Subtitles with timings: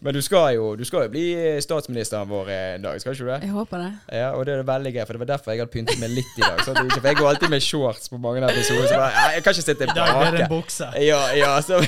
[0.00, 1.24] Men du skal, jo, du skal jo bli
[1.64, 3.38] statsministeren vår en dag, skal ikke du det?
[3.42, 3.88] Jeg håper det.
[4.14, 6.38] Ja, og det er veldig gøy, for det var derfor jeg hadde pyntet meg litt
[6.38, 6.60] i dag.
[6.62, 8.86] Så ikke- for jeg går alltid med shorts på mange episoder.
[8.86, 10.86] Så bare, jeg kan ikke se I dag blir det en bukse.
[11.02, 11.82] Ja, ja, så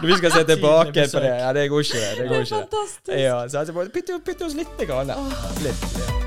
[0.00, 1.94] Når vi skal se tilbake på det Ja, det går ikke.
[1.94, 3.18] Det Det er fantastisk.
[3.18, 4.88] Ja, så altså, pytte, pytte oss litt.
[4.88, 5.06] Grann.
[5.62, 5.84] Litt.
[5.98, 6.23] Ja.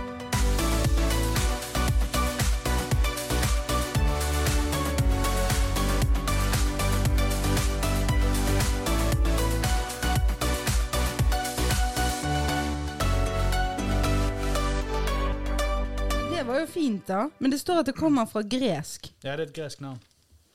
[17.08, 17.30] Var da.
[17.40, 19.12] Men det står at det kommer fra gresk.
[19.24, 20.00] Ja, det er et gresk navn.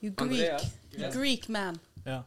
[0.03, 0.63] You Greek.
[0.93, 1.13] Greek.
[1.15, 1.79] Greek man.
[2.07, 2.23] Ja.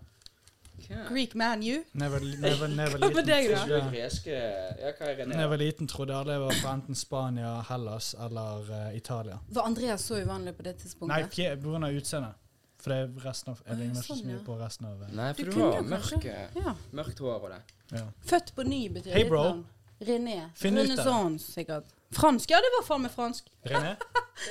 [1.09, 1.83] Greek man, you.
[1.93, 3.79] Never, never, var- var- var Hva med deg, da?
[3.89, 8.69] greske Ja, hva er var liten, trodde jeg alle var fra enten Spania, Hellas eller
[8.69, 9.39] uh, Italia.
[9.49, 11.15] Var Andreas så uvanlig på det tidspunktet?
[11.15, 12.35] Nei, fje- på grunn av utseendet.
[12.83, 15.13] For det er resten av, jeg ligner ikke så sånn, mye på resten av eh,
[15.17, 16.75] Nei, for Du du, har mørke, Ja.
[16.99, 17.61] mørkt hår og det.
[17.95, 18.03] ja.
[18.29, 19.41] Født på ny betyr Hey, bro.
[19.43, 19.63] navn.
[20.05, 20.35] René.
[20.59, 20.97] Finn ut av det.
[20.99, 21.94] Renaissance, sikkert.
[22.13, 22.49] Fransk?
[22.51, 23.43] Ja, det var faen meg fransk.
[23.65, 23.95] René?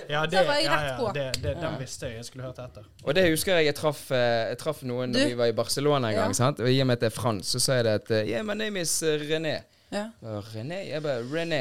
[0.08, 1.60] Ja, det, var jeg ja, rett ja, det, det, Ja.
[1.60, 2.16] den visste jeg.
[2.16, 2.84] Jeg skulle hørt etter.
[3.04, 5.52] Og det husker jeg jeg traff, eh, jeg traff noen da Du- vi var i
[5.52, 6.28] Barcelona en gang.
[6.32, 6.32] Ja.
[6.32, 6.60] sant?
[6.60, 8.42] Og i og med at det er fransk, så sa jeg det at eh, Yeah,
[8.44, 9.58] my name is eh, René.
[9.92, 10.06] Ja.
[10.22, 10.80] René?
[10.88, 11.60] Jeg bare René.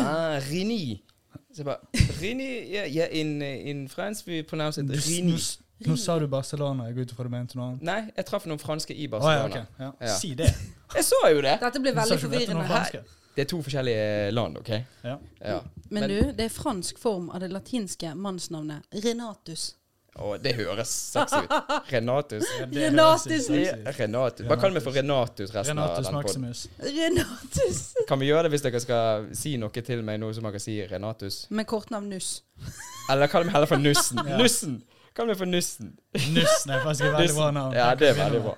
[0.00, 1.02] Ah, Rini.
[1.52, 1.76] Så jeg bare
[2.22, 2.48] Rini?
[2.72, 5.32] Yeah, yeah in, eh, in France we pronounce it Rini.
[5.32, 6.84] nå, s- nå sa du Barcelona.
[6.88, 7.82] Jeg går ut ifra du mente noe annet.
[7.82, 9.60] Nei, jeg traff noen franske i Å ja, Barcelona.
[9.60, 9.78] ok.
[9.78, 9.92] Ja.
[10.00, 10.16] Ja.
[10.16, 10.48] Si det.
[10.94, 11.58] Jeg så jo det!
[11.60, 12.66] Dette blir Du sa veldig ikke du noe forvirrende.
[12.72, 13.12] fransk.
[13.36, 14.70] Det er to forskjellige land, OK?
[15.04, 15.18] Ja.
[15.44, 15.58] Ja.
[15.90, 19.74] Men, Men- du, det er fransk form av det latinske mannsnavnet Renatus.
[20.16, 21.50] Å, det høres sexy ut.
[21.92, 22.46] Renatus.
[22.56, 23.48] Ja, Renatus.
[23.98, 24.46] Renatus.
[24.48, 26.46] Bare kall meg for Renatus resten Renatus av den podden.
[26.46, 26.62] Maximus.
[26.80, 27.80] Renatus.
[28.08, 30.88] Kan vi gjøre det hvis dere skal si noe til meg nå som dere sier
[30.94, 31.42] Renatus?
[31.52, 32.38] Med kortnavn Nuss.
[33.12, 34.22] Eller kall meg heller for Nussen.
[34.24, 34.40] Ja.
[34.40, 34.78] Nussen!
[35.16, 35.92] Kall meg for Nussen.
[36.32, 37.76] Nussen er faktisk et veldig bra navn.
[37.76, 38.56] Ja, det er veldig bra.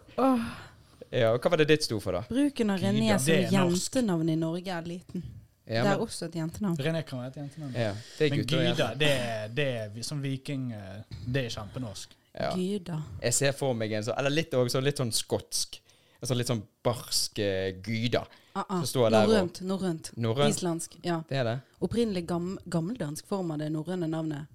[1.11, 2.23] Ja, og Hva var det ditt sto for, da?
[2.28, 5.25] bruken av René Gyda, som jentenavn i Norge er liten.
[5.69, 6.77] Ja, det er også et jentenavn.
[6.81, 7.75] René kan være et jentenavn.
[7.77, 9.11] ja, det er Men Gyda, det
[9.56, 12.14] det er som viking eh, Det er kjempenorsk.
[12.35, 12.55] Ja.
[12.57, 13.02] Gyda.
[13.23, 15.80] Jeg ser for meg en sånn Eller litt, også, litt sånn skotsk.
[16.20, 18.24] Altså litt sånn barsk eh, Gyda.
[18.55, 18.83] Ah, ah.
[19.11, 19.61] Norrønt.
[19.63, 20.11] Norrønt.
[20.48, 20.97] Islandsk.
[21.02, 21.20] Ja.
[21.29, 21.57] Det er det?
[21.85, 24.48] Opprinnelig gam gammeldansk form av det norrøne navnet.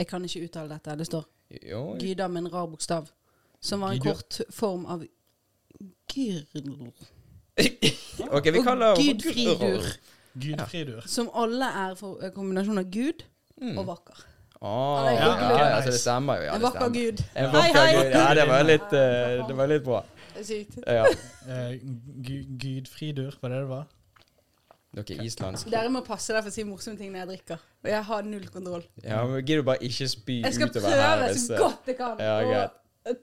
[0.00, 0.96] Jeg kan ikke uttale dette.
[0.96, 1.24] Det står
[1.66, 1.96] Jo.
[2.00, 3.08] Gyda med en rar bokstav.
[3.60, 4.12] Som var en Gyda.
[4.12, 5.06] kort form av
[6.12, 6.92] gyrl.
[8.36, 9.86] OK, vi kaller henne gudfridur.
[10.40, 11.06] Gudfridur.
[11.10, 13.26] Som alle er for kombinasjon av gud
[13.60, 13.74] Mm.
[13.76, 14.20] og vakker.
[14.62, 16.44] Oh, Ja, det ja, ja, altså, det stemmer jo.
[16.46, 17.18] Ja, en vakker gud.
[17.36, 17.90] En Hei, vakker hei.
[17.98, 18.10] gud.
[18.14, 19.98] Ja, det var litt, uh, det var litt bra.
[20.36, 20.78] Det sykt.
[20.86, 21.02] Ja.
[21.44, 21.74] Eh,
[22.24, 23.84] gu- Gudfridur, var det det var?
[24.96, 25.68] Dere er islandsk.
[25.70, 27.60] Dere må passe dere for å si morsomme ting når jeg drikker.
[27.84, 28.84] Og jeg har null kontroll.
[29.04, 31.20] Ja, men Gidder du bare ikke spy Jeg skal utover her?
[31.20, 32.70] prøve så eh, godt jeg kan Ja, greit.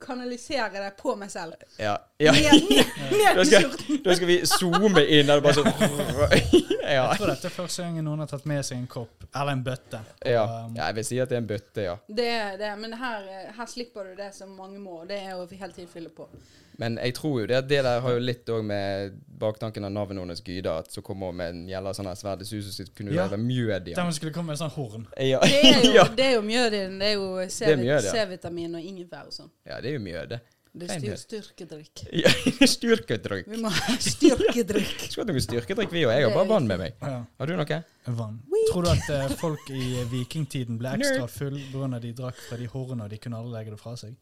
[0.01, 1.55] Kanalisere det på meg selv.
[1.77, 1.95] Ja.
[2.21, 2.33] ja.
[2.33, 4.01] Ned, i skjorten.
[4.03, 5.71] da skal vi zoome inn, eller bare sånn
[6.87, 7.09] Ja.
[7.11, 9.63] Jeg tror dette er første gangen noen har tatt med seg en kopp, eller en
[9.65, 9.99] bøtte.
[10.23, 10.45] Ja.
[10.47, 11.97] Um, ja, jeg vil si at det er en bøtte, ja.
[12.07, 13.27] Det er det, men her,
[13.57, 15.01] her slipper du det som mange må.
[15.09, 16.29] Det er å hele tiden fylle på.
[16.77, 20.21] Men jeg tror jo det det der har jo litt òg med baktanken av navnet
[20.21, 22.41] hennes Gyda, at så kommer hun med en gjelder sånn her sverd.
[22.41, 23.27] i suset sitt, kunne Ja.
[23.27, 25.07] være mjød i Der hun skulle komme med en sånn horn.
[25.17, 25.39] Ja.
[25.41, 26.99] Det er jo, det er jo mjødin.
[26.99, 27.99] Det er jo ja.
[28.01, 29.49] C-vitamin og ingefær og sånn.
[29.65, 30.27] ja, det er jo mjøde.
[30.29, 30.41] det.
[30.77, 32.03] Er styrkedrikk.
[32.23, 32.29] Ja,
[32.67, 33.47] Styrkedrikk.
[33.49, 34.99] Vi må ha styrkedrikk.
[35.09, 36.13] Skulle hatt noe styrkedrikk, vi òg.
[36.13, 36.93] Jeg har bare vann med meg.
[37.01, 37.79] Ja, Har du noe?
[38.05, 38.37] vann.
[38.71, 41.99] Tror du at uh, folk i vikingtiden ble ekstra full pga.
[41.99, 44.13] de drakk fra de hornene og de kunne alle legge det fra seg?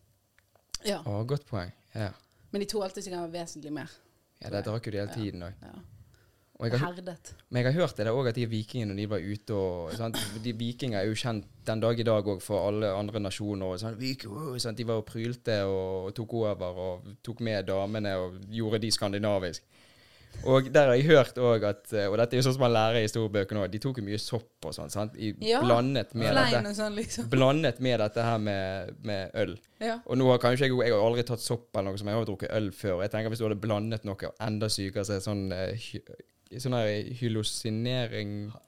[0.85, 1.01] Ja.
[1.03, 1.72] Å, godt poeng.
[1.95, 2.11] Ja.
[2.55, 3.91] Men de tror alltid som kan være vesentlig mer.
[4.39, 5.55] ja, det drakk jo de hele tiden òg.
[5.59, 5.73] Ja.
[6.55, 7.33] Og jeg har, Herdet.
[7.49, 10.19] men jeg har hørt det òg, at de vikingene når de var ute og sant?
[10.43, 13.73] De Vikinger er jo kjent den dag i dag òg for alle andre nasjoner.
[13.73, 13.97] Og sånn,
[14.31, 14.79] wow, sant?
[14.79, 19.67] De var og prylte og tok over og tok med damene og gjorde de skandinavisk.
[20.46, 22.73] Og der har jeg hørt òg at eh, Og dette er jo sånn som man
[22.75, 23.72] lærer i historiebøkene òg.
[23.73, 24.91] De tok jo mye sopp og sånn.
[24.94, 25.16] sant?
[25.18, 25.62] I, Ja.
[25.63, 27.29] Blandet med dette sånn, liksom.
[27.31, 29.56] Blandet med dette her med, med øl.
[29.81, 29.97] Ja.
[30.06, 32.29] Og nå har kanskje jeg, jeg har aldri tatt sopp eller noe som jeg har
[32.29, 33.01] drukket øl før.
[33.06, 36.03] Jeg tenker Hvis du hadde blandet noe enda sykere, så er det sånn hy,
[36.61, 38.61] Sånn her hyllosinering Hva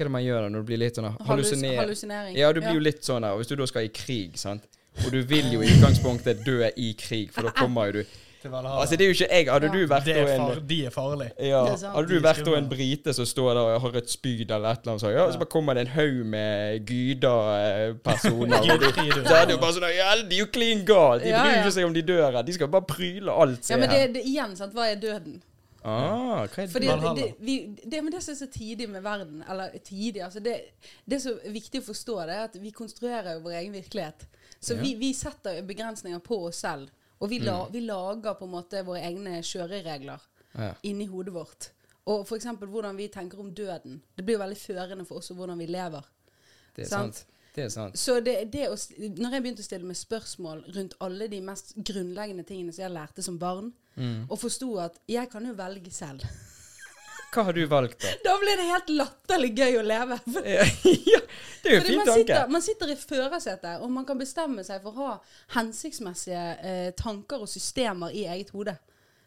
[0.00, 1.76] er det man gjør da når du blir litt sånn Hallus, hallusiner...
[1.82, 2.38] hallusinering.
[2.38, 3.36] Ja, du blir jo litt sånn her.
[3.36, 4.64] Og hvis du da skal i krig, sant
[5.04, 8.50] Og du vil jo i utgangspunktet dø i krig, for da kommer jo du Til
[8.50, 8.80] Valhalla.
[8.80, 9.46] Altså, det er jo ikke jeg.
[9.52, 9.72] Hadde Ja.
[9.72, 11.32] du vært er en far, de er farlige.
[11.50, 11.64] ja.
[11.94, 14.92] Hadde du vært en brite som står der og har et spyd eller et eller
[14.94, 18.62] annet sånt, ja, og så bare kommer det en haug med Gyda-personer
[19.28, 21.22] så er det jo bare sånn Ja, de er jo klin galt.
[21.24, 21.60] De Ja, bryr ja.
[21.64, 22.42] ikke seg om de dør her.
[22.46, 23.70] De skal bare pryle alt.
[23.70, 25.40] Ja, men det, det igjen, sant, hva er døden?
[25.82, 27.12] Ah, hva er Fordi det?
[27.16, 27.54] det, vi,
[27.88, 30.58] det, men det som er så tidig med verden, eller tidig altså det,
[31.08, 34.26] det som er viktig å forstå, det er at vi konstruerer vår egen virkelighet.
[34.60, 34.80] Så Ja.
[34.82, 36.90] vi, vi setter begrensninger på oss selv.
[37.20, 40.20] Og vi, la, vi lager på en måte våre egne kjøreregler.
[40.58, 40.72] Ja.
[40.82, 41.68] inni hodet vårt.
[42.10, 42.44] Og f.eks.
[42.58, 44.00] hvordan vi tenker om døden.
[44.16, 46.02] Det blir jo veldig førende for oss og hvordan vi lever.
[46.74, 47.14] Det er Sant.
[47.20, 47.36] sant.
[47.54, 47.98] Det er sant.
[47.98, 48.74] Så det, det å,
[49.20, 52.94] når jeg begynte å stille meg spørsmål rundt alle de mest grunnleggende tingene som jeg
[52.96, 54.26] lærte som barn, Mm.
[54.30, 56.22] og forsto at jeg kan jo velge selv,
[57.30, 58.08] Hva har du valgt, da?
[58.24, 60.16] da blir det helt latterlig gøy å leve.
[61.12, 61.20] Ja,
[61.62, 62.20] det er jo fint fordi fin man tanke.
[62.24, 65.16] sitter, man sitter i førersetet, og man kan bestemme seg for å ha
[65.58, 68.76] hensiktsmessige eh, tanker og systemer i eget hode.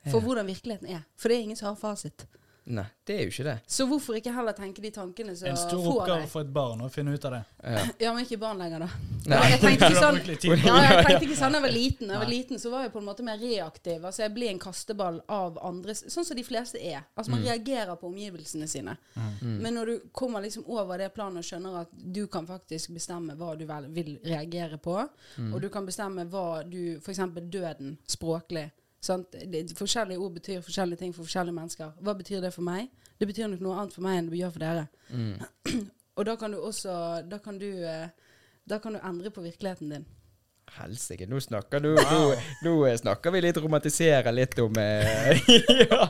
[0.09, 0.25] For Ja.
[0.25, 1.03] hvordan virkeligheten er.
[1.15, 2.25] For det er ingen som har fasit.
[2.65, 3.53] Nei, det er jo ikke det.
[3.67, 6.29] Så hvorfor ikke heller tenke de tankene som En stor får oppgave deg?
[6.31, 7.41] for et barn å finne ut av det.
[7.63, 7.81] Ja.
[8.05, 8.87] Ja, men ikke barn lenger, da.
[9.27, 9.39] Nei.
[9.51, 10.19] Jeg tenkte ikke sånn
[10.63, 12.07] ja, jeg tenkte ikke sånn da jeg var liten.
[12.07, 14.05] Da jeg var liten så var jeg på en måte mer reaktiv.
[14.07, 17.03] Altså Jeg blir en kasteball av andre, Sånn som de fleste er.
[17.17, 17.35] Altså Mm.
[17.35, 18.95] Man reagerer på omgivelsene sine.
[19.41, 23.35] Men når du kommer liksom over det planet og skjønner at du kan faktisk bestemme
[23.39, 25.01] hva du vel vil reagere på,
[25.37, 25.53] Mm.
[25.53, 27.19] og du kan bestemme hva du F.eks.
[27.49, 28.69] døden språklig.
[29.03, 29.35] Sant?
[29.51, 31.91] Det, forskjellige ord betyr forskjellige ting for forskjellige mennesker.
[31.99, 32.87] Hva betyr det for meg?
[33.19, 34.85] Det betyr nok noe annet for meg enn det gjør for dere.
[35.11, 35.79] Mm.
[36.17, 36.93] Og da kan du også
[37.25, 38.09] Da kan du, eh,
[38.69, 40.05] da kan du endre på virkeligheten din.
[40.73, 42.21] Helsike, nå snakker du nå,
[42.63, 45.43] nå eh, snakker vi litt, romantiserer litt om eh,
[45.83, 46.07] ja.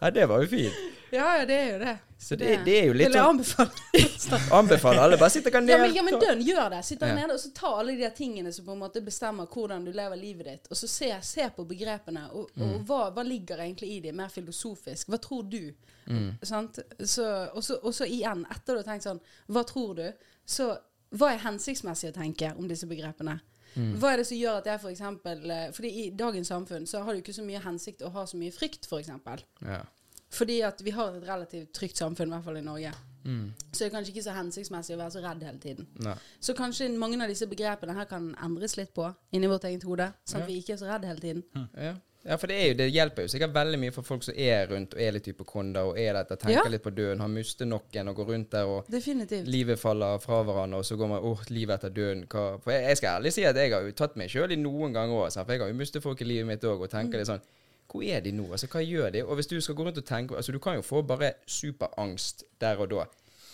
[0.00, 0.99] ja, det var jo fint.
[1.12, 1.94] Ja, ja, det er jo det.
[2.20, 4.50] Så det, det er jo litt Eller sånn anbefale.
[4.58, 5.16] Anbefaler alle.
[5.18, 5.72] Bare sitt dere ned.
[5.72, 6.80] Ja, men, ja, men dønn, gjør det.
[6.84, 7.14] Sitt der Ja.
[7.22, 10.20] nede og så ta alle de tingene som på en måte bestemmer hvordan du lever
[10.20, 10.68] livet ditt.
[10.70, 12.84] Og så se, se på begrepene, og, Mm.
[12.86, 15.08] hva, hva ligger egentlig i dem, mer filosofisk.
[15.08, 15.72] Hva tror du?
[16.06, 16.36] Mm.
[16.42, 16.78] Sant?
[17.02, 17.24] Så,
[17.54, 20.12] og, så, og så igjen, etter du har tenkt sånn, hva tror du?
[20.46, 20.76] Så
[21.16, 23.40] hva er hensiktsmessig å tenke om disse begrepene?
[23.76, 23.94] Mm.
[24.02, 27.04] Hva er det som gjør at jeg for eksempel eh, Fordi i dagens samfunn så
[27.04, 29.44] har det jo ikke så mye hensikt å ha så mye frykt, for eksempel.
[29.62, 29.84] Ja.
[30.30, 32.92] Fordi at vi har et relativt trygt samfunn, i hvert fall i Norge.
[33.24, 33.52] Mm.
[33.72, 35.86] Så det er kanskje ikke så hensiktsmessig å være så redd hele tiden.
[36.00, 36.14] Nei.
[36.40, 40.12] Så kanskje mange av disse begrepene her kan endres litt på inni vårt eget hode,
[40.24, 40.44] sånn Ja.
[40.46, 41.42] at vi ikke er så redde hele tiden.
[41.76, 41.92] Ja.
[42.24, 44.66] ja, for det, er jo, det hjelper jo sikkert veldig mye for folk som er
[44.70, 46.70] rundt og er litt hypokonder og er dette, tenker Ja.
[46.72, 49.46] litt på døden, har mistet noen og går rundt der og Definitivt.
[49.48, 52.24] livet faller fra hverandre, og så går man åh, livet etter døden.
[52.26, 52.58] Hva?
[52.62, 54.94] For jeg, jeg skal ærlig si at jeg har jo tatt meg sjøl i noen
[54.94, 57.26] ganger òg, for jeg har jo mistet folk i livet mitt òg, og tenker litt
[57.28, 57.42] sånn
[57.90, 58.46] Hvor er de nå?
[58.52, 59.24] Altså, hva gjør de?
[59.24, 62.44] Og hvis du skal gå rundt og tenke Altså, du kan jo få bare superangst
[62.60, 63.08] der og da.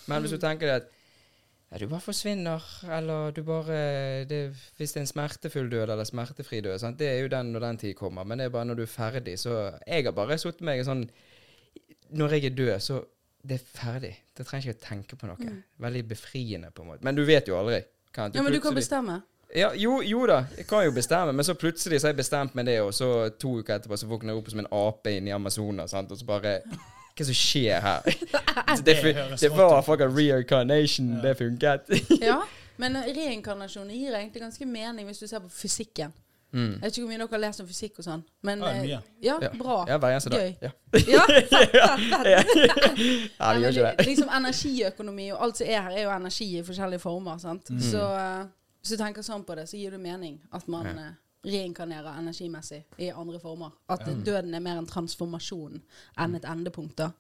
[0.07, 0.93] Men hvis du tenker deg at
[1.73, 2.63] ja, du bare forsvinner,
[2.95, 6.99] eller du bare det, Hvis det er en smertefull død eller smertefri død, sant?
[6.99, 8.25] det er jo den når den tid kommer.
[8.25, 9.39] Men det er bare når du er ferdig.
[9.39, 9.57] Så
[9.87, 11.09] jeg har bare satt meg sånn
[12.15, 13.01] Når jeg er død, så
[13.47, 14.13] det er ferdig.
[14.37, 15.57] Da trenger jeg ikke å tenke på noe.
[15.83, 17.05] Veldig befriende, på en måte.
[17.07, 17.81] Men du vet jo aldri.
[18.15, 19.21] Kan, Ja, men du kan bestemme.
[19.55, 22.55] Ja, jo, jo da, jeg kan jo bestemme, men så plutselig så har jeg bestemt
[22.55, 25.31] meg det, og så to uker etterpå så våkner jeg opp som en ape inne
[25.31, 26.11] i Amazonas, sant?
[26.13, 26.61] og så bare
[27.17, 28.03] Hva som skjer her?
[28.85, 28.97] det,
[29.41, 31.23] Det var fucking reincarnation, Ja.
[31.23, 31.89] det funket.
[32.29, 32.43] Ja,
[32.77, 36.13] men reinkarnasjon gir egentlig ganske mening hvis du ser på fysikken.
[36.53, 36.73] mm.
[36.75, 38.23] Jeg vet ikke hvor mye dere har lest om fysikk og sånn.
[38.45, 38.85] Men Ja, eh,
[39.25, 39.49] ja, Ja.
[39.57, 39.79] bra.
[39.89, 40.41] Ja, hver eneste dag.
[40.61, 40.69] Gøy.
[40.69, 40.71] Ja,
[41.09, 42.87] Ja, fett, fett, fett.
[43.41, 44.07] ja vi gjør ikke det.
[44.11, 47.39] Liksom energiøkonomi og alt som er her, er jo energi i forskjellige former.
[47.39, 47.71] sant?
[47.71, 47.81] Mm.
[47.81, 48.45] Så eh,
[48.87, 51.09] hvis du tenker sånn på det, så gir det mening at man Ja.
[51.09, 51.15] eh,
[51.47, 53.73] reinkarnerer energimessig i andre former.
[53.89, 54.23] At mm.
[54.25, 55.83] døden er mer en transformasjon
[56.19, 56.97] enn et endepunkt.
[56.97, 57.11] da.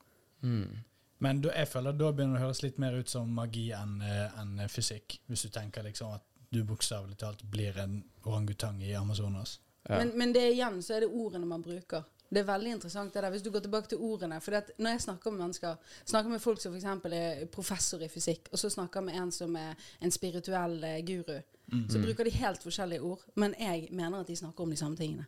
[0.43, 0.79] Mm.
[1.19, 4.03] Men da, jeg føler da begynner det å høres litt mer ut som magi enn
[4.03, 5.21] en fysikk.
[5.27, 9.61] Hvis du tenker liksom at du bokstavelig talt blir en orangutang i Amazonas.
[9.89, 9.99] Ja.
[9.99, 12.05] Men, men det igjen så er det ordene man bruker.
[12.31, 14.41] Det er veldig interessant det der, hvis du går tilbake til ordene.
[14.41, 16.85] For når jeg snakker med mennesker, snakker med folk som f.eks.
[17.13, 21.41] er professor i fysikk, og så snakker med en som er en spirituell eh, guru,
[21.73, 21.89] Mm.
[21.91, 23.23] så bruker de helt forskjellige ord.
[23.35, 25.25] Men jeg mener at de snakker om de samme tingene.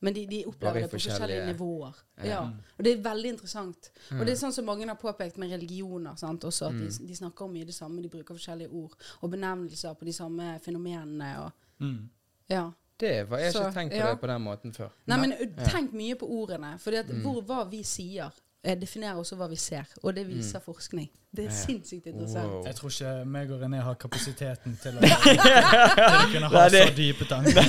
[0.00, 1.94] Men de, de opplever det på forskjellige, forskjellige- nivåer.
[2.18, 2.24] Ja.
[2.26, 2.42] Ja.
[2.44, 2.52] Mm.
[2.78, 3.90] Og det er veldig interessant.
[4.10, 6.14] Og det er sånn som mange har påpekt med religioner.
[6.16, 6.44] Sant?
[6.44, 8.92] Også at de, de snakker om mye det samme, de bruker forskjellige ord.
[9.22, 11.30] Og benevnelser på de samme fenomenene.
[11.46, 12.10] Og, Mm.
[12.50, 12.70] ja.
[12.98, 14.10] Det var, jeg Så, ikke tenkt på ja.
[14.10, 14.88] det på den måten før.
[15.06, 15.28] Nei, Nei.
[15.28, 16.74] men tenk mye på ordene.
[16.82, 16.90] For
[17.22, 18.32] hvor, hva vi sier,
[18.64, 19.86] eh, definerer også hva vi ser.
[20.02, 21.08] Og det viser forskning.
[21.30, 21.54] Det er Ja.
[21.54, 22.48] sinnssykt interessant.
[22.50, 22.62] Wow.
[22.64, 26.84] Jeg tror ikke meg og René har kapasiteten til å, til å kunne ha så
[26.96, 27.68] dype tanker.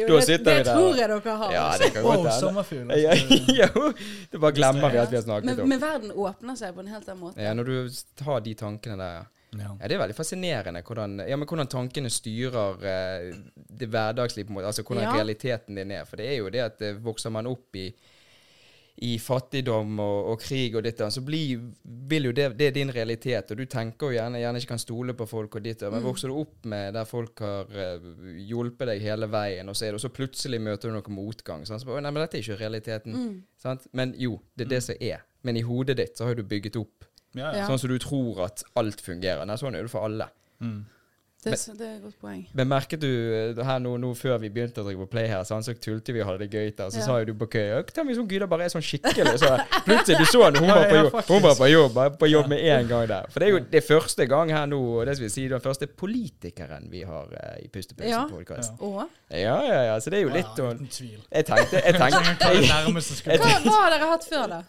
[0.00, 0.72] Jo, Da det, sitter det vi der.
[0.74, 1.52] tror jeg dere har.
[1.52, 2.38] Ja, det kan godt Wow, hende.
[2.40, 2.94] sommerfugl.
[2.96, 3.36] Ja, altså.
[3.60, 3.92] jo,
[4.32, 5.68] det bare glemmer vi at vi har snakket men, om.
[5.68, 7.42] men verden åpner seg på en helt annen måte.
[7.44, 9.28] Ja, når du har de tankene der, ja.
[9.58, 9.72] Ja.
[9.80, 13.32] Ja, Det er veldig fascinerende hvordan, ja, men hvordan tankene styrer eh,
[13.80, 14.66] det hverdagslige, på en måte.
[14.70, 15.12] Altså hvordan Ja.
[15.16, 16.04] realiteten din er.
[16.06, 17.88] For det er jo det at eh, vokser man opp i,
[19.02, 21.60] i fattigdom og, og krig og ditt, så blir,
[22.10, 23.50] vil jo det, det er din realitet.
[23.50, 26.06] Og du tenker jo gjerne, gjerne ikke kan stole på folk og ditt, men Mm.
[26.10, 27.98] vokser du opp med der folk har eh,
[28.50, 31.64] hjulpet deg hele veien, og så, det, og så plutselig møter du noe motgang.
[31.66, 31.80] Sant?
[31.82, 33.16] Så bare, Nei, men dette er ikke realiteten.
[33.16, 33.42] Mm.
[33.58, 33.86] Sant?
[33.96, 35.24] Men jo, det er det som er.
[35.42, 37.66] Men i hodet ditt så har du bygget opp Ja, Ja.
[37.66, 39.44] Sånn som du tror at alt fungerer.
[39.46, 40.28] Nei, sånn er det for alle.
[40.60, 40.84] Mm.
[41.40, 42.40] Det, er det er et godt poeng.
[42.52, 45.40] Men merket du eh, her nå, nå før vi begynte å drive på Play her,
[45.48, 46.90] sånn, så tulte vi og hadde det gøy der.
[46.92, 47.04] Så Ja.
[47.06, 49.38] sa jo du på køya Tenk hvis hun Gyda bare er sånn skikkelig.
[49.40, 49.48] Så
[49.86, 52.48] plutselig du så henne, hun var på jobb, hun var på jobb, på jobb Ja.
[52.52, 53.30] med en gang der.
[53.32, 55.60] For det er jo det første gang her nå, og det skal vi si, den
[55.64, 57.68] første politikeren vi har uh, i.
[57.72, 58.76] Pustepause-podkast.
[58.76, 59.06] Ja.
[59.30, 59.56] Ja.
[59.64, 61.24] ja, ja, Så det er jo litt ja, å uten tvil.
[61.32, 62.52] Jeg tenkte, jeg tenkte
[63.32, 64.60] Jeg hva har dere hatt før, da?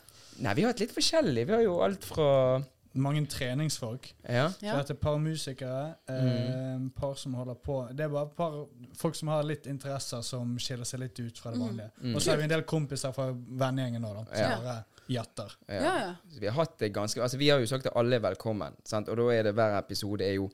[0.41, 1.45] Nei, vi har hatt litt forskjellig.
[1.47, 2.61] Vi har jo alt fra
[2.93, 4.09] Mange treningsfolk.
[4.27, 4.49] Ja.
[4.49, 4.75] Så Ja.
[4.81, 6.89] det er et par musikere, eh, Mm.
[6.93, 8.65] par som holder på Det er bare et par
[8.97, 11.67] folk som har litt interesser som skiller seg litt ut fra det Mm.
[11.69, 11.91] vanlige.
[12.03, 12.15] Mm.
[12.15, 14.25] Og så har vi en del kompiser fra vennegjengen òg, da.
[14.35, 14.57] Som Ja.
[14.61, 15.55] bare jatter.
[15.69, 15.81] Ja.
[15.81, 16.15] Ja, ja.
[16.37, 19.07] Vi har hatt det ganske Altså Vi har jo sagt at alle er velkommen, sant?
[19.07, 20.51] og da er det hver episode er jo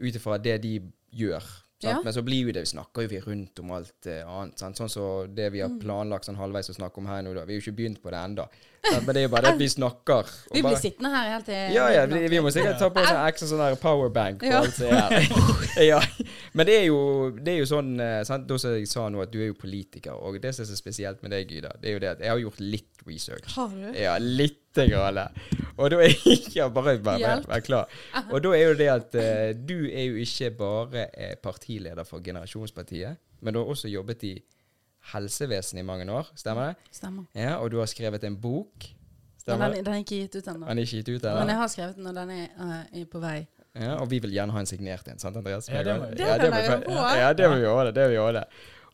[0.00, 0.80] ut ifra det de
[1.14, 1.42] gjør.
[1.82, 2.00] Ja.
[2.02, 4.58] Men så blir jo det, vi snakker jo vi rundt om alt eh, annet.
[4.58, 4.76] Sant?
[4.76, 5.78] Sånn som det vi har Mm.
[5.80, 7.34] planlagt sånn halvveis å snakke om her nå.
[7.34, 8.48] da Vi har jo ikke begynt på det Sant?
[8.94, 10.32] Men det er jo bare det at vi snakker.
[10.52, 13.02] Vi bare- blir sittende her helt til ja, ja, vi, vi må sikkert ta på
[13.02, 14.62] en ekstra sånn der powerbank Ja.
[15.90, 16.00] ja.
[16.56, 17.00] Men det er jo,
[17.36, 18.46] det er jo sånn eh, sant?
[18.48, 20.78] Da som jeg sa nå, at du er jo politiker, og det som er så
[20.78, 23.52] spesielt med deg, Gyda, det er jo det at jeg har gjort litt research.
[23.56, 23.86] Har du?
[23.96, 25.20] Ja, lite grann.
[25.76, 26.14] Og da er
[26.58, 27.92] ja, bare bare, bare, klar.
[28.30, 32.24] Og da er jo det at uh, du er jo ikke bare eh, partileder for
[32.24, 34.34] Generasjonspartiet, men du har også jobbet i
[35.12, 36.92] helsevesenet i mange år, stemmer det?
[36.96, 37.26] Stemmer.
[37.34, 38.88] Ja, Og du har skrevet en bok.
[39.38, 39.84] Stemmer den, det?
[39.86, 40.66] den er ikke gitt ut ennå.
[40.66, 43.04] Den er ikke gitt ut Men jeg har skrevet den, og den er, uh, er
[43.12, 43.46] på vei.
[43.76, 45.68] Ja, og vi vil gjerne ha en signert en, sant Andreas?
[45.68, 46.16] Ja, det må vi.
[46.22, 47.34] Gjøre.
[47.36, 48.46] det må vi gjøre.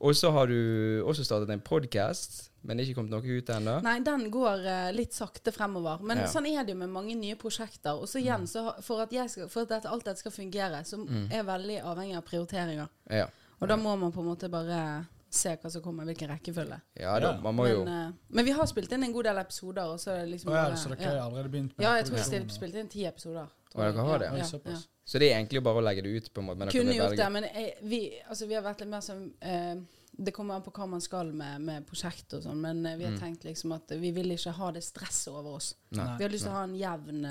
[0.03, 3.51] Og så har du også startet en podkast, men det er ikke kommet noe ut
[3.55, 3.77] ennå.
[3.87, 6.03] Nei, den går uh, litt sakte fremover.
[6.03, 6.27] Men Ja.
[6.27, 7.95] sånn er det jo med mange nye prosjekter.
[7.95, 10.83] Og så igjen, så for at, jeg skal, for at dette, alt dette skal fungere,
[10.85, 11.31] så Mm.
[11.31, 12.89] er jeg veldig avhengig av prioriteringer.
[13.11, 13.27] Ja.
[13.61, 16.77] Og da må man på en måte bare se hva som kommer, hvilken rekkefølge.
[17.01, 19.39] ja da, man må Men, jo eh, men vi har spilt inn en god del
[19.41, 21.11] episoder, og så er det liksom oh, ja, bare- så dere ja.
[21.11, 23.49] har allerede begynt med Ja, jeg tror vi har spilte inn ti episoder.
[23.73, 23.95] tror jeg.
[23.95, 24.27] har det?
[24.27, 24.77] Ja, ja, ja.
[25.05, 26.59] Så det er egentlig bare å legge det ut, på en måte.
[26.59, 29.75] Men Kunne gjort det, men jeg, vi, altså, vi har vært litt mer som uh,
[30.15, 33.05] Det kommer an på hva man skal med, med prosjekt og sånn, men uh, vi
[33.05, 33.19] har Mm.
[33.21, 35.75] tenkt liksom at vi vil ikke ha det stresset over oss.
[35.91, 36.17] Nei.
[36.19, 37.23] Vi har lyst til å ha en jevn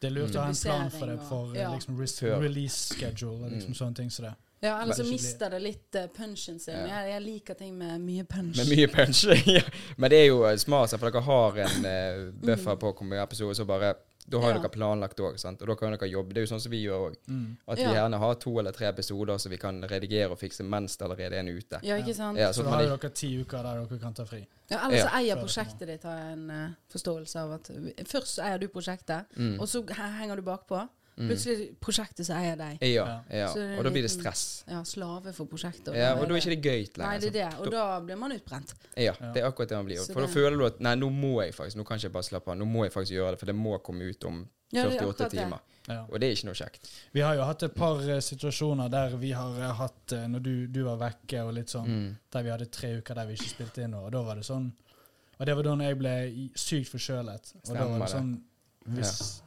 [0.00, 1.70] Det er lurt å ha en plan for det, for og- eh, ja.
[1.72, 1.96] liksom
[2.42, 3.78] release schedule og liksom Mm.
[3.78, 4.34] sånne ting som det.
[4.60, 6.74] Ja, eller så mister det litt uh, punchen sin.
[6.74, 7.02] Ja.
[7.02, 8.56] Jeg, jeg liker ting med mye punch.
[8.56, 9.24] Med mye punch.
[9.46, 9.62] ja.
[9.96, 12.78] Men det er jo eh, smart, for dere har en uh, buffer Mm.
[12.80, 13.94] på hvor mye episode, så bare
[14.28, 14.58] Da har Ja.
[14.58, 15.60] dere planlagt òg, sant.
[15.62, 16.32] Og da kan dere jobbe.
[16.34, 17.14] Det er jo sånn som vi gjør òg.
[17.30, 17.56] Mm.
[17.68, 17.92] At vi Ja.
[17.94, 21.36] gjerne har to eller tre episoder som vi kan redigere og fikse mens det allerede
[21.36, 21.78] er en ute.
[21.86, 22.36] Ja, ikke sant?
[22.38, 24.40] Ja, Så da har dere ti uker der dere kan ta fri.
[24.70, 25.18] Ja, Eller så Ja.
[25.20, 28.66] eier prosjektet ditt, har jeg en uh, forståelse av at vi- Først så eier du
[28.68, 29.60] prosjektet, mm.
[29.60, 30.88] og så henger du bakpå.
[31.16, 31.30] Mm.
[31.30, 32.82] Plutselig prosjektet så eier deg.
[32.84, 33.46] Ja, ja.
[33.56, 34.64] Det Og da blir det stress.
[34.68, 35.94] Ja, slave for prosjektet.
[35.96, 37.46] Ja, og da er ikke det gøy Nei, det er det.
[37.62, 38.74] Og da blir man utbrent.
[38.96, 39.30] Ja, Ja.
[39.32, 40.02] det er akkurat det man blir.
[40.12, 42.22] For da føler du at nei, nå må jeg faktisk, nå kan ikke jeg bare
[42.28, 42.58] slappe av.
[42.60, 44.42] Nå må jeg faktisk gjøre det, for det må komme ut om
[44.72, 45.38] Ja, det er 48 akkurat det.
[45.40, 45.58] timer.
[45.88, 46.02] Ja.
[46.10, 46.90] Og det er ikke noe kjekt.
[47.14, 50.40] Vi har jo hatt et par uh, situasjoner der vi har uh, hatt uh, Når
[50.42, 52.16] du, du var vekke og litt sånn, Mm.
[52.32, 54.72] der vi hadde tre uker der vi ikke spilte inn, og da var det sånn
[55.38, 56.14] Og det var da jeg ble
[56.56, 57.54] sykt forkjølet.
[57.68, 58.42] Og da var det sånn
[58.88, 59.42] Hvis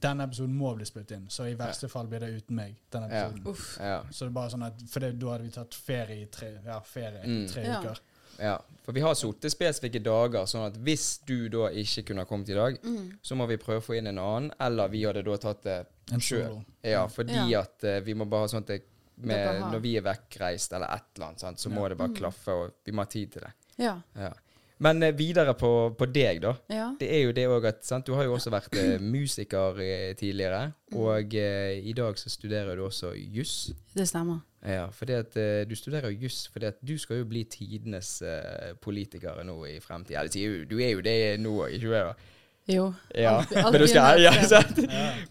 [0.00, 2.76] denne episoden må bli spilt inn, så i verste fall blir det uten meg.
[2.90, 3.28] denne Ja.
[3.28, 3.46] episoden.
[3.46, 3.76] Uff.
[3.80, 4.02] Ja.
[4.10, 6.58] Så det er bare sånn at For det, da hadde vi tatt ferie i tre,
[6.64, 7.48] ja, ferie, Mm.
[7.52, 7.80] tre Ja.
[7.82, 7.98] uker.
[8.38, 8.58] ja.
[8.82, 12.48] For vi har sittet spesifikke dager, sånn at hvis du da ikke kunne ha kommet
[12.48, 13.18] i dag, Mm.
[13.22, 15.86] så må vi prøve å få inn en annen, eller vi hadde da tatt det
[16.12, 16.64] En sjøl.
[16.82, 17.60] Ja, fordi Ja.
[17.60, 18.82] at uh, vi må bare ha sånn at det,
[19.18, 21.76] med, når vi er vekkreist eller et eller annet, sant, så Ja.
[21.76, 22.16] må det bare Mm.
[22.16, 23.52] klaffe, og vi må ha tid til det.
[23.78, 24.00] Ja.
[24.16, 24.32] Ja.
[24.80, 26.54] Men eh, videre på, på deg, da.
[26.72, 26.86] ja.
[27.00, 28.06] Det er jo det òg at sant?
[28.08, 30.96] Du har jo også vært eh, musiker eh, tidligere, Mm.
[30.98, 33.70] og eh, i dag så studerer du også juss.
[33.94, 34.40] Det stemmer.
[34.66, 38.72] Ja, fordi at eh, du studerer juss fordi at du skal jo bli tidenes eh,
[38.82, 40.66] politiker nå i fremtiden.
[40.68, 42.26] Du er jo det nå, ikke du?
[42.68, 42.92] Jo.
[43.18, 43.40] Ja,
[43.72, 44.30] men du skal, ja.
[44.50, 44.60] Ja.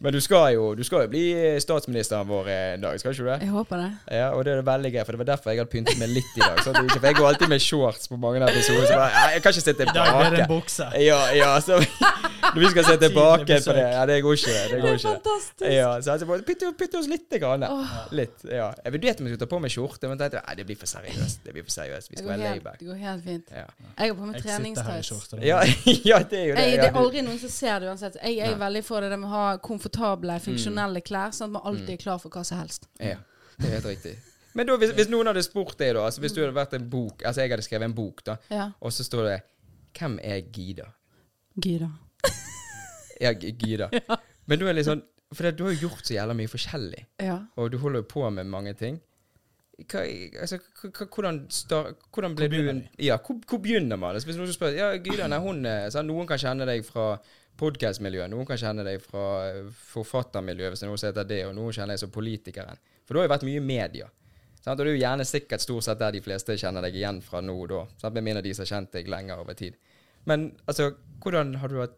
[0.03, 3.23] Men du skal jo, du skal jo bli eh, statsministeren vår en dag, skal ikke
[3.23, 3.37] du det?
[3.45, 3.91] Jeg håper det.
[4.17, 6.33] Ja, og det er veldig gøy, for det var derfor jeg hadde pyntet meg litt
[6.35, 6.59] i dag.
[6.65, 6.77] Sant?
[6.83, 8.87] Ikke- For jeg går alltid med shorts på mange episoder.
[8.89, 10.41] så bare, jeg kan ikke sitte I dag blir det tilbake.
[10.41, 10.89] en bukse.
[11.05, 14.65] Ja, ja, så når vi skal se tilbake på det, ja, det går ikke det.
[14.73, 15.69] Det går ikke fantastisk.
[15.79, 17.25] Ja, så jeg bare, pytte, pytte oss litt.
[17.39, 17.63] Grann.
[18.11, 18.71] Litt, ja.
[18.83, 20.89] Jeg vurderte om jeg skulle ta på meg skjorte, men tenkte nei, det blir for
[20.91, 21.39] seriøst.
[21.45, 22.09] Det blir for seriøst.
[22.11, 22.79] Vi skal være helt, layback.
[22.81, 23.51] det går helt fint.
[23.53, 23.63] Ja.
[23.99, 25.33] Jeg har på meg treningstights.
[25.45, 25.59] Ja,
[26.11, 26.65] ja, det er jo det.
[26.65, 28.15] Jeg, det Ja, er du- aldri noen som ser det uansett.
[28.23, 28.55] Jeg er Nei.
[28.55, 28.59] Mm.
[28.63, 32.19] veldig for det med å ha komfortable, funksjonelle klær, sånn at man alltid er klar
[32.19, 32.87] for hva som helst.
[32.99, 33.17] Ja,
[33.59, 34.15] det er helt riktig.
[34.57, 36.87] Men da, hvis, hvis noen hadde spurt deg, da, altså hvis du hadde vært en
[36.89, 38.71] bok Altså jeg hadde skrevet en bok, da, Ja.
[38.81, 39.37] og så står det
[39.93, 40.87] 'Hvem er Gida?'
[41.61, 41.89] Gida.
[43.21, 43.89] Ja, Gida.
[43.91, 44.17] Gida.
[44.47, 47.39] Men du er litt sånn For du har jo gjort så jævla mye forskjellig, Ja.
[47.57, 48.99] og du holder jo på med mange ting.
[49.87, 50.01] Hva,
[50.43, 50.57] altså,
[51.07, 54.15] hvordan, star, hvordan ble Hvor du Ja, hvor, hvor begynner man?
[54.15, 57.13] Altså, hvis noen spør Ja, Gyda, hun sånn, Noen kan kjenne deg fra
[57.59, 61.39] podkastmiljøet, noen kan kjenne deg fra eh, forfattermiljøet, hvis det er noe som heter det,
[61.49, 62.79] og noen kjenner deg som politikeren.
[63.05, 64.07] For du har jo vært mye i media.
[64.63, 64.79] Sant?
[64.79, 67.41] Og det er jo gjerne sikkert stort sett der de fleste kjenner deg igjen fra
[67.43, 67.81] nå og da.
[67.99, 68.15] Sant?
[68.15, 69.75] Med mindre de som har kjent deg lenger over tid.
[70.29, 70.91] Men altså,
[71.23, 71.97] hvordan har du hatt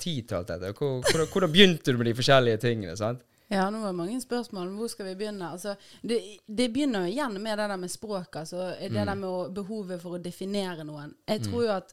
[0.00, 0.72] tid til alt dette?
[0.78, 2.96] Hvor- Hvordan, hvordan begynte du med de forskjellige tingene?
[2.96, 3.22] sant?
[3.50, 4.68] Ja, nå var det mange spørsmål.
[4.78, 5.48] Hvor skal vi begynne?
[5.50, 5.74] Altså,
[6.06, 8.36] det, det begynner jo igjen med det der med språk.
[8.38, 11.16] Altså, det der med å, behovet for å definere noen.
[11.26, 11.90] Jeg tror jo at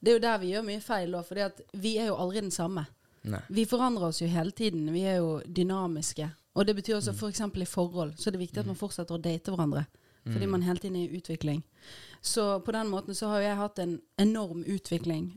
[0.00, 2.52] det er jo der vi gjør mye feil òg, for vi er jo aldri den
[2.52, 2.84] samme.
[3.32, 3.40] Nei.
[3.48, 4.92] Vi forandrer oss jo hele tiden.
[4.92, 6.28] Vi er jo dynamiske.
[6.56, 7.42] Og det betyr også f.eks.
[7.48, 9.86] For i forhold så er det viktig at man fortsetter å date hverandre.
[10.28, 11.62] Fordi man hele tiden er i utvikling.
[12.20, 15.30] Så på den måten så har jo jeg hatt en enorm utvikling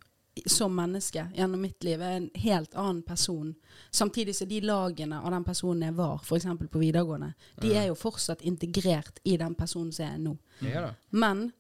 [0.46, 2.02] som menneske gjennom mitt liv.
[2.02, 3.54] Jeg er en helt annen person.
[3.92, 6.48] Samtidig som de lagene av den personen jeg var, f.eks.
[6.72, 10.38] på videregående, de er jo fortsatt integrert i den personen som jeg er nå.
[10.66, 10.88] Ja.
[11.12, 11.52] Men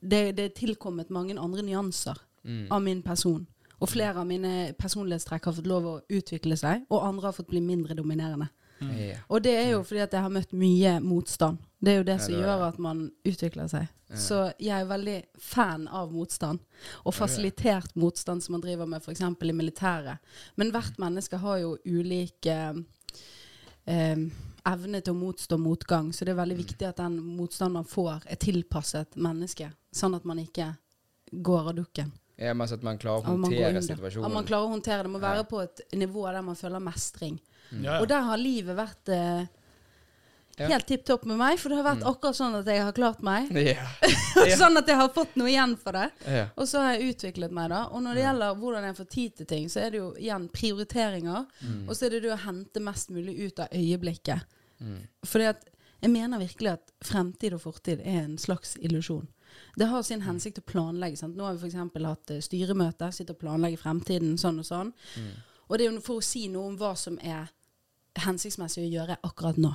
[0.00, 2.20] det, det er tilkommet mange andre nyanser
[2.70, 3.46] av min person.
[3.78, 7.50] Og flere av mine personlighetstrekk har fått lov å utvikle seg, og andre har fått
[7.52, 8.48] bli mindre dominerende.
[8.80, 9.18] Mm.
[9.28, 11.62] Og det er jo fordi at jeg har møtt mye motstand.
[11.78, 13.86] Det er jo det Ja, som det gjør at man utvikler seg.
[14.16, 16.62] Så jeg er veldig fan av motstand.
[17.04, 19.20] Og fasilitert motstand som man driver med f.eks.
[19.20, 20.18] i militæret.
[20.56, 22.56] Men hvert menneske har jo ulike
[23.84, 24.22] eh,
[24.72, 26.12] evne til å motstå motgang.
[26.12, 29.76] Så det er veldig viktig at den motstanden man får, er tilpasset mennesket.
[29.94, 30.72] Sånn at man ikke
[31.30, 32.10] går av dukken.
[32.38, 34.26] Ja, men altså at man klarer å håndtere situasjonen.
[34.28, 35.08] At man klarer å håndtere det.
[35.08, 37.38] Det må være på et nivå der man føler mestring.
[37.72, 38.00] Ja, ja.
[38.00, 39.48] Og der har livet vært eh,
[40.58, 40.68] Ja.
[40.72, 43.22] helt tipp topp med meg, for det har vært akkurat sånn at jeg har klart
[43.24, 43.50] meg.
[43.68, 44.54] Yeah.
[44.60, 46.06] sånn at jeg har fått noe igjen for det.
[46.24, 46.50] Yeah.
[46.56, 47.84] Og så har jeg utviklet meg, da.
[47.92, 50.46] Og når det gjelder hvordan jeg får tid til ting, så er det jo igjen
[50.54, 51.48] prioriteringer.
[51.86, 54.54] Og så er det det å hente mest mulig ut av øyeblikket.
[55.26, 55.66] Fordi at
[55.98, 59.26] jeg mener virkelig at fremtid og fortid er en slags illusjon.
[59.76, 61.18] Det har sin hensikt å planlegge.
[61.18, 61.36] Sant?
[61.36, 61.78] Nå har vi f.eks.
[62.06, 64.92] hatt eh, styremøte, sitter og planlegger fremtiden sånn og sånn.
[65.68, 67.50] Og det er jo for å si noe om hva som er
[68.18, 69.74] hensiktsmessig å gjøre akkurat nå.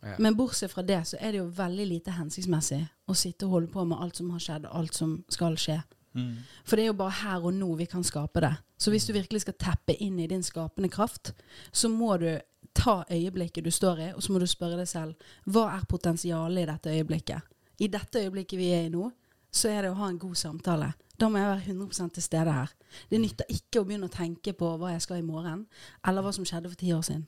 [0.00, 0.16] Ja.
[0.18, 2.80] Men bortsett fra det, så er det jo veldig lite hensiktsmessig
[3.10, 5.80] å sitte og holde på med alt som har skjedd, og alt som skal skje.
[6.16, 6.38] Mm.
[6.64, 8.54] For det er jo bare her og nå vi kan skape det.
[8.80, 11.34] Så hvis du virkelig skal teppe inn i din skapende kraft,
[11.72, 12.32] så må du
[12.72, 16.64] ta øyeblikket du står i, og så må du spørre deg selv hva er potensialet
[16.64, 17.56] i dette øyeblikket.
[17.80, 19.10] I dette øyeblikket vi er i nå,
[19.52, 20.92] så er det å ha en god samtale.
[21.20, 22.70] Da må jeg være 100 til stede her.
[23.10, 25.66] Det nytter ikke å begynne å tenke på hva jeg skal i morgen,
[26.06, 27.26] eller hva som skjedde for ti år siden.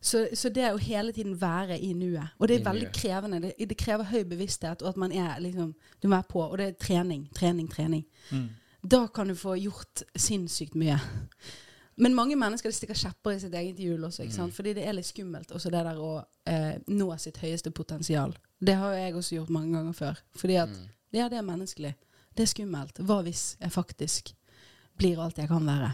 [0.00, 2.32] Så, så det å hele tiden være i nuet.
[2.40, 3.40] Og det er veldig krevende.
[3.44, 6.44] Det, det krever høy bevissthet, og at man er liksom Du må være på.
[6.46, 8.06] Og det er trening, trening, trening.
[8.30, 8.48] Mm.
[8.82, 10.96] Da kan du få gjort sinnssykt mye.
[12.00, 14.54] Men mange mennesker stikker kjepper i sitt eget hjul også, ikke sant?
[14.56, 16.12] fordi det er litt skummelt også det der å
[16.48, 18.32] eh, nå sitt høyeste potensial.
[18.56, 20.22] Det har jo jeg også gjort mange ganger før.
[20.40, 20.72] Fordi at
[21.12, 21.92] ja, det er menneskelig.
[22.32, 23.02] Det er skummelt.
[23.04, 24.32] Hva hvis jeg faktisk
[24.96, 25.92] blir alt jeg kan være?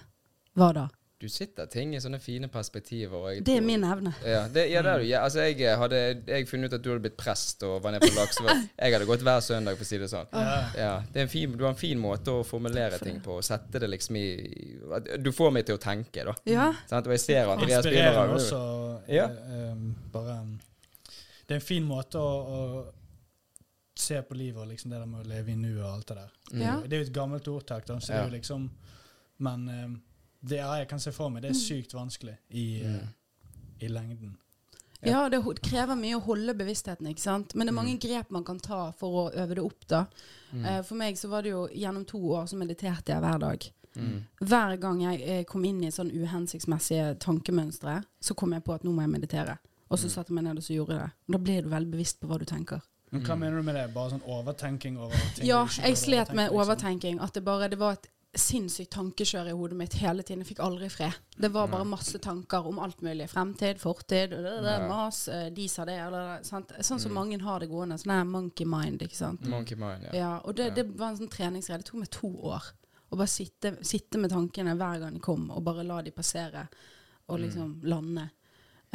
[0.55, 0.87] Hva da?
[1.19, 3.15] Du sitter ting i sånne fine perspektiver.
[3.17, 4.11] Og jeg Det er tror- min evne.
[4.21, 5.05] Ja, det, ja, det er du.
[5.09, 7.93] Ja, altså, jeg eh, hadde jeg funnet ut at du hadde blitt prest og var
[7.95, 8.51] nede på Laksevåg.
[8.79, 10.27] Jeg hadde gått hver søndag, for å si det sånn.
[10.37, 10.59] Ja.
[10.77, 13.39] Ja, det er en fin, du har en fin måte å formulere ting på.
[13.41, 14.27] og Sette det liksom i
[14.93, 16.35] at Du får meg til å tenke, da.
[16.45, 16.67] Ja.
[16.91, 18.61] Sånn, Og jeg ser Andreas Inspirerende begynner også.
[19.09, 19.25] Ja.
[19.33, 20.53] eh, um, bare um,
[21.49, 22.93] Det er en fin måte å, å
[23.97, 26.17] se på livet og liksom det der med å leve i nuet og alt det
[26.19, 26.33] der.
[26.61, 26.77] Ja.
[26.85, 28.69] Det er jo et gammelt ordtak, da, så det er jo liksom
[29.39, 29.97] Men um,
[30.47, 32.95] det ja, jeg kan se for meg det er sykt vanskelig i, Mm.
[32.95, 34.37] eh, i lengden.
[35.03, 37.55] Ja, det krever mye å holde bevisstheten, ikke sant.
[37.55, 38.01] Men det er mange Mm.
[38.01, 40.07] grep man kan ta for å øve det opp, da.
[40.53, 40.85] Mm.
[40.85, 43.71] for meg så var det jo gjennom to år så mediterte jeg hver dag.
[43.97, 44.23] Mm.
[44.41, 48.83] Hver gang jeg eh, kom inn i sånn uhensiktsmessige tankemønstre, så kom jeg på at
[48.85, 49.59] nå må jeg meditere.
[49.91, 50.03] Og Mm.
[50.05, 51.13] så satte jeg meg ned og så gjorde jeg det.
[51.33, 52.81] Da blir du veldig bevisst på hva du tenker.
[53.13, 53.95] Men hva mener du med det?
[53.95, 56.61] Bare sånn overtenking over ting Ja, jeg slet med liksom?
[56.61, 57.21] overtenking.
[57.23, 58.09] At det bare det var et
[58.41, 60.43] sinnssykt tankekjør i hodet mitt hele tiden.
[60.45, 61.15] Jeg fikk aldri fred.
[61.37, 63.29] Det var bare masse tanker om alt mulig.
[63.31, 64.89] Fremtid, fortid, det, det, Ja.
[64.89, 66.73] mas, øh, de sa det, eller sant?
[66.81, 67.99] Sånn som mange har det gående.
[67.99, 69.45] Sånn her monkey mind, ikke sant.
[69.47, 70.19] Monkey mind, ja.
[70.19, 70.75] Ja, og det, Ja.
[70.75, 71.79] det var en sånn treningsgreie.
[71.79, 72.63] Det tok meg to år.
[73.13, 76.69] Å bare sitte, sitte med tankene hver gang de kom, og bare la de passere.
[77.29, 78.31] Og liksom lande.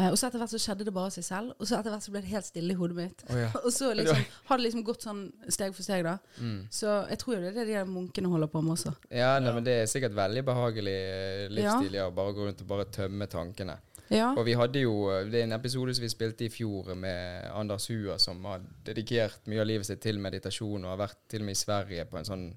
[0.02, 1.54] Eh, og så etter hvert så skjedde det bare av seg selv.
[1.60, 3.24] Og så etter hvert så ble det helt stille i hodet mitt.
[3.30, 3.50] Oh, ja.
[3.66, 6.16] og så liksom, har det liksom gått sånn steg for steg, da.
[6.40, 6.58] Mm.
[6.74, 8.96] Så jeg tror jo det er det de munkene holder på med også.
[9.12, 9.56] Ja, nei, Ja.
[9.60, 12.10] men det er sikkert veldig behagelig eh, livsstil, ja.
[12.16, 13.78] Bare gå rundt og bare tømme tankene.
[14.12, 14.34] Ja.
[14.36, 17.46] Og vi hadde jo eh, Det er en episode som vi spilte i fjor med
[17.56, 21.46] Anders Hua, som har dedikert mye av livet sitt til meditasjon, og har vært til
[21.46, 22.50] og med i Sverige på en sånn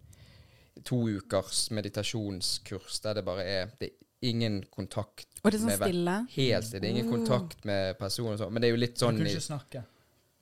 [0.83, 6.15] to ukers meditasjonskurs der det bare er Det ingen kontakt Og det er sånn stille.
[6.37, 6.89] Helt stille.
[6.89, 8.53] Ingen kontakt med personen og sånn.
[8.53, 9.85] Men det er jo litt Du sånn kunne i- ikke snakke.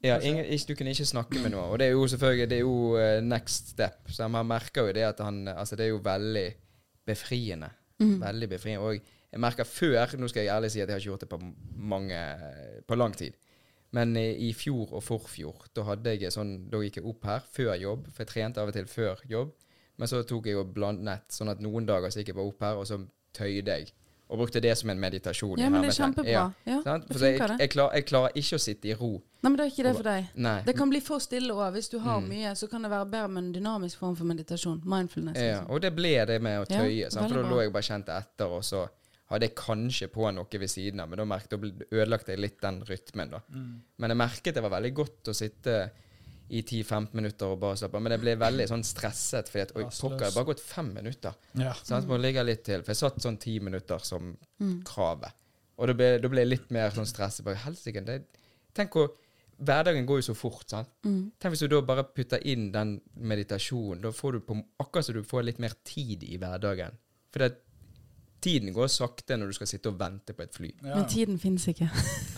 [0.02, 1.70] ja, ingen, ikke, du kunne ikke snakke med noen.
[1.72, 4.08] Og det er jo selvfølgelig det er jo eh, next step.
[4.08, 6.54] Så man merker jo det at han Altså, det er jo veldig
[7.06, 7.70] befriende.
[7.98, 8.82] Veldig befriende.
[8.82, 8.94] Og
[9.32, 11.54] jeg merker før Nå skal jeg ærlig si at jeg har ikke gjort det på
[11.76, 13.34] mange På lang tid.
[13.92, 17.42] Men eh, i fjor og forfjor, da hadde jeg sånn, da gikk jeg opp her
[17.52, 19.50] før jobb, for jeg trente av og til før jobb.
[19.98, 22.60] Men så tok jeg og blandet, sånn at noen dager så gikk jeg bare opp
[22.64, 22.96] her, og så
[23.32, 23.92] tøyde deg.
[24.32, 25.58] Og brukte det som en meditasjon.
[25.60, 26.30] Ja, men det er kjempebra.
[26.32, 26.52] Ja,
[26.86, 29.10] Ja, det jeg, jeg, klar, jeg klarer ikke å sitte i ro.
[29.42, 30.28] Nei, men det er ikke det for deg.
[30.36, 30.62] Nei.
[30.64, 31.72] Det kan bli for stille òg.
[31.74, 32.28] Hvis du har Mm.
[32.30, 34.80] mye, så kan det være bedre med en dynamisk form for meditasjon.
[34.86, 35.36] Mindfulness.
[35.36, 35.70] Ja, Liksom.
[35.70, 37.10] og det ble det med å Ja, tøye.
[37.12, 37.28] sant?
[37.30, 38.88] For da lå jeg bare kjent etter, og så
[39.30, 41.60] hadde jeg kanskje på noe ved siden av, men da merket,
[41.92, 43.30] ødelagte jeg litt den rytmen.
[43.30, 43.40] da.
[43.98, 45.90] Men jeg merket det var veldig godt å sitte
[46.52, 48.02] i 10-15 minutter og bare slappe av.
[48.04, 50.90] Men jeg ble veldig sånn stresset, fordi at oi, pokker, det har bare gått fem
[50.94, 51.38] minutter.
[51.56, 51.72] Ja.
[51.88, 52.82] jeg Må ligge litt til.
[52.84, 54.82] For jeg satt sånn ti minutter som Mm.
[54.84, 55.32] kravet.
[55.78, 57.44] Og da ble, da ble jeg litt mer sånn stresset.
[57.44, 58.22] Bare, Helsike, det
[58.74, 59.10] Tenk hvor
[59.62, 60.88] Hverdagen går jo så fort, sant.
[61.04, 61.32] Mm.
[61.38, 64.00] Tenk hvis du da bare putter inn den meditasjonen.
[64.02, 66.96] Da får du på, akkurat som du får litt mer tid i hverdagen.
[67.32, 67.56] For det,
[68.42, 70.72] tiden går sakte når du skal sitte og vente på et fly.
[70.82, 70.96] Ja.
[70.96, 71.88] Men tiden finnes ikke.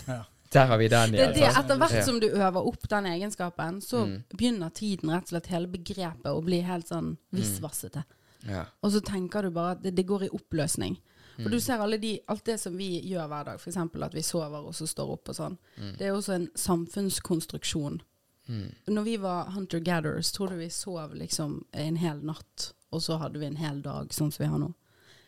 [0.07, 0.23] Ja.
[0.55, 1.49] Der har vi den Det er det.
[1.51, 4.23] Etter hvert som du øver opp den egenskapen, så Mm.
[4.35, 8.03] begynner tiden rett og slett hele begrepet å bli helt sånn Mm.
[8.47, 8.65] Ja.
[8.83, 10.97] Og så tenker du bare at det, det går i oppløsning.
[11.35, 11.51] For Mm.
[11.51, 13.77] du ser alle de, alt det som vi gjør hver dag, f.eks.
[13.77, 15.57] at vi sover og så står opp og sånn.
[15.97, 18.01] Det er også en samfunnskonstruksjon.
[18.47, 18.71] Mm.
[18.87, 23.39] Når vi var hunter-gatherers, tror du vi sov liksom en hel natt, og så hadde
[23.39, 24.73] vi en hel dag, sånn som vi har nå?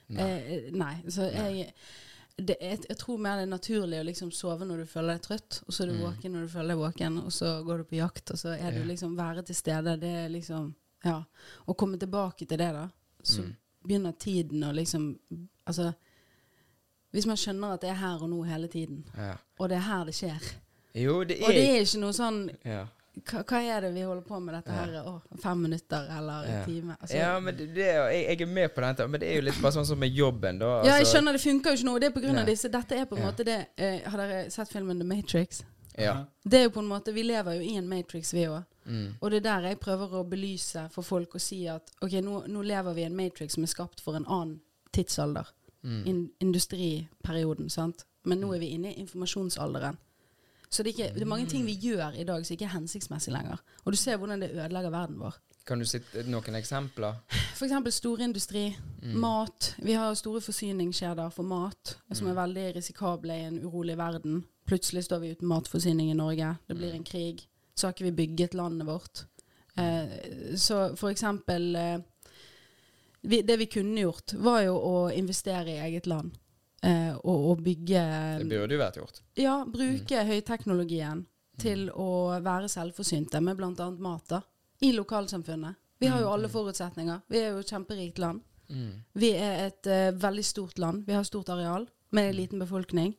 [0.10, 0.24] Nei.
[0.24, 0.94] Eh, nei.
[1.10, 1.74] Så jeg,
[2.38, 5.22] det, jeg, jeg tror mer det er naturlig å liksom sove når du føler deg
[5.26, 6.04] trøtt, og så er du Mm.
[6.06, 8.72] våken når du føler deg våken, og så går du på jakt, og så er
[8.72, 8.86] du Ja.
[8.86, 10.00] liksom være til stede.
[10.00, 11.24] Det er liksom Ja.
[11.68, 12.90] Å komme tilbake til det, da,
[13.24, 13.56] så Mm.
[13.88, 15.18] begynner tiden å liksom
[15.68, 15.94] Altså
[17.14, 19.36] Hvis man skjønner at det er her og nå hele tiden, Ja.
[19.60, 20.42] og det er her det skjer
[20.96, 22.88] Jo, det Og det er er ikke noe sånn ja.
[23.26, 24.86] Hva, hva er det vi holder på med dette Ja.
[24.86, 25.04] her?
[25.10, 26.66] Å, fem minutter eller en Ja.
[26.66, 26.98] time?
[27.02, 29.36] Altså, ja, men det, det, er- jeg, jeg er med på dette, men det er
[29.36, 30.66] jo litt bare sånn som med jobben, da.
[30.84, 32.00] Ja, jeg altså- skjønner det funker jo ikke nå.
[32.00, 32.70] Det er på grunn av disse.
[32.72, 33.32] Dette er på en Ja.
[33.32, 35.64] måte det eh, Har dere sett filmen The Matrix?
[35.98, 36.26] Ja.
[36.48, 38.64] Det er jo på en måte Vi lever jo i en Matrix, vi òg.
[38.88, 39.16] Mm.
[39.22, 42.48] Og det er der jeg prøver å belyse for folk og si at ok, nå,
[42.48, 44.62] nå lever vi i en Matrix som er skapt for en annen
[44.94, 45.46] tidsalder.
[45.84, 46.06] Mm.
[46.08, 48.06] In, industriperioden, sant.
[48.26, 49.98] Men nå er vi inne i informasjonsalderen.
[50.70, 52.74] Så det er, ikke, det er mange ting vi gjør i dag som ikke er
[52.76, 53.58] hensiktsmessig lenger.
[53.86, 55.36] Og du ser hvordan det ødelegger verden vår.
[55.68, 57.16] Kan du sitte noen eksempler?
[57.56, 57.94] F.eks.
[57.96, 59.16] storindustri, Mm.
[59.20, 59.76] mat.
[59.84, 62.38] Vi har store forsyningskjeder for mat, som er Mm.
[62.38, 64.44] veldig risikable i en urolig verden.
[64.66, 66.58] Plutselig står vi uten matforsyning i Norge.
[66.68, 66.78] Det Mm.
[66.78, 67.48] blir en krig.
[67.76, 69.26] Så har ikke vi bygget landet vårt.
[69.78, 71.98] Eh, så for eksempel eh,
[73.22, 76.32] vi, Det vi kunne gjort, var jo å investere i eget land.
[76.88, 78.04] Eh, og, og bygge
[78.40, 79.20] Det burde jo vært gjort.
[79.40, 81.26] Ja, bruke høyteknologien
[81.60, 83.90] til å være selvforsynte med bl.a.
[84.00, 84.42] mat da,
[84.86, 85.82] i lokalsamfunnet.
[85.98, 87.24] Vi har jo alle forutsetninger.
[87.28, 88.44] Vi er jo et kjemperikt land.
[88.70, 88.92] Mm.
[89.18, 91.08] Vi er et uh, veldig stort land.
[91.08, 93.16] Vi har stort areal med en liten befolkning.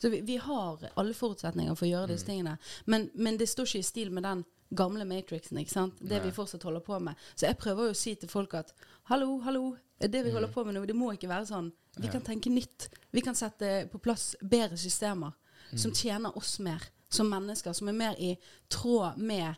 [0.00, 2.56] Så vi, vi har alle forutsetninger for å gjøre disse tingene.
[2.90, 5.60] Men, men det står ikke i stil med den gamle matrixen.
[5.60, 6.00] ikke sant?
[6.00, 6.24] Det Nei.
[6.26, 7.20] vi fortsatt holder på med.
[7.34, 8.72] Så jeg prøver jo å si til folk at
[9.12, 9.74] hallo, hallo,
[10.08, 11.70] det vi holder på med nå, det må ikke være sånn.
[12.00, 12.88] Vi kan tenke nytt.
[13.12, 15.36] Vi kan sette på plass bedre systemer
[15.76, 18.32] som tjener oss mer som mennesker, som er mer i
[18.72, 19.54] tråd med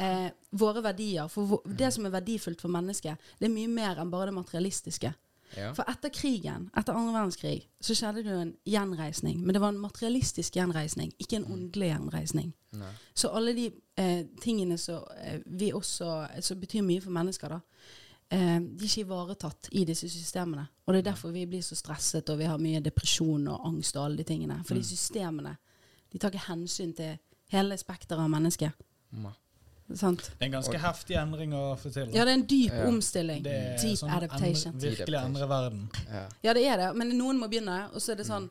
[0.00, 1.28] eh, våre verdier.
[1.30, 5.12] For det som er verdifullt for mennesket, det er mye mer enn bare det materialistiske.
[5.52, 5.72] Ja.
[5.76, 9.42] For etter krigen, etter andre verdenskrig, så skjedde det jo en gjenreisning.
[9.42, 12.54] Men det var en materialistisk gjenreisning, ikke en åndelig gjenreisning.
[12.80, 12.92] Nei.
[13.12, 13.66] Så alle de
[14.00, 17.60] eh, tingene som eh, vi også Som betyr mye for mennesker, da.
[18.32, 20.64] Eh, de er ikke ivaretatt i disse systemene.
[20.86, 23.96] Og det er derfor vi blir så stresset, og vi har mye depresjon og angst
[23.98, 24.56] og alle de tingene.
[24.64, 25.56] For de systemene
[26.12, 27.18] de tar ikke hensyn til
[27.52, 28.72] hele spekteret av mennesket.
[29.92, 30.22] Sant?
[30.38, 32.08] Det er en ganske heftig endring å få til.
[32.14, 32.86] Ja, det er en dyp Ja.
[32.88, 33.42] omstilling.
[33.44, 34.72] Det er Deep sånn adaptation.
[34.74, 35.90] Endre, virkelig endre verden.
[36.08, 36.28] Ja.
[36.42, 36.96] Ja, det er det.
[36.96, 37.90] Men noen må begynne.
[37.92, 38.50] Og så er det sånn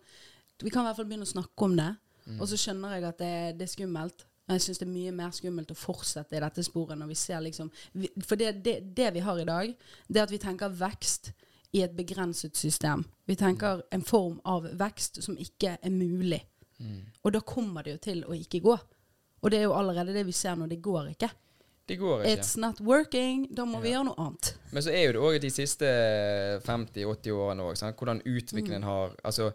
[0.62, 1.96] Vi kan i hvert fall begynne å snakke om det.
[2.28, 2.40] Mm.
[2.40, 4.26] Og så skjønner jeg at det, det er skummelt.
[4.52, 7.16] Og Jeg syns det er mye mer skummelt å fortsette i dette sporet når vi
[7.16, 7.70] ser liksom
[8.28, 9.72] For det, det, det vi har i dag,
[10.08, 11.32] det er at vi tenker vekst
[11.72, 13.06] i et begrenset system.
[13.26, 16.42] Vi tenker en form av vekst som ikke er mulig.
[16.84, 17.06] Mm.
[17.24, 18.76] Og da kommer det jo til å ikke gå.
[19.40, 20.68] Og det er jo allerede det vi ser nå.
[20.68, 21.30] Det går ikke.
[21.88, 22.34] Det går ikke.
[22.34, 23.48] It's not working.
[23.56, 24.52] Da må vi gjøre noe annet.
[24.76, 25.88] Men så er jo det òg de siste
[26.68, 29.54] 50-80 årene òg, hvordan utviklingen har Altså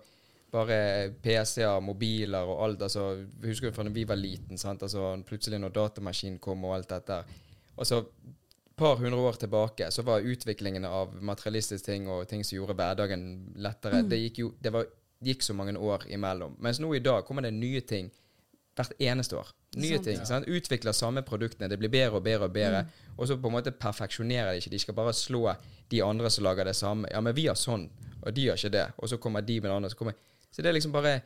[0.56, 0.78] bare
[1.22, 2.82] PC-er, mobiler og alt.
[2.88, 3.10] altså,
[3.44, 4.82] Husker du fra da vi var liten, sant?
[4.82, 7.20] altså plutselig når datamaskinen kom og alt dette.
[7.76, 8.02] Og så
[8.76, 13.22] par hundre år tilbake så var utviklingen av materialistiske ting og ting som gjorde hverdagen
[13.64, 14.84] lettere Det gikk jo det var,
[15.24, 16.58] gikk så mange år imellom.
[16.60, 18.10] Mens nå i dag kommer det nye ting
[18.76, 19.48] hvert eneste år.
[19.80, 20.04] Nye Sant.
[20.04, 20.20] ting.
[20.28, 20.48] Sant?
[20.48, 21.70] Utvikler samme produktene.
[21.72, 22.82] Det blir bedre og bedre og bedre.
[23.16, 24.74] Og så på en måte perfeksjonerer de ikke.
[24.74, 25.46] De skal bare slå
[25.88, 27.08] de andre som lager det samme.
[27.12, 27.88] Ja, men vi har sånn,
[28.20, 28.86] og de har ikke det.
[29.00, 29.90] Og så kommer de med det andre.
[29.92, 30.18] Så, kommer,
[30.50, 31.20] så det er liksom bare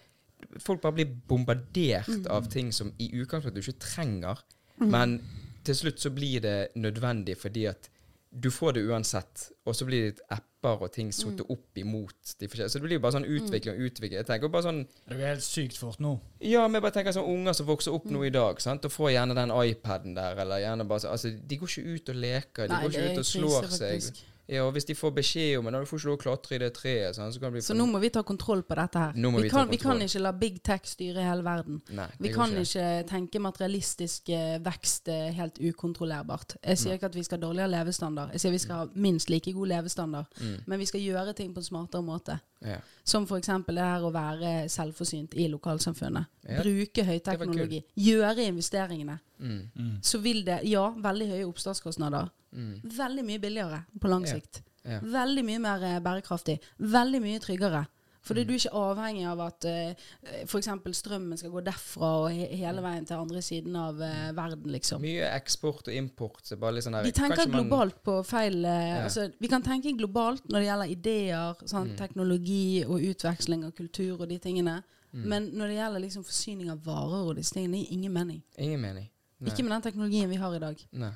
[0.58, 2.26] folk bare blir bombardert Mm.
[2.30, 4.38] av ting som i utgangspunktet du ikke trenger,
[4.78, 5.20] men
[5.64, 7.88] til slutt så blir det nødvendig fordi at
[8.32, 11.50] du får det uansett, og så blir det apper og ting sotet Mm.
[11.50, 12.70] opp imot de forskjellige.
[12.70, 14.12] Så det blir jo bare sånn utvikling og utvikling.
[14.22, 16.20] Jeg tenker bare sånn Det går helt sykt fort nå.
[16.40, 18.12] Ja, men jeg bare tenker sånn unger som vokser opp Mm.
[18.12, 21.40] nå i dag, sant, og får gjerne den iPaden der, eller gjerne bare sånn Altså,
[21.48, 24.22] de går ikke ut og leker, de Nei, går ikke ut og krise, slår seg.
[24.50, 26.70] Ja, hvis de får beskjed om det, du får ikke lov å klatre i det
[26.74, 29.14] treet, Sånn, så kan det bli Så nå må vi ta kontroll på dette her.
[29.14, 31.78] Vi, vi kan, vi kan ikke la big tech styre hele verden.
[31.94, 36.58] Nei, Vi kan ikke tenke materialistisk eh, vekst eh, helt ukontrollerbart.
[36.64, 38.34] Jeg sier ikke at vi skal ha dårligere levestandard.
[38.34, 40.40] Jeg sier vi skal ha minst like god levestandard.
[40.42, 40.56] Mm.
[40.66, 42.40] Men vi skal gjøre ting på en smartere måte.
[42.60, 42.76] Ja.
[43.04, 43.46] Som f.eks.
[43.66, 46.26] det her å være selvforsynt i lokalsamfunnet.
[46.44, 46.60] Ja.
[46.62, 47.82] Bruke høyteknologi.
[47.96, 49.18] Gjøre investeringene.
[49.40, 49.94] Mm.
[50.04, 52.28] Så vil det, ja, veldig høye oppstartskostnader.
[52.52, 52.74] Mm.
[52.96, 54.34] Veldig mye billigere på lang Ja.
[54.36, 54.62] sikt.
[54.84, 55.00] Ja.
[55.00, 56.58] Veldig mye mer eh, bærekraftig.
[56.78, 57.86] Veldig mye tryggere.
[58.22, 60.06] Fordi du er ikke avhengig av at uh,
[60.44, 60.68] f.eks.
[60.98, 65.00] strømmen skal gå derfra og he hele veien til andre siden av uh, verden, liksom.
[65.00, 66.42] Mye eksport og import.
[66.44, 69.02] Så bare litt sånn her Vi tenker globalt man- på feil uh, Ja.
[69.06, 71.96] altså, Vi kan tenke globalt når det gjelder ideer, Mm.
[71.96, 74.82] teknologi og utveksling av kultur og de tingene.
[75.14, 75.24] Mm.
[75.28, 78.42] Men når det gjelder liksom forsyning av varer og disse tingene, det gir ingen mening.
[78.58, 79.08] Ingen mening.
[79.40, 79.50] Nei.
[79.50, 80.84] Ikke med den teknologien vi har i dag.
[80.92, 81.12] Nei.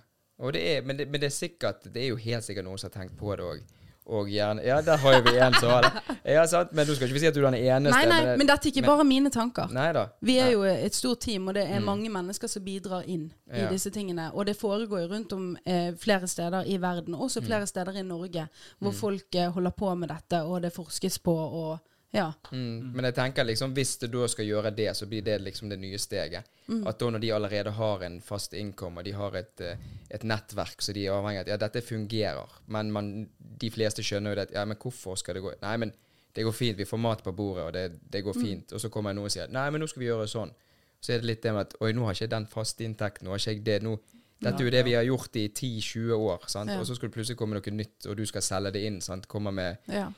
[0.55, 2.91] Det er, men, det, men det er sikkert Det er jo helt sikkert noen som
[2.91, 3.61] har tenkt på det òg.
[4.07, 6.17] Og gjerne Ja, der har jo vi en som har det.
[6.35, 6.73] Ja, sant?
[6.77, 7.91] Men du skal ikke si at du er den eneste.
[7.97, 9.69] Nei, nei, det- men dette er ikke men- bare mine tanker.
[9.73, 10.07] Nei da.
[10.21, 10.53] Vi er Nei.
[10.53, 11.85] jo et stort team, og det er Mm.
[11.85, 13.69] mange mennesker som bidrar inn i Ja.
[13.71, 14.31] disse tingene.
[14.35, 17.47] Og det foregår jo rundt om eh, flere steder i verden, også Mm.
[17.47, 18.47] flere steder i Norge,
[18.81, 21.79] hvor folk eh, holder på med dette, og det forskes på, og
[22.15, 22.29] ja.
[22.53, 22.93] Mm.
[22.95, 25.81] Men jeg tenker liksom hvis du da skal gjøre det, så blir det liksom det
[25.83, 26.47] nye steget.
[26.87, 29.83] At da når de allerede har en fast innkom, og de har et, eh,
[30.15, 34.05] et nettverk så de er avhengig av at ja, dette fungerer, men man, de fleste
[34.07, 35.93] skjønner jo det at ja, men hvorfor skal det gå Nei, men
[36.35, 38.73] det går fint, vi får mat på bordet, og det, det går fint.
[38.75, 40.51] Og så kommer noen og sier nei, men nå skal vi gjøre sånn.
[40.99, 43.29] Så er det litt det med at oi, nå har ikke jeg den faste inntekten,
[43.29, 43.77] nå har ikke jeg det.
[43.87, 43.99] nå
[44.43, 46.71] dette er jo det vi har gjort i 10-20 år, sant?
[46.71, 46.81] Ja.
[46.81, 49.01] og så skal det plutselig komme noe nytt, og du skal selge det inn.
[49.01, 49.29] sant?
[49.31, 50.09] Komme med ja.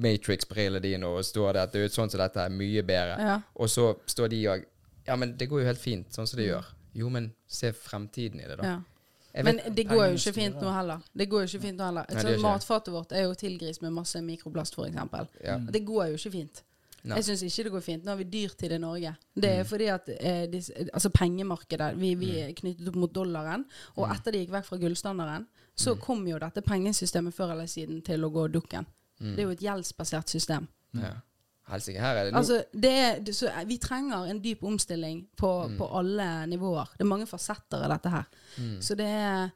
[0.00, 3.16] Matrix-brillene dine og står det at det er sånn som dette er mye bedre.
[3.20, 3.40] ja.
[3.54, 4.68] Og så står de og
[5.06, 6.66] Ja, men det går jo helt fint, sånn som det gjør.
[6.94, 8.66] Jo, men se fremtiden i det, da.
[8.66, 8.78] ja.
[9.30, 11.02] Jeg Men det går jo ikke fint nå heller.
[11.14, 12.06] Det går jo ikke fint nå heller.
[12.10, 15.30] Nei, matfatet vårt er jo tilgris med masse mikroplast, f.eks.
[15.44, 15.58] ja.
[15.70, 16.62] Det går jo ikke fint.
[17.04, 17.16] Nei.
[17.16, 18.04] Jeg syns ikke det går fint.
[18.04, 19.16] Nå har vi dyrtid i Norge.
[19.34, 19.60] Det Mm.
[19.60, 23.64] er fordi at eh, disse, altså pengemarkedet Vi, vi er knyttet opp mot dollaren.
[23.96, 24.14] Og Mm.
[24.16, 28.20] etter de gikk vekk fra gullstandarden, så kom jo dette pengesystemet før eller siden til
[28.24, 28.86] å gå dukken.
[29.20, 29.34] Mm.
[29.36, 30.68] Det er jo et gjeldsbasert system.
[30.94, 31.12] ja.
[31.70, 35.26] Helsike, her er det nå Altså, det er, det, så, vi trenger en dyp omstilling
[35.36, 35.76] på, Mm.
[35.78, 36.88] på alle nivåer.
[36.98, 38.24] Det er mange fasetter av dette her.
[38.58, 38.78] Mm.
[38.82, 39.50] Så det er,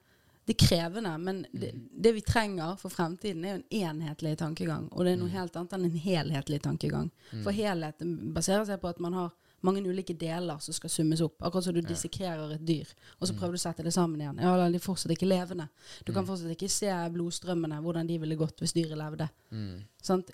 [0.45, 1.15] det er krevende.
[1.19, 4.89] Men det, det vi trenger for fremtiden, er jo en enhetlig tankegang.
[4.93, 7.09] Og det er noe helt annet enn en helhetlig tankegang.
[7.33, 8.05] For helhet
[8.35, 9.33] baserer seg på at man har
[9.65, 11.39] mange ulike deler som skal summes opp.
[11.43, 14.43] Akkurat som du dissekrerer et dyr, og så prøver du å sette det sammen igjen.
[14.45, 15.71] Ja, de er fortsatt ikke levende.
[16.05, 19.31] Du kan fortsatt ikke se blodstrømmene, hvordan de ville gått hvis dyret levde.
[19.57, 19.87] Mm.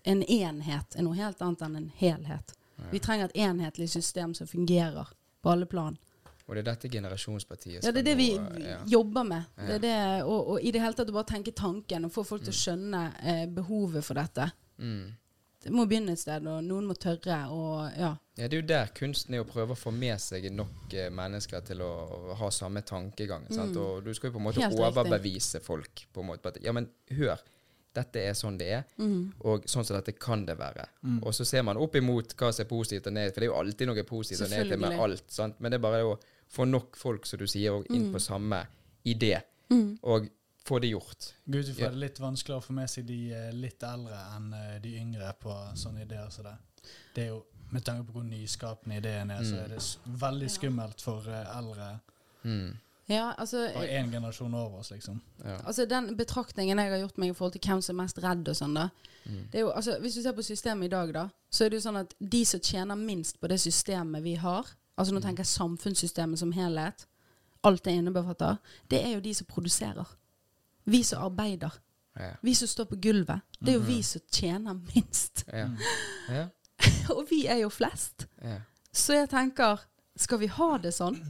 [0.02, 2.56] En enhet er noe helt annet enn en helhet.
[2.90, 5.98] Vi trenger et enhetlig system som fungerer på alle plan.
[6.50, 8.80] Og det er dette generasjonspartiet Ja, det er det vi nå, ja.
[8.90, 9.44] jobber med.
[9.56, 9.94] Det er det,
[10.26, 12.58] og, og i det hele tatt å bare tenke tanken og få folk til å
[12.58, 14.48] skjønne eh, behovet for dette.
[14.82, 15.12] Mm.
[15.60, 17.36] Det må begynne et sted, og noen må tørre.
[17.52, 18.14] Og ja.
[18.40, 21.10] Ja, det er jo der kunsten er å prøve å få med seg nok eh,
[21.12, 21.90] mennesker til å
[22.40, 23.44] ha samme tankegang.
[23.52, 23.76] Sant?
[23.76, 25.66] Og du skal jo på en måte Helt overbevise riktig.
[25.68, 27.42] folk på en måte på at ja, men hør,
[27.92, 29.32] dette er sånn det er, Mm.
[29.50, 30.84] og sånn som dette kan det være.
[31.26, 33.52] Og så ser man opp imot hva som er positivt og negativt, for det er
[33.52, 35.24] jo alltid noe positivt og negativt med alt.
[35.28, 35.58] Sant?
[35.60, 36.12] Men det er bare å
[36.50, 37.96] få nok folk, som du sier, og Mm.
[37.96, 38.66] inn på samme
[39.06, 39.40] idé,
[40.02, 40.28] og
[40.64, 41.32] få det gjort.
[41.48, 44.78] Gud, det er litt vanskeligere å få med seg de eh, litt eldre enn eh,
[44.82, 46.56] de yngre på sånne ideer som det.
[47.14, 49.64] Det er jo, Med tanke på hvor nyskapende ideen er, så Mm.
[49.64, 52.00] er det veldig skummelt for eh, eldre.
[52.44, 52.76] Mm.
[53.08, 55.20] ja, altså og én generasjon over oss, liksom.
[55.44, 55.56] Ja.
[55.66, 58.48] Altså Den betraktningen jeg har gjort meg i forhold til hvem som er mest redd
[58.48, 58.88] og sånn, da.
[59.24, 59.50] Mm.
[59.52, 61.76] Det er jo, altså, hvis du ser på systemet i dag, da, så er det
[61.82, 65.44] jo sånn at de som tjener minst på det systemet vi har, altså nå tenker
[65.44, 67.06] jeg samfunnssystemet som helhet,
[67.64, 68.56] alt det innebefatter,
[68.90, 70.16] det er jo de som produserer.
[70.84, 71.76] Vi som arbeider.
[72.16, 72.32] Ja.
[72.42, 73.40] Vi som står på gulvet.
[73.60, 75.44] Det er jo vi som tjener minst.
[75.52, 75.68] Ja.
[76.28, 76.46] Ja.
[77.16, 78.26] Og vi er jo flest.
[78.42, 78.60] Ja.
[78.92, 79.84] Så jeg tenker,
[80.16, 81.20] skal vi ha det sånn?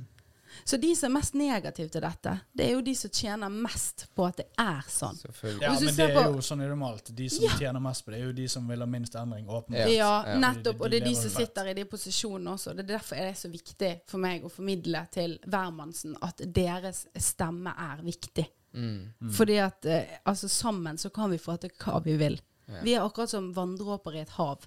[0.65, 4.07] Så de som er mest negative til dette, det er jo de som tjener mest
[4.15, 5.19] på at det er sånn.
[5.61, 7.11] Ja, men det er jo sånn er det normalt.
[7.17, 7.51] De som Ja.
[7.59, 9.91] tjener mest på det, er jo de som vil ha minst endring, åpenbart.
[9.95, 10.39] Ja, ja.
[10.39, 10.81] nettopp.
[10.81, 12.75] Og det er de De som sitter i de posisjonene også.
[12.77, 17.07] Det er derfor er det så viktig for meg å formidle til hvermannsen at deres
[17.19, 18.47] stemme er viktig.
[18.75, 19.31] Mm.
[19.35, 22.41] Fordi at eh, altså sammen så kan vi få til hva vi vil.
[22.69, 22.83] Ja.
[22.85, 24.67] Vi er akkurat som vanndråper i et hav.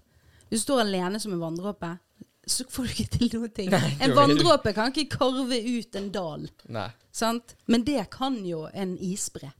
[0.49, 1.97] Du står alene som en vanndråpe,
[2.47, 3.69] så får du ikke til noen ting.
[3.71, 6.89] Nei, en vanndråpe kan ikke karve ut en dal, Nei.
[7.11, 7.55] sant?
[7.71, 9.53] Men det kan jo en isbre.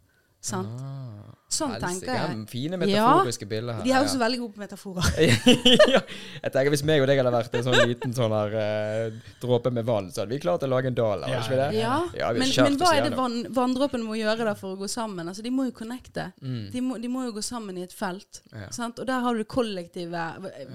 [0.43, 0.81] Sant?
[0.83, 2.37] Ah, Sånn tenker jeg.
[2.49, 3.83] Fine metaforiske bilder her.
[3.85, 4.23] De er også ja.
[4.25, 5.09] veldig gode på metaforer.
[5.93, 6.01] ja,
[6.43, 9.71] jeg tenker Hvis meg og deg hadde vært en sånn liten sånn her uh, dråpe
[9.75, 11.25] med vann, så hadde vi klart å lage en dal.
[11.29, 11.69] Ja, vi det?
[11.77, 14.89] Ja, Ja, men, men hva er det van, vanndråpene må gjøre da for å gå
[14.91, 15.27] sammen?
[15.29, 16.31] Altså, De må jo connecte.
[16.41, 16.63] Mm.
[16.73, 18.41] De, må, de må jo gå sammen i et felt.
[18.51, 18.69] Ja.
[18.73, 18.99] Sant?
[19.03, 20.23] Og der har du det kollektive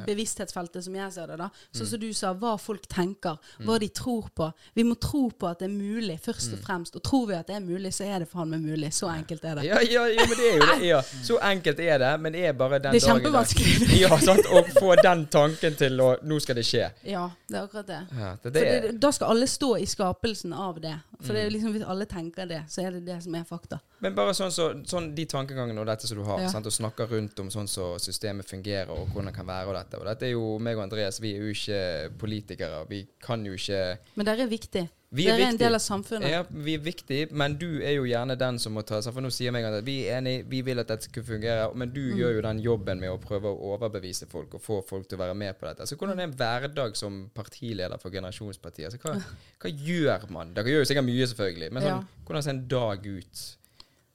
[0.07, 1.37] bevissthetsfeltet, som jeg ser det.
[1.41, 1.51] da.
[1.73, 1.91] Sånn Mm.
[1.91, 4.53] som du sa, hva folk tenker, hva de tror på.
[4.75, 6.55] Vi må tro på at det er mulig, først Mm.
[6.59, 6.97] og fremst.
[6.97, 8.91] Og tror vi at det er mulig, så er det faen meg mulig.
[8.93, 9.65] Så enkelt er det.
[9.65, 10.68] Ja, ja, ja, men det er jo.
[10.83, 11.01] Ja.
[11.03, 13.99] Så enkelt er det, men det er bare den dagen Det er kjempevanskelig.
[14.03, 14.47] Ja, sant?
[14.47, 16.91] Å få den tanken til å Nå skal det skje.
[17.09, 18.01] Ja, det er akkurat det.
[18.19, 20.95] Ja, det, det er, det, da skal alle stå i skapelsen av det.
[21.21, 21.35] For Mm.
[21.35, 23.81] det liksom hvis alle tenker det, så er det det som er fakta.
[24.01, 26.49] men bare sånn, så, sånn de tankegangene og dette som du har, Ja.
[26.49, 26.67] sant?
[26.67, 29.99] og snakker rundt om sånn som systemet fungerer og hvordan det kan være og dette.
[29.99, 32.85] Og dette er jo meg og Andreas, vi er jo ikke politikere.
[32.89, 34.89] Vi kan jo ikke Men dere er viktig.
[35.11, 36.29] Vi er er en del av samfunnet.
[36.29, 39.25] Ja, vi er viktige, men du er jo gjerne den som må ta seg For
[39.25, 42.01] nå sier meg at vi er enige, vi vil at dette skal fungere, men du
[42.11, 42.19] Mm.
[42.19, 45.23] gjør jo den jobben med å prøve å overbevise folk og få folk til å
[45.23, 45.87] være med på dette.
[45.89, 48.85] Så hvordan er en hverdag som partileder for Generasjonspartiet?
[48.93, 49.23] Altså, hva,
[49.61, 50.53] hva gjør man?
[50.53, 52.05] Dere gjør jo sikkert mye, selvfølgelig, men sånn, Ja.
[52.27, 53.57] hvordan ser en dag ut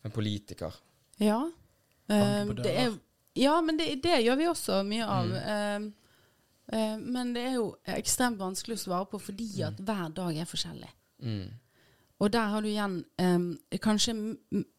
[0.02, 0.74] for en politiker?
[1.20, 1.42] Ja.
[2.10, 2.92] Eh, det er,
[3.36, 5.26] ja, men det, det gjør vi også mye av.
[5.26, 5.88] Mm.
[5.88, 5.92] Eh,
[6.72, 10.46] eh, men det er jo ekstremt vanskelig å svare på fordi at hver dag er
[10.46, 10.90] forskjellig.
[11.24, 11.50] Mm.
[12.24, 14.14] Og der har du igjen um, kanskje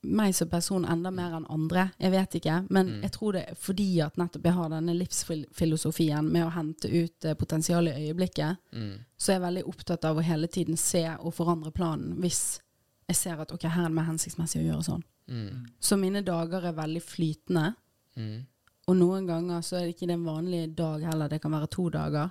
[0.03, 1.91] meg som person enda mer enn andre.
[2.01, 2.67] Jeg vet ikke.
[2.71, 3.03] Men Mm.
[3.03, 7.25] jeg tror det er fordi at nettopp jeg har denne livsfilosofien med å hente ut
[7.25, 8.99] eh, potensial i øyeblikket, Mm.
[9.19, 12.61] så er jeg veldig opptatt av å hele tiden se og forandre planen hvis
[13.09, 15.03] jeg ser at ok, her er det mer hensiktsmessig å gjøre sånn.
[15.29, 15.67] Mm.
[15.81, 17.75] Så mine dager er veldig flytende.
[18.85, 18.89] Mm.
[18.89, 21.29] Og noen ganger så er det ikke den en vanlig dag heller.
[21.29, 22.31] Det kan være to dager.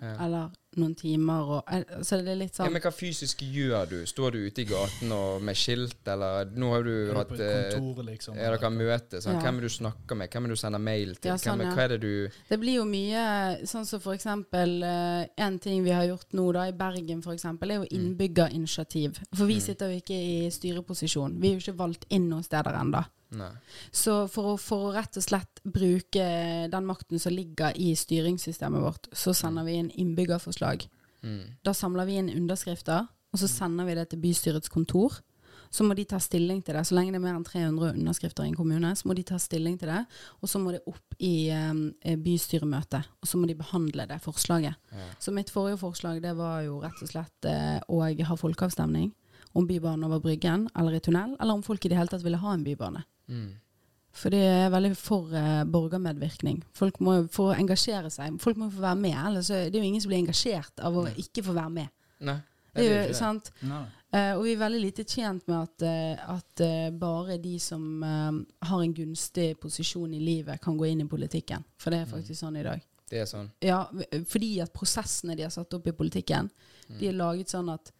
[0.00, 0.14] Ja.
[0.24, 0.46] Eller
[0.80, 1.40] noen timer.
[1.58, 3.96] Og, eh, så det er litt sånn Ja, men hva fysisk gjør du?
[4.08, 7.74] Står du ute i gaten og med skilt, eller Nå har du Er hatt eh,
[7.74, 8.34] kontor, liksom?
[8.38, 9.20] Ja, dere har møte.
[9.20, 9.34] Sånn.
[9.36, 9.40] Ja.
[9.44, 10.30] Hvem er det du snakker med?
[10.32, 11.28] Hvem er det du sender mail til?
[11.28, 13.26] Ja, sånn, Hvem, er- Hva er det du Det blir jo mye
[13.68, 17.32] sånn som for eksempel eh, En ting vi har gjort nå da i Bergen for
[17.34, 18.00] eksempel, er jo Mm.
[18.00, 19.20] innbyggerinitiativ.
[19.34, 21.38] For vi sitter jo ikke i styreposisjon.
[21.40, 23.04] Vi er jo ikke valgt inn noen steder ennå.
[23.30, 23.50] Nei.
[23.94, 26.26] Så for å, for å rett og slett bruke
[26.72, 30.86] den makten som ligger i styringssystemet vårt, så sender vi inn innbyggerforslag.
[31.22, 31.42] Mm.
[31.66, 35.20] Da samler vi inn underskrifter, og så sender vi det til bystyrets kontor.
[35.70, 36.82] Så må de ta stilling til det.
[36.88, 39.38] Så lenge det er mer enn 300 underskrifter i en kommune, så må de ta
[39.38, 40.00] stilling til det.
[40.42, 41.84] Og så må det opp i um,
[42.24, 44.90] bystyremøte, og så må de behandle det forslaget.
[44.90, 45.06] Ja.
[45.22, 49.12] Så mitt forrige forslag det var jo rett og slett eh, å ha folkeavstemning
[49.58, 52.40] om Bybanen over Bryggen eller i tunnel, eller om folk i det hele tatt ville
[52.42, 53.02] ha en bybane.
[53.30, 53.50] Mm.
[54.20, 56.60] For det er veldig for eh, borgermedvirkning.
[56.76, 58.36] Folk må jo få engasjere seg.
[58.42, 59.16] Folk må jo få være med.
[59.30, 61.92] Ellers er det jo ingen som blir engasjert av å ikke få være med.
[62.26, 62.40] Nei.
[62.74, 63.50] Det er jo, ikke sant?
[63.66, 63.84] Nei.
[64.14, 68.02] Eh, og vi er veldig lite tjent med at, eh, at eh, bare de som
[68.02, 71.64] eh, har en gunstig posisjon i livet, kan gå inn i politikken.
[71.78, 72.82] For det er faktisk sånn i dag.
[73.10, 73.48] Det er sånn.
[73.62, 73.84] Ja,
[74.30, 76.50] fordi at prosessene de har satt opp i politikken,
[76.98, 77.90] de er laget sånn at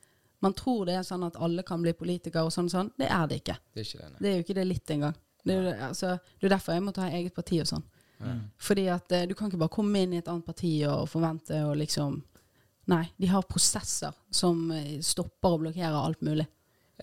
[0.45, 2.93] man tror det er sånn at alle kan bli politikere og sånn og sånn.
[2.99, 3.57] Det er det ikke.
[3.75, 4.21] Det er ikke det.
[4.21, 5.19] Det er jo ikke det litt engang.
[5.45, 7.85] Det er altså, det er derfor jeg måtte ha eget parti og sånn.
[8.21, 8.41] Mm.
[8.61, 11.63] Fordi at eh, du kan ikke bare komme inn i et annet parti og forvente
[11.65, 12.21] og liksom
[12.91, 16.47] Nei, de har prosesser som eh, stopper og blokkerer alt mulig.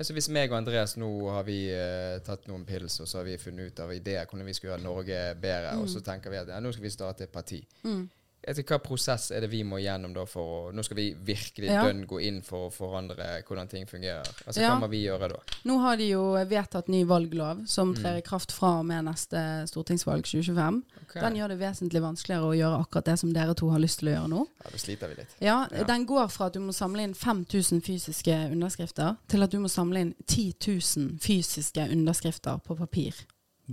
[0.04, 3.26] Så Hvis meg og Andreas nå har vi uh, tatt noen pils, og så har
[3.26, 6.38] vi funnet ut av ideer hvordan vi skal gjøre Norge bedre, og så tenker vi
[6.41, 7.63] at ja, nå skal vi starte et parti.
[7.82, 8.04] Mm.
[8.48, 11.68] Etter hva prosess er det vi må gjennom da for å Nå skal vi virkelig
[11.68, 11.84] Ja.
[11.84, 14.24] dønn gå inn for å forandre hvordan ting fungerer.
[14.48, 14.70] Altså Ja.
[14.76, 15.40] Hva må vi gjøre da?
[15.66, 18.02] Nå har de jo vedtatt ny valglov som Mm.
[18.02, 20.84] trer i kraft fra og med neste stortingsvalg 2025.
[21.04, 21.22] Okay.
[21.22, 24.08] Den gjør det vesentlig vanskeligere å gjøre akkurat det som dere to har lyst til
[24.10, 24.48] å gjøre nå.
[24.64, 25.36] Ja, Da sliter vi litt.
[25.42, 25.84] Ja, Ja.
[25.84, 29.68] Den går fra at du må samle inn 5000 fysiske underskrifter, til at du må
[29.70, 33.14] samle inn 10 000 fysiske underskrifter på papir.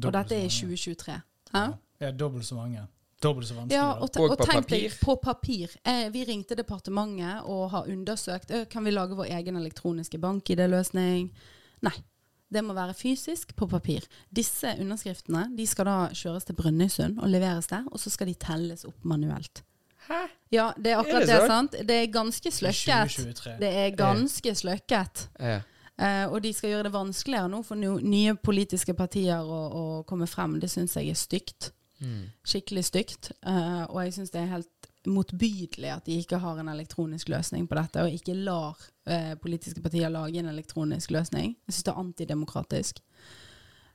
[0.02, 1.22] Og dette er i 2023.
[1.54, 1.74] Hæ?
[2.00, 2.88] Ja, dobbelt så mange.
[3.24, 3.76] Dobbelt så vanskelig.
[3.76, 5.74] Ja, og, Og og tenk deg på papir.
[5.82, 11.30] Eh, vi ringte departementet og har undersøkt eh, Kan vi lage vår egen elektroniske bank-ID-løsning.
[11.88, 11.96] Nei.
[12.54, 14.04] Det må være fysisk på papir.
[14.30, 18.36] Disse underskriftene de skal da kjøres til Brønnøysund og leveres der, og så skal de
[18.38, 19.64] telles opp manuelt.
[20.06, 20.20] Hæ?
[20.52, 21.76] Ja, det er Er akkurat det det, sant?
[21.88, 23.16] Det er ganske sløkket.
[23.16, 23.54] 2023.
[23.60, 25.28] Det er ganske sløkket.
[25.40, 25.62] Eh.
[25.98, 29.84] Eh, og de skal gjøre det vanskeligere nå for no nye politiske partier å, å
[30.06, 30.58] komme frem.
[30.60, 31.72] Det syns jeg er stygt.
[32.00, 32.26] Mm.
[32.44, 33.30] Skikkelig stygt.
[33.46, 37.68] Uh, og jeg syns det er helt motbydelig at de ikke har en elektronisk løsning
[37.68, 38.78] på dette, og ikke lar
[39.10, 41.56] uh, politiske partier lage en elektronisk løsning.
[41.66, 43.02] Jeg syns det er antidemokratisk.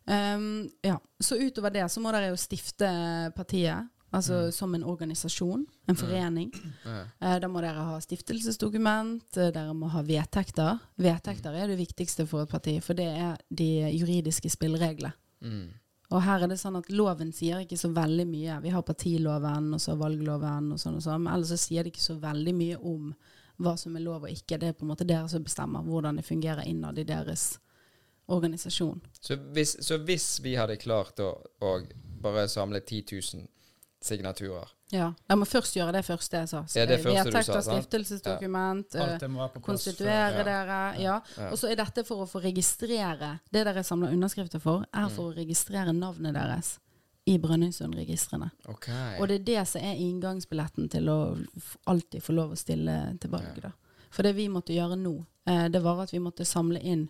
[0.09, 0.97] Um, ja.
[1.21, 2.89] Så utover det så må dere jo stifte
[3.35, 3.89] partiet.
[4.09, 6.49] Altså som en organisasjon, en forening.
[6.81, 7.03] Mm.
[7.21, 10.79] Uh, Da må dere ha stiftelsesdokument, dere må ha vedtekter.
[10.97, 13.69] Vedtekter er det viktigste for et parti, for det er de
[13.99, 15.13] juridiske spillereglene.
[15.45, 15.67] Mm.
[16.09, 18.55] Og her er det sånn at loven sier ikke så veldig mye.
[18.63, 21.93] Vi har partiloven og så valgloven og sånn og sånn, men ellers så sier det
[21.93, 23.11] ikke så veldig mye om
[23.59, 24.57] hva som er lov og ikke.
[24.57, 27.51] Det er på en måte dere som bestemmer hvordan det fungerer innad i deres
[28.29, 29.01] organisasjon.
[29.21, 31.31] Så, hvis, så hvis vi hadde klart å,
[31.61, 31.75] å
[32.23, 33.05] bare samle 10
[33.35, 33.47] 000
[34.01, 35.13] signaturer Ja.
[35.29, 36.63] Jeg må først gjøre det første jeg sa.
[36.73, 39.65] Ja, det første du Vedtekter, sa, stiftelsesdokument, eh, på plass.
[39.65, 40.43] konstituere Ja.
[40.43, 40.99] dere.
[40.99, 41.21] Ja.
[41.37, 41.49] Ja.
[41.51, 45.11] Og så er dette for å få registrere Det dere samler underskrifter for, er Mm.
[45.11, 46.79] for å registrere navnet deres
[47.27, 48.49] i Brønnøysundregistrene.
[48.67, 49.19] Okay.
[49.19, 51.45] Og det er det som er inngangsbilletten til å
[51.87, 53.61] alltid få lov å stille tilbake.
[53.61, 53.71] Da.
[54.09, 57.09] For det vi måtte gjøre nå, eh, det var at vi måtte samle inn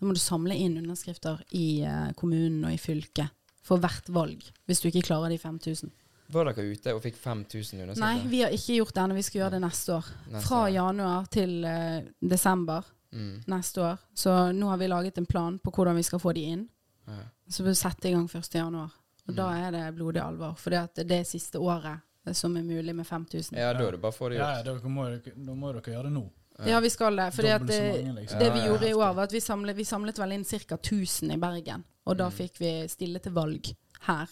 [0.00, 3.30] Da må du samle inn underskrifter i eh, kommunen og i fylket
[3.62, 5.90] for hvert valg, hvis du ikke klarer de 5000.
[6.32, 8.00] Var dere ute og fikk 5000 undersøkelser?
[8.00, 9.14] Nei, vi har ikke gjort det ennå.
[9.14, 10.04] Vi skal gjøre det neste år.
[10.32, 10.68] Neste Fra år.
[10.72, 13.44] januar til uh, desember Mm.
[13.46, 13.98] neste år.
[14.14, 16.68] Så nå har vi laget en plan på hvordan vi skal få de inn.
[17.06, 17.12] Ja.
[17.48, 18.54] Så vi setter i gang 1.
[18.54, 18.90] januar.
[19.28, 20.56] Og da er det blodig alvor.
[20.58, 22.00] For det at det er siste året
[22.32, 23.56] som er mulig med 5000.
[23.56, 24.56] ja, da er det bare å få det gjort.
[24.56, 25.04] ja, dere må,
[25.46, 26.24] da må dere gjøre det nå.
[26.66, 27.28] Ja, vi skal det.
[27.34, 28.38] Så det, liksom.
[28.40, 30.76] det vi gjorde i år, var at vi samlet, vi samlet vel inn ca.
[30.76, 31.84] 1000 i Bergen.
[32.06, 32.32] Og da Mm.
[32.32, 33.70] fikk vi stille til valg
[34.00, 34.28] her.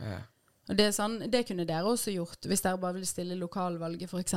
[0.00, 0.18] Ja.
[0.68, 4.10] Og det, er sånn, det kunne dere også gjort, hvis dere bare ville stille lokalvalget
[4.10, 4.30] f.eks.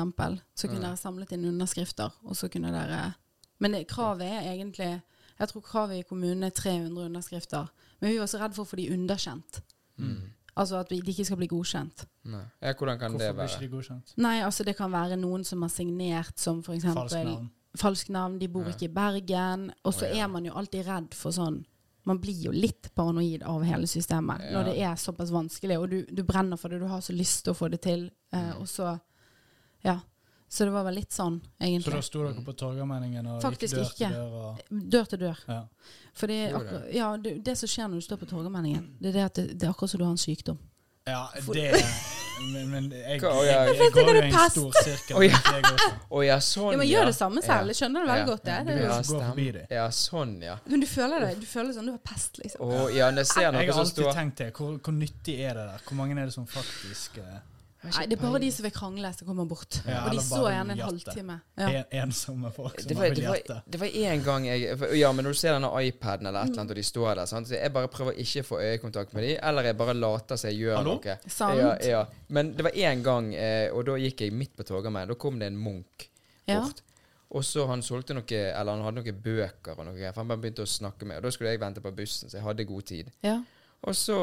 [0.55, 0.89] Så kunne Ja.
[0.91, 3.15] dere samlet inn underskrifter, og så kunne dere
[3.59, 5.01] Men det, kravet er egentlig
[5.39, 7.67] Jeg tror kravet i kommunen er 300 underskrifter.
[8.01, 9.61] Men vi var så redd for å få de underkjent.
[9.97, 10.31] Mm.
[10.57, 12.05] Altså at de ikke skal bli godkjent.
[12.25, 12.43] Nei.
[12.61, 14.13] Ja, hvordan kan Hvorfor det blir ikke blir de godkjent?
[14.17, 16.83] Nei, altså det kan være noen som har signert som f.eks.
[16.83, 17.49] Falsk navn.
[17.77, 18.69] falsk navn, de bor Ja.
[18.69, 19.71] ikke i Bergen.
[19.83, 20.23] Og så oh, ja.
[20.23, 21.65] er man jo alltid redd for sånn
[22.09, 24.51] Man blir jo litt paranoid av hele systemet Ja.
[24.57, 27.43] når det er såpass vanskelig, og du, du brenner for det, du har så lyst
[27.45, 28.09] til å få det til.
[28.33, 28.61] Eh, Mm.
[28.61, 28.99] og så
[29.85, 29.99] Ja.
[30.49, 33.83] Så det var vel litt sånn, Så da sto dere på Torgallmenningen og Faktisk gikk
[33.85, 34.07] dør ikke.
[34.07, 34.31] til dør?
[34.33, 35.37] Og, Dør til dør.
[35.47, 35.63] ja.
[36.15, 39.25] For det, ja, det, det som skjer når du står på Torgallmenningen, det er det
[39.27, 40.57] at det, det er akkurat som du har en sykdom.
[41.05, 41.69] ja, det
[42.39, 45.17] Men, men jeg, Hva, jeg, ja, jeg, jeg går jo i en stor sirkel.
[45.19, 45.39] Å, ja.
[45.43, 45.89] jeg også.
[46.15, 47.71] Å ja, sånn, Ja, men gjør det samme selv.
[47.73, 48.29] Jeg skjønner det veldig Ja.
[48.31, 48.43] godt.
[48.49, 48.57] det.
[48.69, 49.65] Det er, forbi det.
[49.75, 50.55] ja, sånn, ja.
[50.65, 51.31] men du føler det.
[51.43, 52.63] Du føler sånn du har pest, liksom.
[52.65, 54.49] Å ja, når jeg ser Jeg noe har som alltid står tenkt det.
[54.57, 55.85] Hvor, hvor nyttig er det der?
[55.87, 57.39] Hvor mange er det som faktisk eh,
[57.79, 59.77] Nei, det er bare de som vil krangle, som kommer bort.
[59.87, 61.37] Ja, og de så gjerne en halvtime.
[61.57, 61.67] Ja.
[61.69, 65.23] en, ensomme folk som det var, vil var, det var en gang jeg Ja, men
[65.23, 67.47] når du ser denne iPaden eller et eller annet, og de står der sant?
[67.47, 70.49] Så Jeg bare prøver ikke å få øyekontakt med dem, eller jeg bare later som
[70.51, 70.97] jeg gjør Hallo?
[70.99, 71.15] noe.
[71.27, 71.59] Sant?
[71.63, 72.01] Ja, ja.
[72.27, 75.07] Men det var én gang, eh, og da gikk jeg midt på Torgallmenn.
[75.07, 76.09] Da kom det en munk
[76.49, 76.59] Ja.
[76.59, 76.81] bort.
[77.31, 80.11] Og så han solgte noe Eller han hadde noen bøker og noe greier.
[80.13, 82.39] For han bare begynte å snakke med Og da skulle jeg vente på bussen, så
[82.39, 83.11] jeg hadde god tid.
[83.23, 83.37] Ja.
[83.87, 84.15] Og så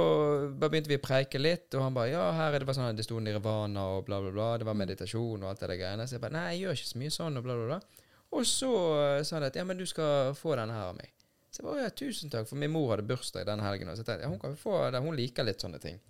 [0.61, 3.07] begynte vi å preike litt, og han bare Ja, her er det bare sånn det
[3.07, 4.49] sto nirvana og bla, bla, bla.
[4.61, 6.07] Det var meditasjon og alt det der greiene.
[6.07, 8.03] Så jeg bare Nei, jeg gjør ikke så mye sånn og bla, bla, bla.
[8.37, 11.13] Og så eh, sa han at ja, men du skal få denne her av meg.
[11.49, 13.89] Så jeg bare ja, tusen takk, for min mor hadde bursdag den helgen.
[13.89, 16.03] Og så tenkte jeg ja, hun kan få det, hun liker litt sånne ting.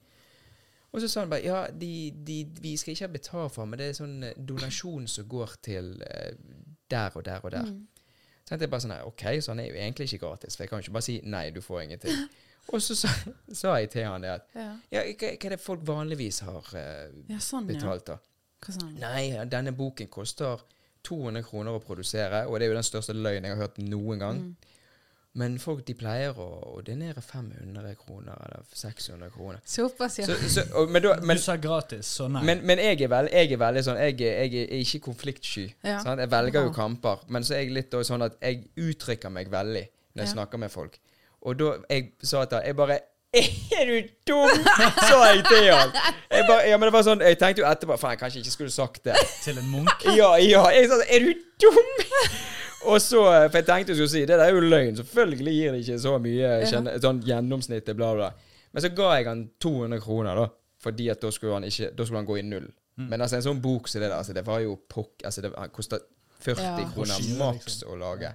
[0.90, 3.78] Og så sa han bare ja, de, de, vi skal ikke ha betalt for, men
[3.78, 6.32] det er sånn eh, donasjon som går til eh,
[6.90, 7.70] der og der og der.
[7.70, 7.84] Mm.
[8.42, 10.64] Så tenkte jeg bare sånn nei, OK, så han er jo egentlig ikke gratis, for
[10.64, 12.26] jeg kan jo ikke bare si nei, du får ingenting.
[12.74, 12.96] Og så
[13.60, 14.70] sa, jeg til han det at Ja.
[14.90, 18.16] ja, hva, hva er det folk vanligvis har eh, ja, sånn, betalt, da?
[18.64, 18.96] Hva sa han?
[19.02, 20.62] Nei, denne boken koster
[21.06, 24.18] 200 kroner å produsere, og det er jo den største løgnen jeg har hørt noen
[24.24, 24.40] gang.
[24.42, 24.72] Mm.
[25.36, 26.46] Men folk de pleier å
[26.78, 29.58] ordinere 500 kroner eller 600 kroner.
[29.68, 30.26] Såpass, ja.
[30.30, 32.40] Så, så, og, men, da, men, du sa gratis, så nei.
[32.48, 35.66] men, men jeg, er veld, jeg er veldig sånn Jeg, er- jeg er ikke konfliktsky.
[35.84, 35.98] Ja.
[36.02, 36.24] Sant?
[36.24, 37.20] Jeg velger jo kamper.
[37.28, 39.84] Men så er jeg litt sånn at jeg uttrykker meg veldig
[40.16, 40.32] når jeg Ja.
[40.38, 40.96] snakker med folk.
[41.47, 42.97] Og da jeg sa til han Jeg bare
[43.36, 43.97] Er du
[44.28, 44.64] dum?!
[45.09, 45.92] sa jeg til han.
[46.30, 48.55] Jeg bare, ja, men det var sånn Jeg tenkte jo etterpå Faen, jeg kanskje ikke
[48.55, 49.16] skulle sagt det.
[49.44, 50.07] Til en munk.
[50.18, 50.64] Ja, ja.
[50.74, 51.32] Jeg sa Er du
[51.62, 51.92] dum?!
[52.86, 54.97] Og så, For jeg tenkte jeg skulle si det der er jo løgn.
[55.01, 58.28] Selvfølgelig gir det ikke så mye kjenne, sånn gjennomsnittet, bla, bla.
[58.72, 60.49] Men så ga jeg han 200 kroner, da.
[60.84, 62.68] Fordi at da skulle han, ikke, da skulle han gå i null.
[63.01, 63.09] Mm.
[63.11, 65.24] Men altså en sånn bok som det der, altså det var jo pokk...
[65.26, 65.99] Altså det kosta
[66.44, 66.74] 40 Ja.
[66.94, 67.90] kroner maks liksom.
[67.90, 68.30] å lage.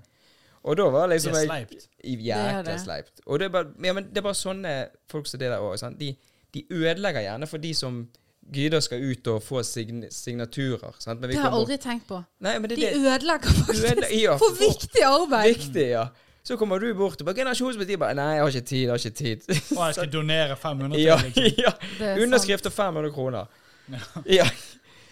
[0.64, 1.88] Og da var liksom Det er sleipt.
[2.04, 3.22] Det jækla sleipt.
[3.26, 4.74] Og det er bare, ja, men det er bare sånne
[5.10, 5.98] folk som det der òg.
[6.00, 6.16] De,
[6.54, 8.04] de ødelegger gjerne for de som
[8.54, 10.96] gidder skal ut og få sign signaturer.
[11.00, 11.22] Sant?
[11.22, 12.24] Men vi Det har jeg aldri tenkt på.
[12.42, 15.48] Nei, men det, De er det, ødelegger faktisk ødelegger, ja, for for- viktig arbeid.
[15.56, 16.06] Viktig, ja.
[16.44, 18.98] Så kommer du bort og bare generasjonsparti bare Nei, jeg har ikke tid, jeg har
[18.98, 19.42] ikke tid.
[19.78, 21.44] Og jeg skal donere 500 til, ja, liksom.
[21.66, 21.72] ja.
[22.00, 23.46] Det er Underskrift og 500 kroner.
[24.26, 24.48] Ja.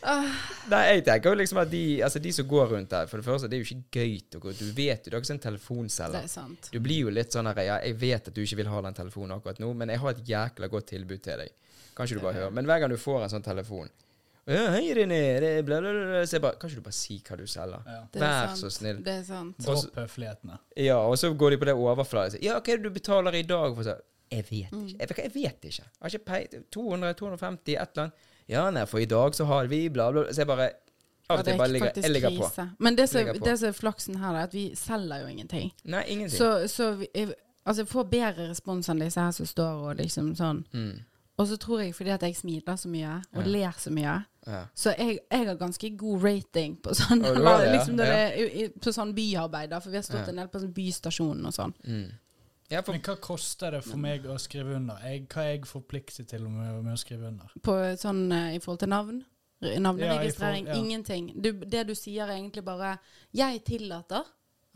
[0.04, 3.26] Nei, jeg tenker jo liksom at de, altså de som går rundt der For det
[3.28, 5.39] første, det er jo ikke gøy å gå Du vet jo, du har ikke sånn.
[5.41, 6.24] Det telefonselger.
[6.24, 6.70] er sant.
[6.74, 8.97] Du blir jo litt sånn her Ja, jeg vet at du ikke vil ha den
[8.97, 11.56] telefonen akkurat nå, men jeg har et jækla godt tilbud til deg.
[11.95, 12.54] Kan ikke du bare høre?
[12.56, 13.89] Men hver gang du får en sånn telefon
[14.50, 16.97] ja, 'Hei, René, det er bla, bla, bla', så jeg bare Kan ikke du bare
[16.97, 17.84] si hva du selger?
[17.86, 18.00] Ja.
[18.18, 19.04] Vær så snill.
[19.06, 19.60] Det er sant.
[19.62, 20.58] Dropp høflighetene.
[20.76, 22.41] Ja, og så går de på det overflatet.
[22.41, 23.76] Ja, hva er det du betaler i dag?
[23.76, 24.88] For så, Mm.
[24.88, 25.84] Jeg, vet ikke, jeg vet ikke.
[25.84, 26.66] Jeg har ikke peiling.
[26.72, 28.14] 200, 250, et eller annet.
[28.50, 30.24] Ja, nei, for i dag så har vi bla, bla.
[30.34, 30.70] Så jeg bare
[31.30, 32.64] Av og til bare ligger, jeg ligger på.
[32.82, 33.28] Men det som,
[33.68, 35.70] er flaksen her, er at vi selger jo ingenting.
[35.86, 36.38] Nei, ingenting.
[36.39, 37.36] Så, så vi, jeg-
[37.66, 40.64] altså, jeg får bedre respons enn disse her som står og liksom sånn.
[40.74, 41.00] mm,
[41.39, 43.52] Og så tror jeg fordi at jeg smiler så mye og Ja.
[43.52, 44.16] ler så mye,
[44.47, 44.64] ja.
[44.76, 47.72] så jeg, jeg har ganske god rating på sånn, oh, du det, ja?
[47.78, 49.72] liksom, det, på sånn byarbeid.
[49.82, 51.74] For vi har stått en del på sånn bystasjonen og sånn.
[51.86, 52.10] Mm.
[52.70, 54.99] Ja, for Men hva koster det for meg å skrive under?
[55.03, 57.51] Jeg, hva er jeg forpliktet til med, med å skrive under?
[57.65, 59.24] På sånn uh, i forhold til navn.
[59.63, 60.67] re- Navneregistrering.
[60.67, 60.76] Ja.
[60.80, 61.32] Ingenting.
[61.41, 62.97] Du, det du sier er egentlig bare
[63.36, 64.24] Jeg tillater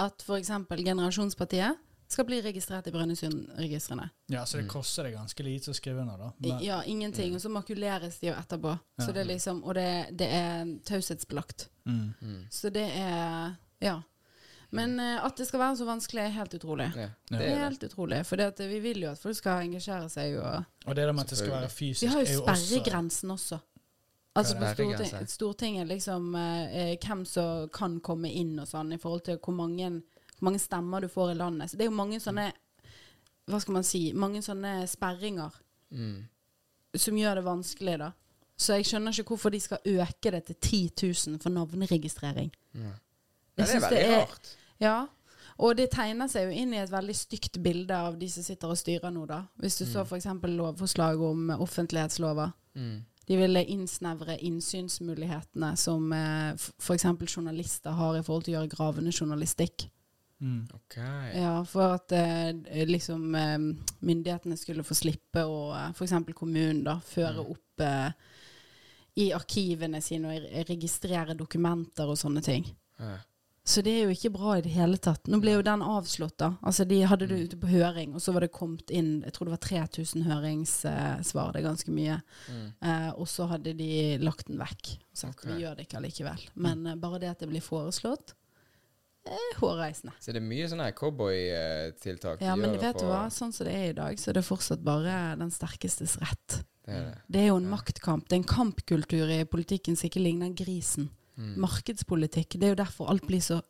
[0.01, 0.49] at f.eks.
[0.83, 1.77] Generasjonspartiet
[2.13, 4.09] skal bli registrert i Brønnøysundregistrene.
[4.29, 6.31] Ja, Så det koster det ganske lite å skrive under, da.
[6.39, 7.33] Men, Ja, ingenting.
[7.35, 8.73] Og så makuleres de jo etterpå.
[8.99, 9.05] Ja.
[9.05, 11.69] Så det er liksom, og det, det er taushetsbelagt.
[11.85, 12.13] mm.
[12.21, 14.01] mm, Så det er Ja.
[14.73, 16.87] Men eh, at det skal være så vanskelig, er helt utrolig.
[16.97, 17.09] ja.
[17.29, 17.91] Det er helt det.
[17.91, 18.23] utrolig.
[18.25, 20.37] For vi vil jo at folk skal engasjere seg.
[20.39, 23.31] Og Og det der med at det skal være fysisk vi har jo er sperregrensen
[23.31, 23.59] også.
[24.35, 28.97] Altså på Stortinget, Stortinget liksom eh, eh, hvem som kan komme inn og sånn, i
[28.97, 29.89] forhold til hvor mange,
[30.39, 31.69] hvor mange stemmer du får i landet.
[31.69, 32.51] Så det er jo mange sånne
[33.45, 34.13] Hva skal man si?
[34.15, 35.51] Mange sånne sperringer
[35.93, 36.23] Mm.
[36.97, 38.11] som gjør det vanskelig, da.
[38.57, 40.89] Så jeg skjønner ikke hvorfor de skal øke det til 10
[41.29, 42.49] 000 for navneregistrering.
[42.73, 42.93] Ja.
[43.57, 44.55] Jeg det er veldig rart.
[44.83, 44.97] Ja.
[45.61, 48.71] Og det tegner seg jo inn i et veldig stygt bilde av de som sitter
[48.73, 49.43] og styrer nå, da.
[49.61, 50.25] Hvis du så f.eks.
[50.49, 52.51] lovforslag om eh, offentlighetslover.
[52.75, 52.95] Mm.
[53.29, 57.05] De ville innsnevre innsynsmulighetene som eh, f.eks.
[57.29, 59.85] journalister har i forhold til å gjøre gravende journalistikk.
[60.43, 60.65] Mm.
[60.75, 60.97] Ok.
[61.37, 63.59] Ja, For at eh, liksom eh,
[64.03, 66.17] myndighetene skulle få slippe å eh, f.eks.
[66.35, 67.53] kommunen da, føre Mm.
[67.53, 68.09] opp eh,
[69.23, 72.65] i arkivene sine og registrere dokumenter og sånne ting.
[72.99, 73.19] Ja.
[73.65, 75.23] Så det er jo ikke bra i det hele tatt.
[75.31, 76.49] Nå ble jo den avslått, da.
[76.67, 77.29] Altså De hadde Mm.
[77.29, 80.23] det ute på høring, og så var det kommet inn Jeg tror det var 3000
[80.27, 81.53] høringssvar.
[81.53, 82.21] Det er ganske mye.
[82.49, 82.73] Mm.
[82.83, 84.97] Eh, og så hadde de lagt den vekk.
[85.11, 85.45] Og sagt Ok.
[85.45, 85.55] Mm.
[85.55, 86.49] vi gjør det ikke allikevel.
[86.55, 88.33] Men eh, bare det at det blir foreslått,
[89.25, 90.11] er hårreisende.
[90.19, 93.21] Så det er mye sånne cowboytiltak Ja, de men gjør vet du hva?
[93.31, 96.63] Sånn som det er i dag, så er det fortsatt bare den sterkestes rett.
[96.85, 97.17] Det er det.
[97.31, 98.27] Det er jo en maktkamp.
[98.27, 101.09] Det er en kampkultur i politikken som ikke ligner grisen.
[101.37, 101.53] Mm.
[101.63, 102.57] Markedspolitikk.
[102.59, 103.61] Det er jo derfor alt blir så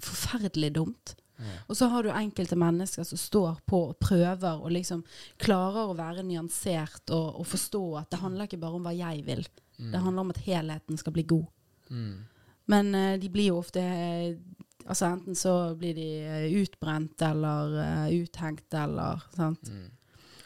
[0.00, 1.14] forferdelig dumt.
[1.40, 1.56] Ja.
[1.72, 5.02] Og så har du enkelte mennesker som står på og prøver og liksom
[5.40, 9.24] klarer å være nyansert og, og forstå at det handler ikke bare om hva jeg
[9.28, 9.46] vil.
[9.78, 9.92] Mm.
[9.92, 11.46] Det handler om at helheten skal bli god.
[11.88, 12.16] Mm.
[12.70, 14.34] Men uh, de blir jo ofte eh,
[14.90, 19.68] Altså enten så blir de eh, utbrent eller uh, uthengt eller sant.
[19.68, 19.90] Mm.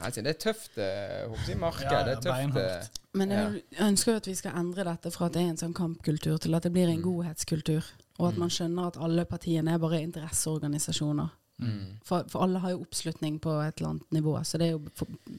[0.01, 0.89] Altså, det er tøft i
[1.29, 1.91] håper marked.
[1.91, 2.27] Ja, det er tøft.
[2.27, 2.91] eh, beinhardt.
[3.15, 5.75] Men jeg ønsker jo at vi skal endre dette fra at det er en sånn
[5.75, 7.03] kampkultur, til at det blir en Mm.
[7.05, 7.85] godhetskultur.
[8.19, 8.39] Og at Mm.
[8.41, 11.29] man skjønner at alle partiene er bare interesseorganisasjoner.
[11.61, 11.99] Mm.
[12.05, 14.33] For, for alle har jo oppslutning på et eller annet nivå.
[14.45, 14.83] Så det er jo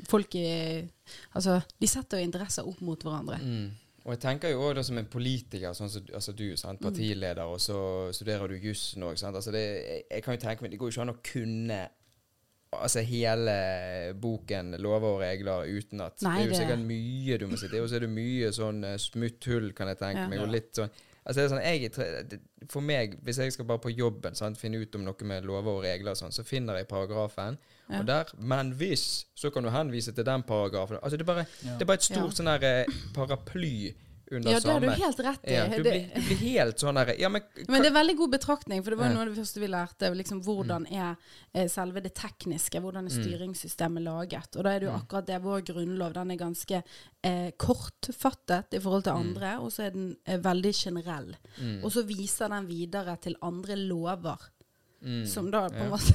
[0.08, 0.88] folk i
[1.36, 3.38] Altså, de setter jo interesser opp mot hverandre.
[3.44, 3.72] Mm.
[4.06, 6.80] Og jeg tenker jo også da som en politiker, sånn som altså du, sant?
[6.80, 6.86] Mm.
[6.92, 9.36] partileder, og så studerer du jussen sant?
[9.36, 11.80] Altså det, jeg, jeg kan jo tenke meg, Det går jo ikke an å kunne
[12.82, 17.38] altså hele boken, lover og regler, uten at Nei, Det er jo det- sikkert mye
[17.40, 20.18] du må sitte i, og så er det mye sånn eh, smutthull, kan jeg tenke
[20.24, 20.28] Ja.
[20.28, 20.40] meg.
[20.40, 20.90] og litt sånn
[21.28, 24.78] Altså det er sånn, jeg, For meg, hvis jeg skal bare på jobben sant, finne
[24.80, 27.58] ut om noe med lover og regler, og sånn, så finner jeg paragrafen.
[27.90, 28.00] Ja.
[28.00, 31.00] Og der, Men hvis, så kan du henvise til den paragrafen.
[31.02, 31.74] Altså Det er bare, Ja.
[31.74, 32.44] det er bare et stort Ja.
[32.44, 33.94] sånn her eh, paraply
[34.32, 35.54] under Ja, det har du helt rett i.
[35.54, 38.30] Ja, du, blir, du blir helt sånn der Ja, men, men det er veldig god
[38.32, 40.10] betraktning, for det var jo noe av det første vi lærte.
[40.18, 41.16] Liksom, hvordan er
[41.54, 43.24] eh, selve det tekniske, hvordan er Mm.
[43.24, 44.56] styringssystemet laget?
[44.58, 45.02] Og da er det jo Mm.
[45.04, 45.42] akkurat det.
[45.44, 46.84] Vår grunnlov den er ganske
[47.24, 49.20] eh, kortfattet i forhold til Mm.
[49.30, 51.36] andre, og så er den eh, veldig generell.
[51.62, 54.38] mm, Og så viser den videre til andre lover,
[55.04, 55.90] mm, som da på en ja.
[55.90, 56.14] måte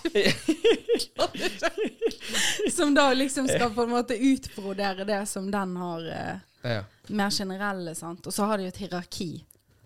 [2.72, 6.84] Som da liksom skal på en måte utbrodere det som den har eh, ja.
[7.10, 8.26] Mer generelle, sant.
[8.26, 9.44] Og så har de jo et hierarki.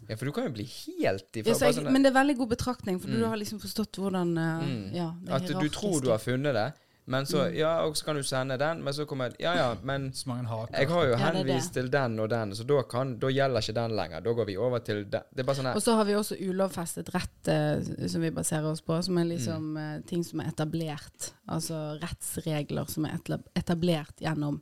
[0.09, 2.11] ja, for du kan jo bli helt ifra Ja, så bare jeg, sånn men det
[2.15, 3.19] er veldig god betraktning, for Mm.
[3.21, 4.95] du har liksom forstått hvordan uh, Mm.
[4.95, 6.73] ja, det At du tror du har funnet det,
[7.07, 7.55] men så Mm.
[7.57, 10.45] Ja, og så kan du sende den, men så kommer Ja, ja, men Så mange
[10.47, 10.77] haker.
[10.79, 11.83] jeg har jo Ja, det henvist det.
[11.83, 14.21] til den og den, så da, kan, da gjelder ikke den lenger.
[14.23, 15.23] Da går vi over til den.
[15.35, 18.31] Det er bare sånn her Og så har vi også ulovfestet rett uh, som vi
[18.31, 19.29] baserer oss på, som er Mm.
[19.39, 21.33] liksom eh, ting som er etablert.
[21.49, 23.19] Altså rettsregler som er
[23.57, 24.61] etablert gjennom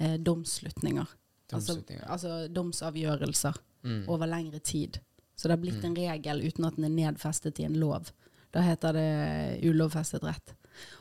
[0.00, 1.06] eh, domsslutninger.
[1.52, 4.02] Altså, altså domsavgjørelser mm.
[4.08, 4.98] over lengre tid.
[5.36, 5.84] Så det har blitt Mm.
[5.84, 8.10] en regel uten at den er nedfestet i en lov.
[8.52, 10.54] Da heter det ulovfestet rett.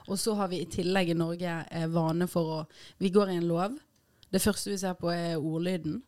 [0.07, 2.65] Og så har vi i tillegg i Norge eh, vane for å
[2.99, 3.79] Vi går i en lov,
[4.29, 6.01] Det første vi ser på, er ordlyden.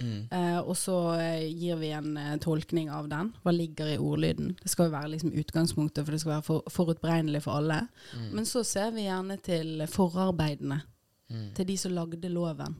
[0.00, 0.28] Mm.
[0.30, 3.32] Eh, og så eh, gir vi en eh, tolkning av den.
[3.42, 4.52] Hva ligger i ordlyden?
[4.62, 7.86] Det skal jo være liksom utgangspunktet, for det skal være for, forutberegnelig for alle.
[8.14, 8.28] Mm.
[8.36, 10.82] Men så ser vi gjerne til forarbeidene.
[11.26, 11.48] Mm.
[11.56, 12.76] Til de som lagde loven.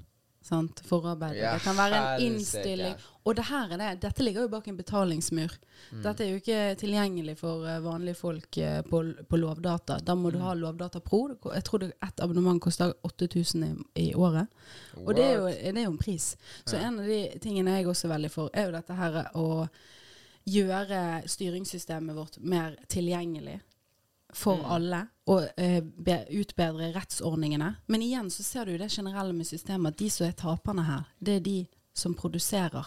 [0.47, 0.79] Sant?
[0.87, 1.41] Forarbeidet.
[1.43, 2.95] Ja, det kan være en innstilling.
[3.27, 3.89] Og det her er det.
[4.05, 5.57] Dette ligger jo bak en betalingsmur.
[5.91, 6.03] Mm.
[6.05, 9.97] Dette er jo ikke tilgjengelig for eh, vanlige folk eh, på, på Lovdata.
[10.07, 10.45] Da må du Mm.
[10.47, 11.25] ha Lovdata Pro.
[11.51, 13.73] Jeg tror ett abonnement koster 8000 i,
[14.07, 14.47] i året.
[15.03, 16.37] Og det er, jo, det er jo en pris.
[16.65, 16.87] Så Ja.
[16.87, 19.69] en av de tingene jeg også er veldig for, er jo dette her å
[20.47, 23.59] gjøre styringssystemet vårt mer tilgjengelig
[24.37, 24.67] for Mm.
[24.77, 27.71] alle, og eh, be, utbedre rettsordningene.
[27.89, 31.05] Men igjen så ser du det generelle med systemet, at de som er taperne her,
[31.25, 32.87] det er de som produserer.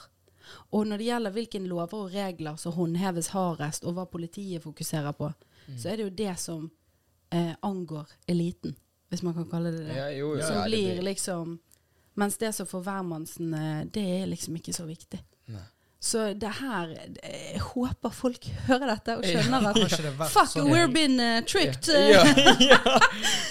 [0.72, 5.12] Og når det gjelder hvilke lover og regler som håndheves hardest, og hva politiet fokuserer
[5.18, 5.32] på,
[5.78, 6.70] så er det jo det som
[7.32, 8.76] eh, angår eliten,
[9.10, 9.95] hvis man kan kalle det det.
[9.97, 11.60] Ja, jo, Som ja, det blir liksom
[12.16, 15.20] Mens det som for hvermannsen, eh, det er liksom ikke så viktig.
[15.47, 15.62] Nei.
[16.02, 20.70] Så det her eh, Jeg håper folk hører dette og skjønner at det Fuck, sånn-
[20.72, 21.89] we're been uh, tricked.
[21.91, 22.14] eh.
[22.14, 22.22] Ja,
[22.72, 22.78] ja.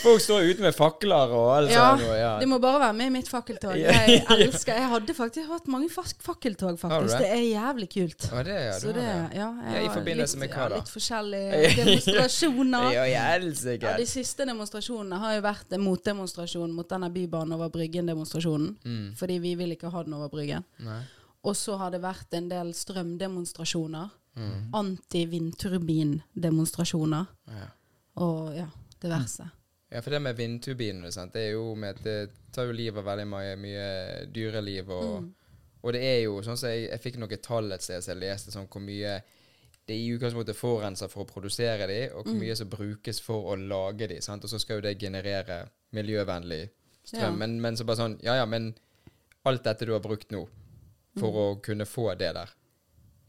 [0.01, 2.07] Folk står ute med fakler og alt Ja, sånt.
[2.17, 2.31] Ja.
[2.41, 3.75] De må bare være med i mitt fakkeltog.
[3.77, 7.19] Jeg elsker Jeg hadde faktisk hatt mange fak- fakkeltog, faktisk.
[7.19, 7.27] det?
[7.27, 8.29] Det er jævlig kult.
[8.33, 9.19] Ja, det, ja, Så det, det.
[9.43, 10.81] ja, Ja, i forbindelse litt, med hva ja, da?
[10.81, 12.89] Litt forskjellige demonstrasjoner.
[12.97, 13.93] Ja, Ja.
[14.01, 18.73] De siste demonstrasjonene har jo vært en motdemonstrasjon mot denne Bybanen over Bryggen-demonstrasjonen.
[18.89, 19.07] Mm.
[19.21, 20.65] Fordi vi vil ikke ha den over Bryggen.
[20.81, 21.03] Nei.
[21.45, 24.09] Og så har det vært en del strømdemonstrasjoner.
[24.39, 24.71] Mm.
[24.75, 27.27] Anti-vindturbindemonstrasjoner.
[27.53, 27.69] Ja.
[28.23, 28.67] Og ja,
[29.03, 29.47] diverse.
[29.91, 31.45] Ja, for det med vindturbinene, det
[32.05, 33.87] det tar jo livet av veldig mye, mye
[34.35, 34.89] dyreliv.
[34.91, 35.33] Og, Mm.
[35.83, 38.19] og det er jo sånn som jeg, jeg fikk noen tall et sted så jeg
[38.21, 39.23] leste sånn hvor mye
[39.87, 42.41] det i utgangspunktet forurenser for å produsere de, og hvor Mm.
[42.41, 44.21] mye som brukes for å lage de.
[44.21, 44.45] Sant?
[44.45, 46.69] Og så skal jo det generere miljøvennlig
[47.05, 47.21] strøm.
[47.21, 47.31] Ja.
[47.31, 48.75] Men, men så bare sånn Ja ja, men
[49.47, 50.47] alt dette du har brukt nå
[51.19, 51.39] for Mm.
[51.59, 52.51] å kunne få det der,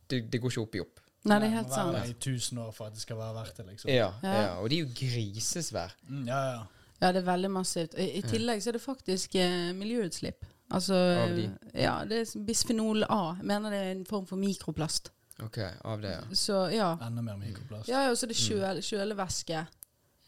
[0.10, 1.00] det, det går ikke opp i opp.
[1.26, 1.94] Nei, det er helt sant.
[1.94, 3.90] der i tusen år for at det skal være verdt det, liksom.
[3.92, 4.34] Ja, Ja.
[4.42, 4.54] ja.
[4.62, 5.92] Og de er jo grisesvær.
[6.08, 6.64] Mm, ja, ja.
[7.02, 7.94] Ja, det er veldig massivt.
[7.98, 10.46] I, i tillegg så er det faktisk eh, miljøutslipp.
[10.72, 11.46] Altså Av de?
[11.74, 13.36] Ja, det er bisfenol A.
[13.40, 15.10] Jeg mener det er en form for mikroplast.
[15.42, 16.22] OK, av det, ja.
[16.36, 16.90] Så ja.
[17.08, 17.88] Enda mer mikroplast.
[17.88, 19.68] Ja, ja, og så er det kjøl, kjølevæske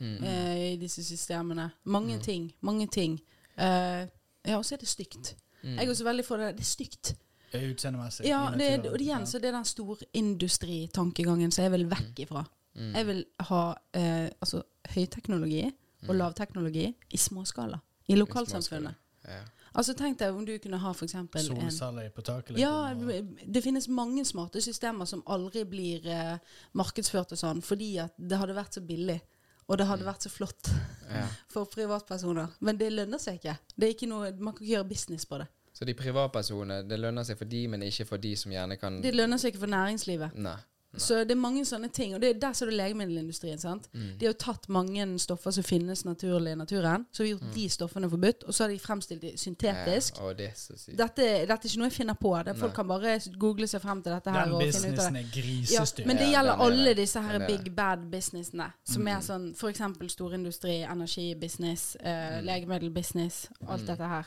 [0.01, 0.23] Mm.
[0.23, 1.71] eh, i disse systemene.
[1.85, 2.21] Mange Mm.
[2.23, 2.53] ting.
[2.61, 3.19] Mange ting.
[3.57, 4.07] Eh,
[4.47, 5.35] ja, og så er det stygt.
[5.63, 5.75] Mm.
[5.77, 6.55] Jeg er også veldig for det.
[6.57, 7.13] Det er stygt.
[7.53, 8.25] Utseendemessig.
[8.29, 12.43] Ja, det, og igjen så er den storindustritankegangen som jeg vil vekk ifra.
[12.77, 12.91] Mm.
[12.95, 13.61] Jeg vil ha
[13.93, 14.61] eh, altså
[14.95, 16.17] høyteknologi og Mm.
[16.17, 17.79] lavteknologi i småskala.
[18.09, 18.95] I lokalsamfunnet.
[19.27, 19.41] Ja.
[19.75, 22.57] Altså Tenk deg om du kunne ha en Solceller på taket.
[22.57, 26.37] ja, liksom, det finnes mange smarte systemer som aldri blir eh,
[26.73, 29.21] markedsført og sånn, fordi at det hadde vært så billig.
[29.69, 30.67] Og det hadde vært så flott
[31.11, 31.27] Ja.
[31.53, 32.47] for privatpersoner.
[32.59, 33.57] Men det lønner seg ikke.
[33.77, 35.47] Det ikke noe, Man kan ikke gjøre business på det.
[35.81, 39.01] Så de privatpersonene, det lønner seg for de, men ikke for de som gjerne kan
[39.01, 40.35] Det lønner seg ikke for næringslivet.
[40.37, 40.59] Nei.
[40.97, 42.13] Så det er mange sånne ting.
[42.15, 43.57] Og det, der ser du legemiddelindustrien.
[43.57, 43.85] sant?
[43.95, 44.17] Mm.
[44.19, 47.53] De har jo tatt mange stoffer som finnes naturlig i naturen, så har vi gjort
[47.55, 50.19] de stoffene forbudt, og så har de fremstilt de syntetisk.
[50.19, 50.75] Ja, det er så.
[50.91, 52.33] Dette, dette er ikke noe jeg finner på.
[52.43, 52.75] Det, folk Nei.
[52.75, 55.23] kan bare google seg frem til dette her Den og finne ut av businessen det.
[55.23, 56.05] er Ja, grisestyr.
[56.11, 58.67] men det gjelder ja, er alle disse her er big bad businessene.
[58.83, 59.07] Som Mm.
[59.15, 59.81] er sånn f.eks.
[60.11, 63.87] storindustri, energibusiness, eh, legemiddelbusiness, alt Mm.
[63.87, 64.25] dette her.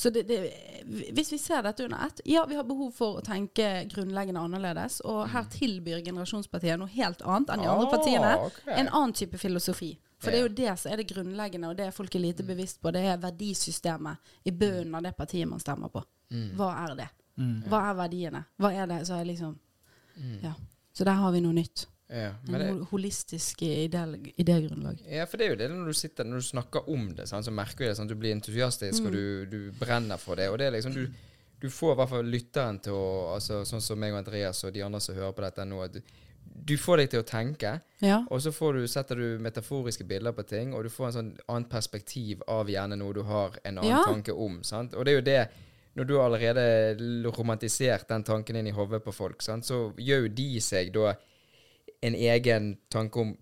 [0.00, 0.36] Så det, det,
[1.12, 5.02] hvis vi ser dette under ett Ja, vi har behov for å tenke grunnleggende annerledes.
[5.04, 8.30] Og her tilbyr Generasjonspartiet noe helt annet enn de andre partiene.
[8.30, 8.78] Ah, partiene.
[8.80, 9.90] En annen type filosofi.
[10.20, 12.80] For det er jo det som er det grunnleggende, og det folk er lite bevisst
[12.80, 12.92] på.
[12.96, 16.02] Det er verdisystemet i bunnen av det partiet man stemmer på.
[16.32, 16.48] Mm.
[16.56, 17.08] Hva er det?
[17.40, 17.54] Mm.
[17.68, 18.42] Hva er verdiene?
[18.60, 19.02] Hva er det?
[19.08, 19.58] Så liksom
[20.20, 20.40] Mm.
[20.42, 20.52] Ja.
[20.92, 21.86] Så der har vi noe nytt.
[22.10, 24.98] Ja, En holistisk idé- idégrunnlag.
[25.08, 27.44] ja, for det er jo det når du sitter Når du snakker om det, sant,
[27.46, 27.96] så merker du det.
[27.96, 28.08] Sant?
[28.08, 29.06] Du blir entusiastisk, Mm.
[29.06, 30.48] og du, du brenner for det.
[30.50, 31.06] Og det er liksom du,
[31.62, 34.72] du får i hvert fall lytteren til å altså, Sånn som meg og Andreas og
[34.74, 35.84] de andre som hører på dette nå.
[35.84, 36.00] At du,
[36.64, 38.24] du får deg til å tenke, Ja.
[38.28, 41.38] og så får du, setter du metaforiske bilder på ting, og du får en sånn
[41.48, 44.02] annet perspektiv av gjerne noe du har en annen Ja.
[44.04, 44.62] tanke om.
[44.64, 44.94] Sant?
[44.94, 45.48] Og det er jo det
[45.96, 46.96] Når du allerede
[47.36, 49.64] romantisert den tanken inn i hodet på folk, sant?
[49.64, 51.14] så gjør jo de seg da
[52.02, 53.36] en egen tanke om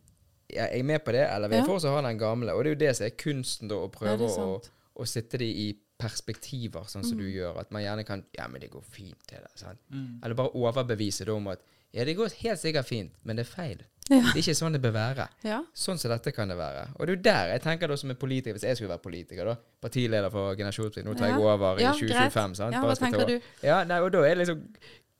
[0.50, 1.72] ja, Er jeg med på det, eller vil jeg Ja.
[1.74, 2.52] fortsatt ha den gamle?
[2.54, 4.62] Og det er jo det som er kunsten, da, å prøve å,
[4.96, 7.20] å sitte det i perspektiver, sånn som Mm.
[7.20, 7.58] du gjør.
[7.60, 9.50] At man gjerne kan Ja, men det går fint, det der.
[9.56, 9.78] Sant?
[9.92, 10.20] Mm.
[10.24, 11.60] Eller bare overbevise det om at
[11.92, 13.78] ja, det går helt sikkert fint, men det er feil.
[14.10, 14.20] Ja.
[14.32, 15.28] Det er ikke sånn det bør være.
[15.44, 15.62] ja.
[15.74, 16.88] Sånn som dette kan det være.
[16.98, 19.02] Og det er jo der jeg tenker da som en politiker, hvis jeg skulle være
[19.02, 21.44] politiker, da, partileder for Generasjonsplikt, nå tar jeg Ja.
[21.54, 22.72] over i Ja, 2025, sant?
[22.72, 23.40] Ja, hva tenker du?
[23.62, 24.64] Ja, nei, og da er det liksom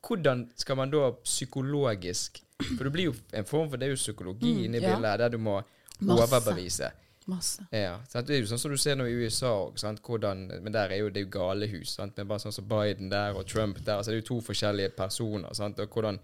[0.03, 3.97] Hvordan skal man da psykologisk For det blir jo en form for Det er jo
[4.01, 4.95] psykologi Mm, inni ja.
[4.97, 5.63] bildet der du må
[6.01, 6.23] Masse.
[6.25, 6.91] overbevise.
[7.27, 7.63] Masse.
[7.73, 8.27] Ja, sant?
[8.27, 11.09] Det er jo sånn som du ser nå i USA òg, Men der er jo
[11.11, 11.91] det er jo galehus.
[11.95, 12.17] Sant?
[12.17, 14.89] Men bare sånn som Biden der og Trump der, så det er jo to forskjellige
[14.97, 15.53] personer.
[15.55, 15.79] Sant?
[15.79, 16.19] Og hvordan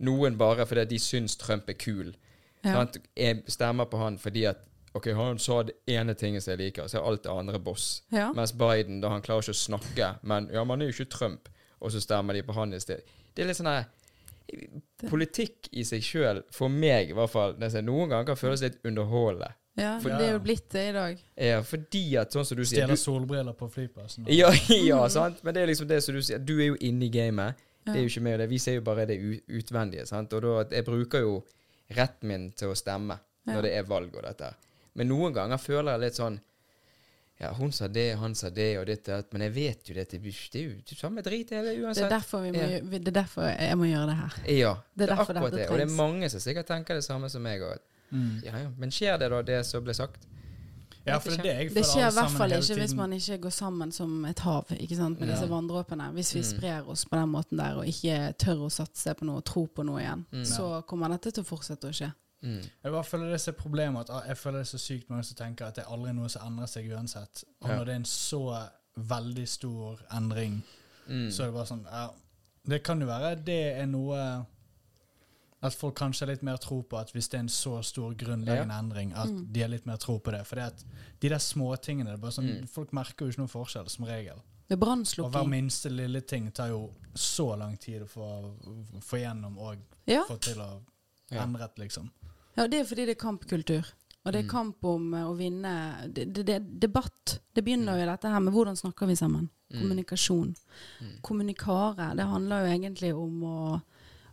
[0.00, 2.14] noen bare fordi de syns Trump er kul,
[2.64, 2.72] Ja.
[2.72, 2.98] sant?
[3.16, 4.56] Jeg stemmer på han fordi at
[4.94, 8.02] OK, han sa det ene tinget som jeg liker, så er alt det andre boss.
[8.12, 8.32] Ja.
[8.32, 11.48] Mens Biden, da han klarer ikke å snakke, men ja, man er jo ikke Trump,
[11.80, 13.02] og så stemmer de på han i sted.
[13.34, 13.86] Det er litt sånn her
[15.10, 19.50] Politikk i seg sjøl, for meg i hvert fall, noen ganger kan føles litt underholdende.
[19.76, 21.22] ja, For- det er jo blitt det i dag.
[21.36, 24.26] Ja, fordi at, sånn som du sier Stjeler solbriller på flyplassen.
[24.28, 24.50] ja,
[24.90, 25.42] ja, sant?
[25.42, 26.38] Men det er liksom det som du sier.
[26.38, 27.56] Du er jo inne i gamet.
[27.84, 28.48] Det er jo ikke meg og det.
[28.48, 29.18] Vi ser jo bare det
[29.48, 30.06] utvendige.
[30.08, 30.32] sant?
[30.32, 31.34] Og da, jeg bruker jo
[31.92, 34.54] retten min til å stemme når det er valg og dette.
[34.94, 36.38] Men noen ganger føler jeg litt sånn
[37.44, 40.04] Ja, hun sa det, han sa det, og dette men jeg vet jo det.
[40.10, 42.80] Det det er jo samme drit hele Det er derfor, vi må, Ja.
[42.80, 44.32] det er derfor jeg må gjøre det her.
[44.48, 45.70] Ja, Det er derfor akkurat dette det.
[45.70, 47.60] Og det er mange som sikkert tenker det samme som meg.
[47.62, 47.76] Og,
[48.12, 48.42] Mm.
[48.44, 48.68] ja, ja.
[48.78, 50.20] Men skjer det da, det som ble sagt?
[51.06, 53.38] Ja, for det er det jeg Det skjer i hvert fall ikke hvis man ikke
[53.40, 55.34] går sammen som et hav ikke sant, med Ja.
[55.34, 56.12] disse vanndråpene.
[56.14, 56.44] Hvis vi Mm.
[56.58, 59.66] sprer oss på den måten der og ikke tør å satse på noe og tro
[59.66, 60.44] på noe igjen, Mm.
[60.46, 62.12] så kommer dette til å fortsette å skje.
[62.44, 62.60] Mm.
[62.84, 65.10] Jeg bare føler det er så problemet at ah, jeg føler det er så sykt
[65.10, 67.44] mange som tenker at det er aldri noe som endrer seg uansett.
[67.62, 67.76] Og Ja.
[67.78, 68.42] når det er en så
[68.96, 70.62] veldig stor endring,
[71.08, 71.28] Mm.
[71.30, 72.10] så er det bare sånn ja,
[72.66, 74.46] Det kan jo være det er noe
[75.62, 78.12] At folk kanskje har litt mer tro på at hvis det er en så stor
[78.14, 79.46] grunnleggende endring, at Mm.
[79.52, 80.46] de har litt mer tro på det.
[80.46, 80.84] For det at
[81.20, 82.68] de der småtingene det er sånn, Mm.
[82.68, 84.42] Folk merker jo ikke noen forskjell, som regel.
[84.68, 89.16] Det er Og hver minste lille ting tar jo så lang tid å få, få
[89.22, 90.24] gjennom og Ja.
[90.28, 90.82] få til å
[91.30, 91.42] Ja.
[91.46, 92.10] endret, liksom.
[92.56, 93.92] Ja, det er fordi det er kampkultur.
[94.24, 94.48] Og det er Mm.
[94.50, 97.40] kamp om eh, å vinne det, er Debatt.
[97.54, 99.50] Det begynner jo i dette her med hvordan snakker vi sammen.
[99.72, 99.80] Mm.
[99.80, 100.54] Kommunikasjon.
[101.00, 101.20] Mm.
[101.22, 103.82] Kommunikare, det handler jo egentlig om å,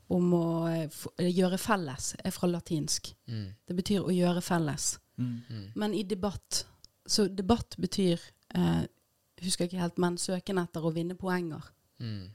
[0.09, 3.13] om å eh, f gjøre felles, er fra latinsk.
[3.27, 3.49] Mm.
[3.67, 4.97] Det betyr å gjøre felles.
[5.17, 5.41] Mm.
[5.49, 5.65] Mm.
[5.75, 6.65] Men i debatt
[7.05, 8.19] Så debatt betyr
[8.55, 8.83] eh,
[9.41, 11.63] Husker ikke helt, men søken etter å vinne poenger.
[11.99, 12.29] Mm.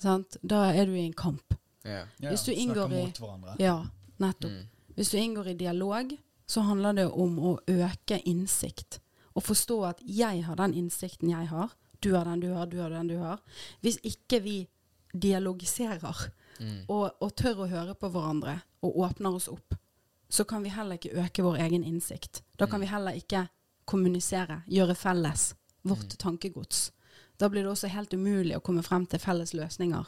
[0.00, 0.36] Sant?
[0.42, 1.54] Da er du i en kamp.
[1.84, 2.06] Ja.
[2.18, 3.56] Ja, Hvis du snakker inngår i- mot hverandre.
[3.60, 3.84] Ja,
[4.18, 4.64] nettopp.
[4.98, 6.10] Hvis du inngår i dialog,
[6.48, 8.98] så handler det om å øke innsikt.
[9.36, 11.70] Og forstå at jeg har den innsikten jeg har,
[12.02, 13.38] du har den du har, du har den du har.
[13.82, 14.56] Hvis ikke vi
[15.14, 16.30] dialogiserer
[16.60, 16.84] Mm.
[16.90, 19.76] og, og tør å høre på hverandre og åpner oss opp,
[20.28, 22.42] så kan vi heller ikke øke vår egen innsikt.
[22.58, 22.82] Da kan Mm.
[22.82, 23.48] vi heller ikke
[23.86, 26.18] kommunisere, gjøre felles vårt Mm.
[26.18, 26.90] tankegods.
[27.38, 30.06] Da blir det også helt umulig å komme frem til felles løsninger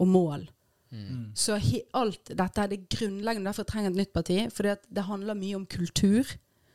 [0.00, 0.48] og mål.
[0.90, 0.98] Mm.
[1.10, 1.24] Mm.
[1.36, 4.38] Så he, alt dette er det grunnleggende, derfor trenger jeg et nytt parti.
[4.54, 4.62] For
[4.94, 6.24] det handler mye om kultur,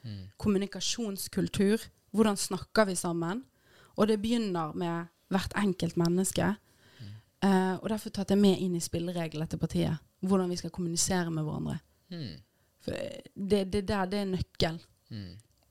[0.03, 0.27] Mm.
[0.37, 1.77] kommunikasjonskultur.
[2.11, 3.43] Hvordan snakker vi sammen?
[3.95, 6.55] Og det begynner med hvert enkelt menneske.
[7.43, 9.97] Eh, og derfor tatt jeg med inn i spillereglene til partiet.
[10.21, 11.77] Hvordan vi skal kommunisere med hverandre.
[12.11, 12.37] Mm.
[12.81, 12.91] For
[13.35, 14.79] det, det der, det er nøkkel.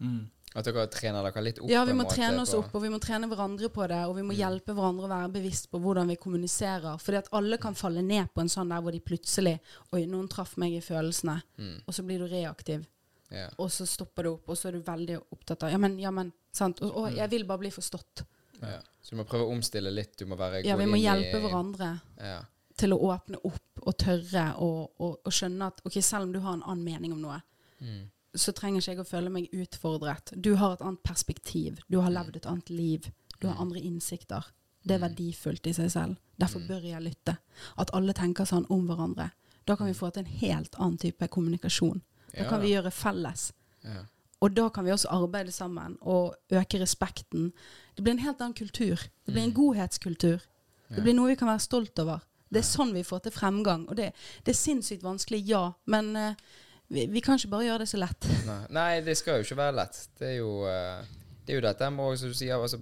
[0.01, 0.31] Mm.
[0.55, 0.59] Mm.
[0.59, 1.69] At dere trener dere litt opp?
[1.71, 4.01] Ja, vi må trene oss opp, og vi må trene hverandre på det.
[4.09, 4.39] Og vi må Mm.
[4.41, 6.99] hjelpe hverandre å være bevisst på hvordan vi kommuniserer.
[7.01, 9.59] Fordi at alle kan falle ned på en sånn der hvor de plutselig
[9.93, 11.43] Oi, noen traff meg i følelsene.
[11.59, 11.83] Mm.
[11.87, 12.87] Og så blir du reaktiv.
[13.33, 13.49] Yeah.
[13.59, 16.11] og så stopper du opp, og så er du veldig opptatt av Ja, men, ja,
[16.11, 16.83] men, sant.
[16.83, 18.27] Og, og jeg vil bare bli forstått.
[18.61, 18.79] ja.
[19.01, 20.17] Så du må prøve å omstille litt.
[20.19, 22.43] Du må være god i Ja, vi må hjelpe i, hverandre Ja.
[22.77, 26.41] til å åpne opp og tørre og, og, og skjønne at ok, selv om du
[26.41, 27.43] har en annen mening om noe,
[27.81, 28.11] Mm.
[28.35, 30.33] Så trenger ikke jeg å føle meg utfordret.
[30.41, 31.79] Du har et annet perspektiv.
[31.91, 33.11] Du har levd et annet liv.
[33.41, 33.61] Du har Mm.
[33.61, 34.45] andre innsikter.
[34.87, 35.15] Det er Mm.
[35.15, 36.17] verdifullt i seg selv.
[36.41, 36.69] Derfor Mm.
[36.69, 37.39] bør jeg lytte.
[37.79, 39.31] At alle tenker sånn om hverandre.
[39.67, 42.01] Da kan vi få til en helt annen type kommunikasjon.
[42.37, 43.53] Da kan vi gjøre felles.
[44.41, 47.53] Og da kan vi også arbeide sammen og øke respekten.
[47.97, 48.97] Det blir en helt annen kultur.
[49.27, 50.41] Det blir en godhetskultur.
[50.91, 52.21] Det blir noe vi kan være stolt over.
[52.51, 53.89] Det er sånn vi får til fremgang.
[53.89, 54.13] Og det,
[54.45, 55.73] det er sinnssykt vanskelig, ja.
[55.87, 56.35] Men eh,
[56.93, 58.29] vi, vi kan ikke bare gjøre det så lett.
[58.51, 58.61] Nei.
[58.77, 60.01] Nei, det skal jo ikke være lett.
[60.19, 62.81] Det er jo, eh, det er jo dette med, som du sier, altså,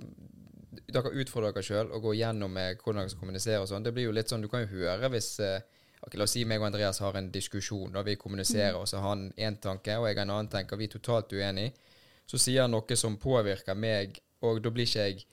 [0.90, 3.86] dere utfordrer dere sjøl og går gjennom med hvordan dere skal kommunisere og sånn.
[3.86, 6.62] Det blir jo litt sånn, du kan jo høre hvis okay, La oss si meg
[6.62, 10.08] og Andreas har en diskusjon, da vi kommuniserer, og så har han én tanke, og
[10.08, 11.74] jeg har en annen tanke, og vi er totalt uenige.
[12.30, 15.26] Så sier han noe som påvirker meg, og da blir ikke jeg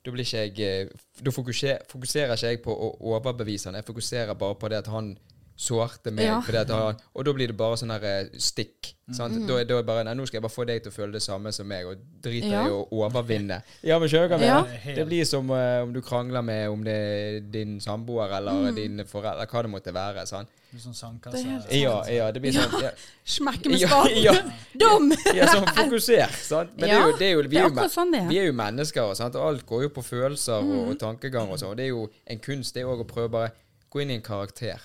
[0.00, 3.86] da blir ikke jeg eh, Da fokuser, fokuserer ikke jeg på å overbevise han, jeg
[3.88, 5.12] fokuserer bare på det at han
[5.60, 6.24] sårte meg.
[6.24, 6.38] Ja.
[6.40, 8.94] fordi at han, og da blir det bare sånn her eh, stikk.
[9.12, 9.34] Sant?
[9.34, 9.46] Mhm.
[9.48, 11.20] Da, da er bare Nei, nå skal jeg bare få deg til å føle det
[11.24, 12.62] samme som meg, og driter Ja.
[12.68, 13.58] i å overvinne.
[13.90, 14.60] Ja, men skjønner du Ja.
[14.94, 18.74] Det blir som uh, om du krangler med om det er din samboer eller mm.
[18.78, 20.24] dine foreldre, hva det måtte være.
[20.30, 20.48] Sant?
[20.70, 21.42] Litt sånn sandkasse.
[21.68, 22.62] Det Ja, ja, det blir Ja.
[22.70, 22.92] sånn ja,
[23.36, 24.22] Smekke med ja, spaden!
[24.22, 24.34] ja,
[24.84, 25.10] Dum!
[25.34, 26.38] ja, sånn fokusert.
[26.46, 26.70] Sant?
[26.78, 28.46] Men det er jo, det er jo, vi er jo, sånn vi er.
[28.48, 29.34] jo mennesker, sant?
[29.36, 30.88] og alt går jo på følelser og, Mhm.
[30.94, 31.74] og tankegang og sånn.
[31.74, 33.52] Og det er jo en kunst, det òg å prøve bare
[33.90, 34.78] gå inn i en karakter.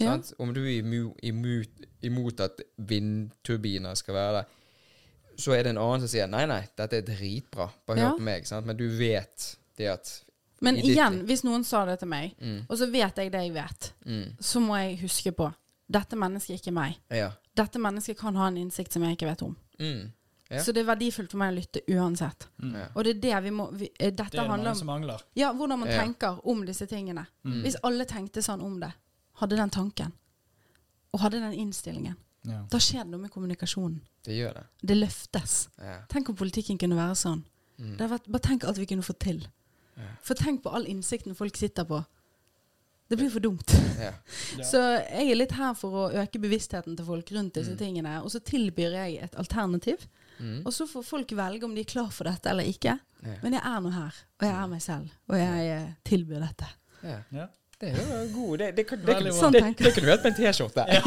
[0.00, 0.12] Ja.
[0.12, 0.32] Sant?
[0.38, 4.44] Om du er imot, imot, imot at vindturbiner skal være der,
[5.38, 8.08] så er det en annen som sier nei, nei, dette er dritbra, bare Ja.
[8.10, 8.46] hør på meg.
[8.46, 8.66] Sant?
[8.66, 10.24] Men du vet det at
[10.60, 13.40] Men igjen, ditt hvis noen sa det til meg, mm, og så vet jeg det
[13.44, 15.52] jeg vet, mm, så må jeg huske på
[15.90, 16.96] dette mennesket er ikke meg.
[17.10, 17.30] Ja.
[17.56, 19.56] Dette mennesket kan ha en innsikt som jeg ikke vet om.
[19.80, 20.12] Mm,
[20.50, 20.62] Ja.
[20.64, 22.46] Så det er verdifullt for meg å lytte uansett.
[22.62, 22.74] Mm.
[22.96, 24.74] Og det er det vi må vi, eh, Dette Det er det handler mange om
[24.74, 25.22] som mangler.
[25.36, 26.00] ja, hvordan man Ja.
[26.02, 27.26] tenker om disse tingene.
[27.44, 27.62] Mm.
[27.62, 28.90] Hvis alle tenkte sånn om det,
[29.40, 30.12] hadde den tanken,
[31.14, 32.62] og hadde den innstillingen, Ja.
[32.70, 34.00] da skjer det noe med kommunikasjonen.
[34.24, 34.64] Det gjør det.
[34.84, 35.68] Det løftes.
[35.78, 36.00] Ja.
[36.08, 37.42] Tenk om politikken kunne være sånn.
[37.78, 37.96] Mm.
[37.98, 39.40] Det vært, bare tenk alt vi kunne fått til.
[39.96, 40.04] Ja.
[40.22, 42.04] For tenk på all innsikten folk sitter på.
[43.08, 43.72] Det blir for dumt.
[43.98, 44.12] Ja.
[44.58, 44.64] Ja.
[44.64, 44.78] Så
[45.10, 47.78] jeg er litt her for å øke bevisstheten til folk rundt disse Mm.
[47.78, 48.22] tingene.
[48.22, 50.06] Og så tilbyr jeg et alternativ.
[50.38, 50.62] Mm.
[50.66, 52.98] Og så får folk velge om de er klar for dette eller ikke.
[53.24, 53.34] Ja.
[53.42, 55.10] Men jeg er nå her, og jeg er meg selv.
[55.28, 56.66] Og jeg eh, tilbyr dette.
[57.02, 57.48] Ja.
[57.78, 58.58] Det er jo god.
[58.58, 59.32] Det, det, kan- det, det.
[59.36, 60.84] Sånn det, det kunne du hatt på en T-skjorte.
[60.90, 61.00] Ja,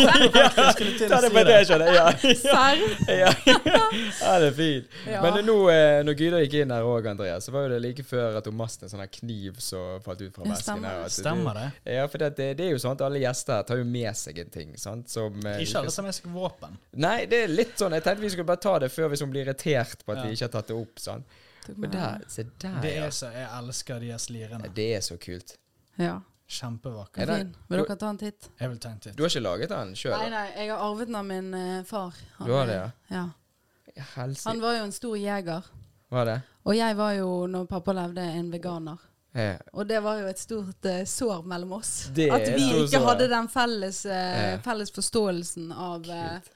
[1.12, 1.50] Ta det en.
[1.50, 1.88] T-skjorte.
[1.92, 2.06] Ja.
[2.40, 2.84] Serr?
[3.12, 3.32] ja.
[4.22, 4.88] ja, det er fint.
[5.10, 5.20] Ja.
[5.26, 8.06] Men nå, eh, når Gyda gikk inn her òg, Andreas, så var jo det like
[8.08, 10.64] før at hun mastet en sånn kniv som falt ut fra vesken.
[10.64, 10.88] stemmer.
[10.96, 11.04] her.
[11.10, 11.68] At Stemmer det?
[11.98, 14.22] Ja, for det, det, det er jo sånn at alle gjester her tar jo med
[14.24, 14.72] seg en ting.
[14.80, 15.12] sant?
[15.12, 16.80] Som, eh, Ikke alle tar med seg våpen.
[17.04, 18.00] Nei, det er litt sånn.
[18.00, 20.28] Jeg tenkte vi skulle bare ta det før hvis hun blir irritert på at Ja.
[20.32, 21.04] vi ikke har tatt det opp.
[21.04, 21.28] sant?
[21.68, 23.06] Tok Og der, se der, Det ja.
[23.06, 24.72] er så, Jeg elsker de slirene.
[24.74, 25.58] Det er så kult.
[26.00, 26.22] Ja,
[26.52, 27.30] Kjempevakker.
[27.32, 27.46] Er.
[27.72, 28.50] Vil dere ta en titt?
[28.60, 29.16] Jeg vil ta en titt.
[29.16, 30.16] Du har ikke laget den sjøl?
[30.18, 32.18] Nei, nei, jeg har arvet den av min eh, far.
[32.40, 32.90] Han, Du har det, ja?
[33.16, 34.04] ja.
[34.16, 34.50] Helsike.
[34.50, 35.70] Han var jo en stor jeger.
[36.12, 36.36] Var det?
[36.68, 39.08] Og jeg var jo, når pappa levde, en veganer.
[39.32, 39.54] Ja.
[39.80, 41.92] Og det var jo et stort eh, sår mellom oss.
[42.12, 43.06] Det er At vi et stort ikke sår.
[43.08, 44.58] hadde den felles, eh, Ja.
[44.66, 46.50] felles forståelsen av, eh,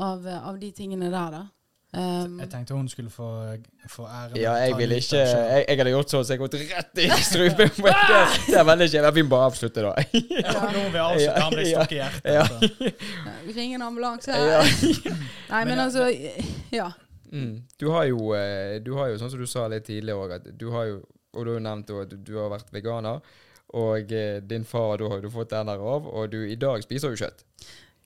[0.00, 1.42] av, eh, av de tingene der, da.
[1.94, 3.26] Um, Jeg tenkte hun skulle få,
[3.92, 4.38] få ære.
[4.40, 7.70] Ja, jeg ville ikke jeg, jeg hadde gjort sånn så jeg gått rett i strupen.
[7.78, 9.12] på det, det er veldig kjedelig.
[9.14, 9.92] Vi må bare avslutte, da.
[10.42, 11.40] Ja, nå vil jeg avslutte.
[11.44, 12.30] Han ble stukket i hjertet.
[12.34, 12.42] ja.
[12.42, 13.54] altså.
[13.58, 14.34] Ring en ambulanse.
[14.34, 14.62] Ja.
[15.52, 16.08] Nei, men Men, altså
[16.74, 16.90] Ja.
[17.34, 17.54] Mm.
[17.80, 20.50] Du har jo, eh, du har jo, sånn som du sa litt tidligere òg, at
[20.58, 21.00] du har jo
[21.34, 23.20] Og du har jo nevnt at du, du har vært veganer.
[23.74, 26.82] Og eh, din far, da har du fått den der av, og du i dag
[26.84, 27.42] spiser jo kjøtt.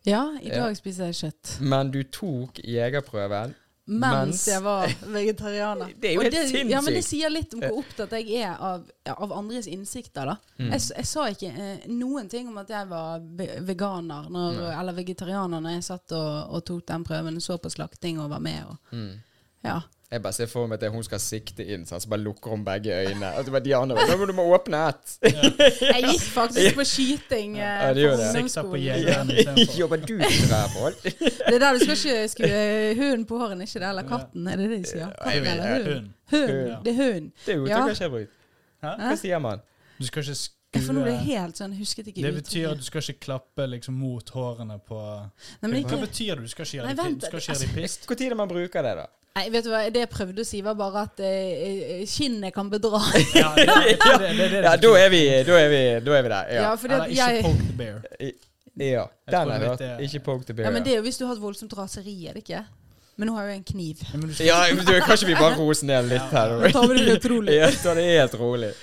[0.09, 0.62] Ja, i Ja.
[0.64, 1.57] dag spiser jeg kjøtt.
[1.61, 3.53] Men du tok jegerprøven
[3.89, 5.93] Mens, jeg var vegetarianer.
[6.01, 8.84] Det er jo helt Ja, men det sier litt om hvor opptatt jeg er av,
[9.09, 10.36] av andres innsikter, da.
[10.59, 10.72] Mm.
[10.74, 13.22] Jeg, jeg sa ikke eh, noen ting om at jeg var
[13.64, 18.20] veganer når, eller vegetarianer når jeg satt og, og tok den prøven, så på slakting
[18.20, 18.61] og var med.
[18.68, 19.14] Og, mm.
[19.70, 19.80] ja.
[20.09, 22.94] Jeg bare ser for meg at hun skal sikte inn, så bare lukker hun begge
[22.96, 23.28] øynene.
[23.36, 25.18] Og så bare de andre Nå må du må åpne ett!
[25.92, 27.72] Jeg gikk faktisk på skyting ja.
[27.82, 28.28] Ja, det gjør på det.
[28.32, 28.86] Sikta på ungdomsskolen.
[28.86, 29.78] jegeren istedenfor.
[29.80, 30.14] Jobber du
[30.78, 31.02] folk?
[31.04, 32.62] Det er der du skal ikke skue
[33.02, 33.88] hunden på håren, ikke det?
[33.88, 35.12] Eller katten, er det det de sier?
[35.20, 36.14] Katten eller hunden?
[36.32, 36.40] Hun.
[36.40, 36.84] Hun.
[36.84, 37.30] Det er hund.
[37.46, 38.88] Det er jo Ja.
[38.88, 38.96] ja.
[39.11, 39.61] Hva sier man?
[39.98, 40.40] Du skal ikke
[40.74, 43.64] Jeg får nå det helt sånn, husket ikke Det betyr at du skal ikke klappe
[43.72, 44.98] liksom mot hårene på
[45.62, 46.44] Nei, men Hva betyr det?
[46.44, 47.04] Du skal ikke gjøre gjøre
[47.54, 48.04] altså- pist?
[48.10, 49.06] Når er det man bruker det, da?
[49.38, 52.68] nei, vet du hva, det jeg prøvde å si, var bare at eh, skinnet kan
[52.72, 52.98] bedra.
[53.38, 56.50] Ja, det, det, det, Ja, da er vi, da er vi, da er vi der.
[56.56, 56.72] Ja, Ja.
[56.82, 58.02] fordi Eller ikke poke the bear.
[58.76, 59.06] ja.
[59.30, 60.66] Den er det er- Ikke poke the bear.
[60.68, 62.64] Ja, men det er jo hvis du har et voldsomt raseri, er det ikke?
[63.16, 64.02] Men nå har jeg jo en kniv.
[64.12, 66.58] Ja, men du Ja, du, Kanskje vi bare roser ned litt her?
[66.58, 67.56] Nå tar vi det helt rolig.
[67.62, 68.74] Ja, ta det helt rolig.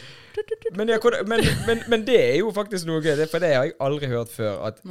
[0.75, 3.77] Men, ja, men, men, men det er jo faktisk noe gøy, For det har jeg
[3.79, 4.59] aldri hørt før.
[4.69, 4.81] At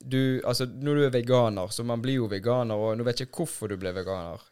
[0.00, 3.28] du Altså, når du er veganer, så man blir jo veganer, og nå vet jeg
[3.28, 4.42] ikke hvorfor du ble veganer.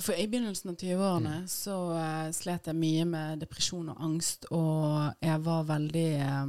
[0.00, 1.48] For i begynnelsen av 20-årene Mm.
[1.48, 6.46] så uh, slet jeg mye med depresjon og angst, og jeg var veldig uh,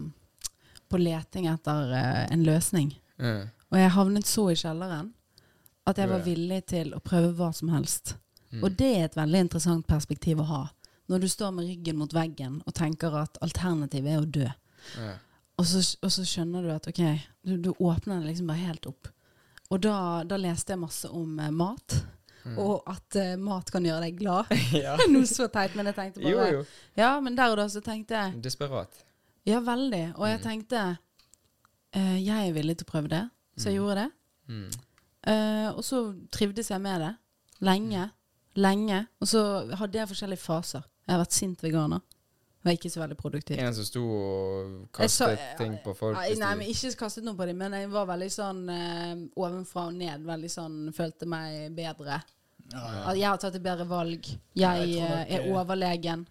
[0.89, 2.95] på leting etter uh, en løsning.
[3.19, 3.49] Mm.
[3.71, 5.11] Og jeg havnet så i kjelleren
[5.85, 8.15] at jeg var villig til å prøve hva som helst.
[8.51, 8.63] Mm.
[8.63, 10.61] Og det er et veldig interessant perspektiv å ha.
[11.11, 14.47] Når du står med ryggen mot veggen og tenker at alternativet er å dø.
[14.95, 15.11] Ja.
[15.59, 17.01] Og så, og så skjønner du at ok,
[17.45, 19.09] du, du åpner det liksom bare helt opp.
[19.69, 19.97] Og da,
[20.27, 21.99] da leste jeg masse om eh, mat,
[22.41, 22.55] Mm.
[22.57, 24.47] og at eh, mat kan gjøre deg glad.
[24.73, 24.95] ja.
[25.11, 26.63] Noe så teit, men jeg tenkte bare Jo, jo.
[26.97, 28.95] Ja, men der og da så tenkte jeg Desperat.
[29.45, 29.99] Ja, veldig.
[30.17, 30.45] Og jeg Mm.
[30.47, 30.79] tenkte
[31.93, 33.21] eh, Jeg er villig til å prøve det,
[33.61, 33.83] så jeg Mm.
[33.83, 34.09] gjorde det.
[34.49, 34.71] Mm.
[35.27, 35.99] Eh, og så
[36.33, 37.11] trivdes jeg med det.
[37.61, 38.07] Lenge.
[38.57, 39.03] Lenge.
[39.21, 39.43] Og så
[39.77, 40.81] hadde jeg forskjellige faser.
[41.07, 42.01] Jeg har vært sint veganer.
[42.63, 43.57] Var ikke så veldig produktiv.
[43.59, 46.15] En som sto og kastet så- ting på folk.
[46.15, 49.87] Nei, nei, men ikke kastet noe på dem, men jeg var veldig sånn uh, ovenfra
[49.87, 50.21] og ned.
[50.23, 52.21] Veldig sånn Følte meg bedre.
[52.71, 53.09] ja, ja.
[53.09, 54.29] At jeg har tatt et bedre valg.
[54.53, 56.27] Ja, Jeg, jeg eh, nok, er eh, overlegen.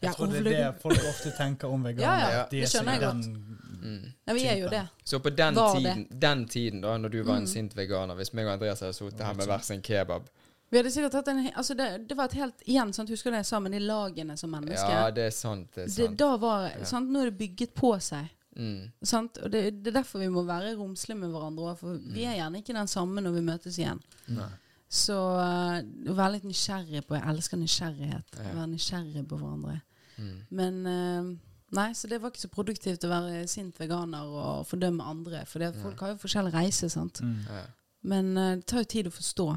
[0.00, 2.30] Jeg tror det er det folk ofte tenker om veganere.
[2.30, 4.12] Ja, ja, de det er så skjønner jeg den- mm.
[4.26, 4.88] Ja, vi er jo det.
[5.04, 5.66] Så på den det.
[5.76, 7.46] tiden, den tiden da når du var en Mm.
[7.52, 10.22] sint veganer, hvis meg og Andreas hadde sittet her med hver sin kebab
[10.70, 13.36] Vi hadde sikkert hatt en Altså, det, det var et helt Igjen, sant, husker du
[13.36, 15.68] det jeg sa men de lagene som mennesker Ja, det er sant.
[15.74, 16.18] Det er det, sant.
[16.18, 16.84] da var, Ja.
[16.90, 18.32] sant, Nå er det bygget på seg.
[18.56, 18.90] Mm.
[19.04, 19.38] Sant?
[19.44, 21.74] Og det, det er derfor vi må være romslige med hverandre.
[21.76, 24.00] For vi er gjerne ikke den samme når vi møtes igjen.
[24.32, 24.48] Nei.
[24.88, 25.82] Så uh,
[26.14, 28.38] være litt nysgjerrig på Jeg elsker nysgjerrighet.
[28.38, 28.50] Ja.
[28.52, 29.80] Å være nysgjerrig på hverandre.
[30.16, 30.36] Mm.
[30.50, 31.34] Men uh,
[31.76, 35.40] Nei, så det var ikke så produktivt å være sint veganer og fordømme andre.
[35.50, 37.18] For folk har jo forskjellig reise, sant.
[37.20, 37.40] Mm.
[37.50, 37.64] Ja,
[38.06, 39.48] Men uh, det tar jo tid å forstå.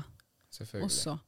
[0.84, 1.20] Også.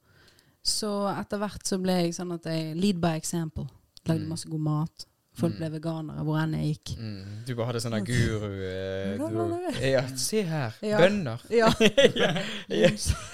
[0.63, 3.65] Så etter hvert så ble jeg sånn at jeg lead by example.
[4.05, 4.29] Lagde Mm.
[4.29, 5.05] masse god mat.
[5.33, 5.57] Folk Mm.
[5.59, 6.97] ble veganere hvor enn jeg gikk.
[6.99, 7.45] Mm.
[7.47, 10.73] Du bare hadde sånn guru eh, du, Ja, se her.
[10.81, 10.97] Ja.
[10.99, 11.39] Bønner.
[11.49, 12.33] Ja, ja,
[12.69, 12.89] ja,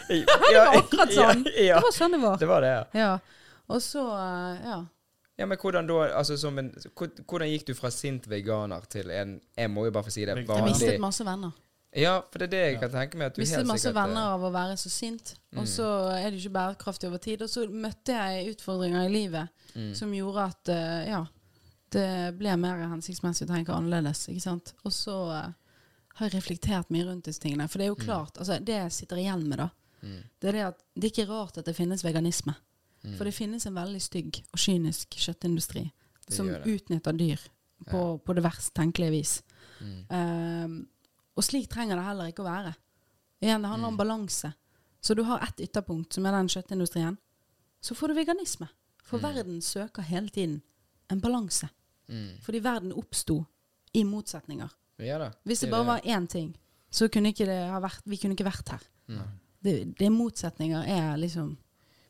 [0.09, 1.43] det var akkurat sånn.
[1.57, 2.37] Ja, Det var sånn det var.
[2.37, 2.83] det var det, ja.
[2.93, 3.19] Ja.
[3.69, 4.85] Og så, eh, ja.
[5.39, 9.39] Ja, men hvordan da, altså som en, Hvordan gikk du fra sint veganer til en
[9.57, 10.35] Jeg må jo bare få si det.
[10.35, 11.51] Jeg Jeg mistet masse venner.
[11.95, 13.31] Ja, for det er det jeg kan tenke meg.
[13.31, 15.35] at du Mistet masse eh, venner av å være så sint.
[15.53, 15.61] Mm.
[15.61, 17.41] Og så er det ikke bærekraftig over tid.
[17.41, 19.93] Og så møtte jeg utfordringer i livet mm.
[19.97, 21.21] som gjorde at uh, ja,
[21.95, 24.27] det ble mer hensiktsmessig å tenke annerledes.
[24.29, 24.75] ikke sant?
[24.83, 25.47] Og så uh,
[26.19, 27.69] har jeg reflektert mye rundt disse tingene.
[27.71, 30.21] For det er jo klart, altså det jeg sitter igjen med, da, Mm.
[30.39, 32.53] det er det at det er ikke rart at det finnes veganisme.
[33.01, 33.15] Mm.
[33.17, 35.87] For det finnes en veldig stygg og kynisk kjøttindustri
[36.27, 36.75] Det som gjør det.
[36.75, 37.45] utnytter dyr
[37.89, 39.31] på, på det verst tenkelige vis.
[39.81, 40.05] Mm.
[40.13, 40.75] Ehm,
[41.37, 42.73] og slik trenger det heller ikke å være.
[43.43, 44.51] Igjen, det handler om balanse.
[44.99, 47.17] Så du har ett ytterpunkt, som er den kjøttindustrien.
[47.79, 48.67] Så får du veganisme.
[49.05, 50.57] For verden søker hele tiden
[51.11, 51.69] en balanse.
[52.09, 52.39] Mm.
[52.43, 53.43] Fordi verden oppsto
[53.93, 54.73] i motsetninger.
[55.05, 55.29] Ja da.
[55.45, 56.49] Hvis det bare var én ting,
[56.89, 58.83] så kunne ikke det ha vært, vi kunne ikke vært her.
[59.07, 59.21] Mm.
[59.63, 61.53] Det, det motsetninger er liksom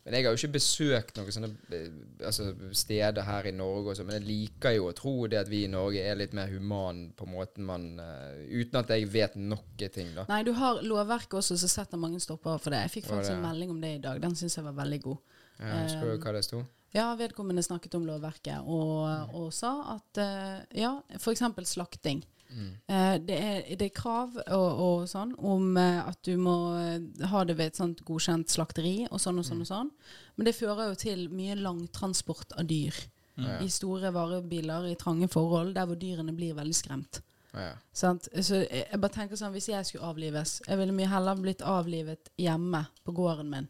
[0.07, 1.95] Men jeg har jo ikke besøkt noen sånne eh,
[2.29, 2.45] altså,
[2.79, 5.71] steder her i Norge, også, men jeg liker jo å tro det at vi i
[5.71, 10.13] Norge er litt mer human på måten man uh, Uten at jeg vet noe ting,
[10.15, 10.23] da.
[10.31, 12.85] Nei, du har lovverket også som setter mange stopper for det.
[12.85, 14.23] Jeg fikk faktisk en melding om det i dag.
[14.23, 15.35] Den syns jeg var veldig god.
[15.59, 16.63] Ja, husker du hva det sto?
[16.95, 21.43] Ja, vedkommende snakket om lovverket og, og sa at uh, ja, f.eks.
[21.67, 22.23] slakting.
[22.49, 27.27] Eh, det, er, det er krav og, og sånn om eh, at du må eh,
[27.27, 29.91] ha det ved et sånt godkjent slakteri og sånn og sånn og sånn.
[30.37, 32.95] Men det fører jo til mye langtransport av dyr
[33.37, 33.59] Ja.
[33.61, 37.19] i store varebiler i trange forhold, der hvor dyrene blir veldig skremt.
[37.53, 37.73] Ja.
[37.93, 38.25] Sant?
[38.41, 42.29] Så jeg, bare tenker sånn, Hvis jeg skulle avlives Jeg ville mye heller blitt avlivet
[42.37, 43.67] hjemme på gården min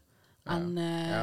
[0.48, 1.20] enn ja,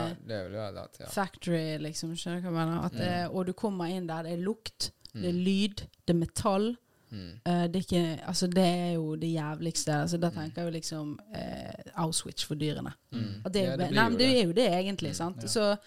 [0.72, 0.99] vært.
[1.01, 1.08] Ja.
[1.10, 2.12] factory, liksom.
[2.16, 2.86] Skjønner du hva jeg mener?
[2.86, 5.43] At det, og du kommer inn der, det er lukt, det er Mm.
[5.45, 6.68] lyd, det er metall.
[7.12, 7.32] Mm.
[7.45, 9.93] Det, er ikke, altså det er jo det jævligste.
[10.01, 12.91] Altså da tenker jeg jo liksom eh, Auschwitz for dyrene.
[13.12, 13.43] Mm.
[13.53, 15.43] Det, Ja, det nei, men det er jo det egentlig, sant.
[15.45, 15.47] ja.
[15.47, 15.78] Så,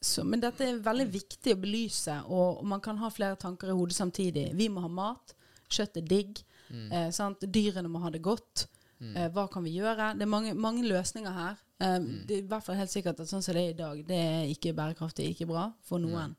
[0.00, 3.72] så Men dette er veldig viktig å belyse, og, og man kan ha flere tanker
[3.72, 4.50] i hodet samtidig.
[4.58, 5.34] Vi må ha mat.
[5.72, 6.42] Kjøtt er digg.
[6.68, 6.86] Mm.
[6.92, 7.44] Eh, sant?
[7.54, 8.66] Dyrene må ha det godt.
[9.04, 10.12] Eh, hva kan vi gjøre?
[10.16, 11.56] Det er mange, mange løsninger her.
[11.80, 12.24] Eh, Mm.
[12.28, 14.16] Det er i hvert fall helt sikkert at sånn som det er i dag, det
[14.16, 16.36] er ikke bærekraftig, ikke bra for noen.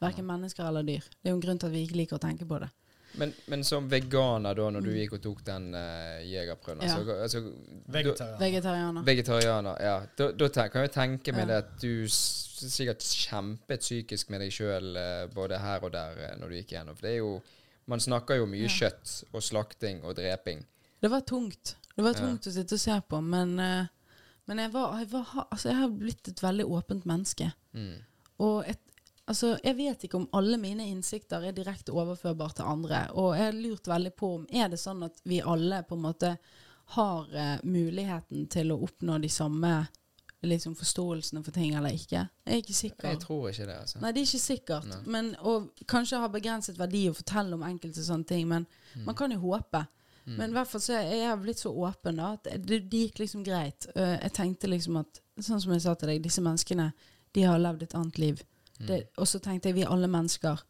[0.00, 1.04] Verken mennesker eller dyr.
[1.20, 2.70] Det er jo en grunn til at vi ikke liker å tenke på det.
[3.18, 6.84] Men, men som veganer, da, når du gikk og tok den uh, jegerprøven.
[6.86, 6.94] Ja.
[6.96, 7.40] altså, altså,
[7.90, 8.38] Vegetarianer.
[8.38, 9.02] Vegetarianer.
[9.08, 9.96] Vegetarianer, ja.
[10.16, 11.48] Da, da kan jeg tenke meg Ja.
[11.50, 14.94] det at du sikkert kjempet psykisk med deg sjøl
[15.34, 16.96] både her og der uh, når du gikk gjennom.
[16.98, 17.40] For det er jo
[17.90, 18.70] Man snakker jo mye Ja.
[18.70, 20.60] kjøtt og slakting og dreping.
[21.02, 21.74] Det var tungt.
[21.96, 22.20] Det var Ja.
[22.20, 23.86] tungt å sitte og se på, men, eh,
[24.46, 27.50] men jeg, var, jeg, var, altså jeg har blitt et veldig åpent menneske.
[27.74, 27.96] Mm.
[28.38, 28.78] Og et,
[29.30, 33.04] altså, jeg vet ikke om alle mine innsikter er direkte overførbare til andre.
[33.14, 36.04] Og jeg har lurt veldig på om er det sånn at vi alle på en
[36.08, 36.34] måte
[36.96, 39.72] har eh, muligheten til å oppnå de samme
[40.42, 42.24] liksom, forståelsene for ting eller ikke.
[42.48, 43.08] Jeg er ikke sikker.
[43.12, 44.00] Jeg tror ikke det, altså.
[44.02, 44.94] Nei, det er ikke sikkert.
[45.06, 49.04] Men, og kanskje har begrenset verdi å fortelle om enkelte sånne ting, men Mm.
[49.06, 49.84] man kan jo håpe.
[50.24, 53.18] Men i hvert fall så er jeg blitt så åpen da, at det, det gikk
[53.22, 53.86] liksom greit.
[53.96, 56.90] Uh, jeg tenkte liksom at, sånn som jeg sa til deg, disse menneskene,
[57.34, 58.42] de har levd et annet liv.
[58.80, 58.86] Mm.
[58.88, 60.62] Det, og så tenkte jeg, vi er alle mennesker.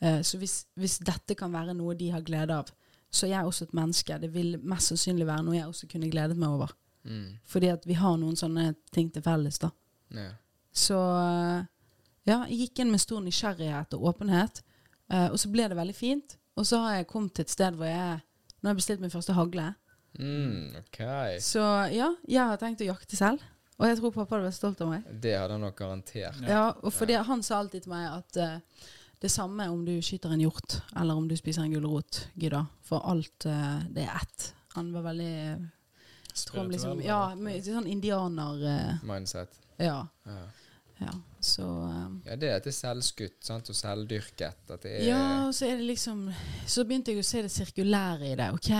[0.00, 2.70] Eh, så hvis, hvis dette kan være noe de har glede av,
[3.10, 4.18] så er jeg også et menneske.
[4.22, 6.74] Det vil mest sannsynlig være noe jeg også kunne gledet meg over.
[7.06, 7.38] Mm.
[7.46, 9.70] Fordi at vi har noen sånne ting til felles da.
[10.14, 10.30] Ja.
[10.76, 11.66] Så eh,
[12.26, 14.62] ja, jeg gikk inn med stor nysgjerrighet og åpenhet.
[15.12, 16.38] eh, og så ble det veldig fint.
[16.56, 18.22] Og så har jeg kommet til et sted hvor jeg
[18.56, 19.66] Nå har jeg bestilt min første hagle.
[20.18, 21.36] Mm, okay.
[21.44, 21.60] Så
[21.92, 23.42] ja, jeg har tenkt å jakte selv.
[23.76, 25.08] Og jeg tror pappa hadde vært stolt av meg.
[25.20, 26.38] Det hadde han nok garantert.
[26.48, 28.84] Ja, og fordi Han sa alltid til meg at uh,
[29.20, 32.64] det samme om du skyter en hjort, eller om du spiser en gulrot, Gidda.
[32.88, 34.52] For alt uh, det er ett.
[34.76, 35.66] Han var veldig uh,
[36.32, 36.70] Spirituell?
[36.72, 39.60] liksom, Ja, med, sånn indianer Uh, Mindset.
[39.76, 40.06] Ja.
[40.24, 40.44] Ja.
[41.00, 41.12] Ja.
[41.46, 43.68] Så eh, ja, det er at det er selvskutt sant?
[43.70, 44.70] og selvdyrket.
[45.06, 46.24] Ja, så det liksom
[46.66, 48.48] Så begynte jeg å se det sirkulære i det.
[48.56, 48.70] OK,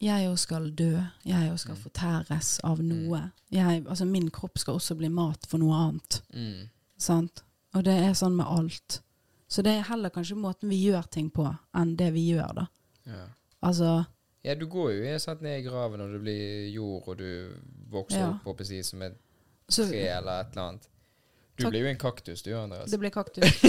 [0.00, 0.92] jeg òg skal dø.
[1.26, 3.24] Jeg òg skal fortæres av noe.
[3.52, 6.22] Jeg, altså Min kropp skal også bli mat for noe annet.
[6.34, 6.70] mm.
[6.96, 7.42] Sant?
[7.74, 9.00] Og det er sånn med alt.
[9.50, 11.44] Så det er heller kanskje måten vi gjør ting på,
[11.76, 12.66] enn det vi gjør, da.
[13.06, 13.24] ja.
[13.64, 14.04] Altså
[14.44, 17.54] Ja, du går jo satt ned i graven og det blir jord, og du
[17.90, 18.32] vokser Ja.
[18.44, 19.18] opp på si, som et
[19.68, 20.88] Så tre eller et eller annet.
[21.56, 21.70] Du Takk.
[21.70, 22.90] blir jo en kaktus, du, Andreas.
[22.90, 23.44] det blir kaktus.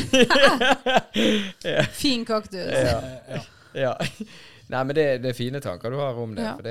[2.02, 2.72] Fin kaktus.
[2.72, 3.02] Ja.
[3.30, 3.42] Ja.
[3.76, 3.98] Ja.
[4.68, 6.46] Nei, men det, det er fine tanker du har om det.
[6.46, 6.56] Ja.
[6.58, 6.66] For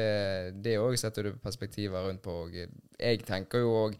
[0.64, 2.34] det, òg setter du perspektiver rundt på.
[2.46, 3.98] Og jeg tenker jo òg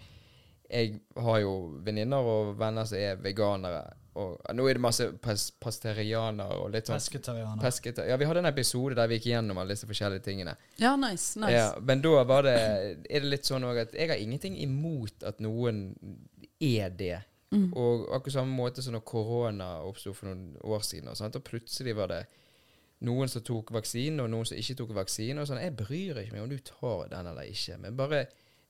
[0.75, 1.53] Jeg har jo
[1.85, 3.85] venninner og venner som er veganere.
[4.19, 7.63] Og nå er det masse pes, pasterianere og litt sånn Pesketarianer.
[7.63, 10.55] Pesketar Ja, vi hadde en episode der vi gikk gjennom alle disse forskjellige tingene.
[10.79, 11.35] Ja, nice.
[11.39, 11.53] nice.
[11.53, 15.27] Ja, men da var det Er det litt sånn òg at jeg har ingenting imot
[15.27, 15.89] at noen
[16.61, 17.19] er det.
[17.55, 17.73] Mm.
[17.79, 21.37] Og akkurat samme måte som når korona oppsto for noen år siden, og, sant?
[21.39, 22.23] og plutselig var det
[23.05, 25.43] noen som tok vaksinen, og noen som ikke tok vaksinen.
[25.43, 28.25] Og sånn, jeg bryr ikke meg om du tar den eller ikke, men bare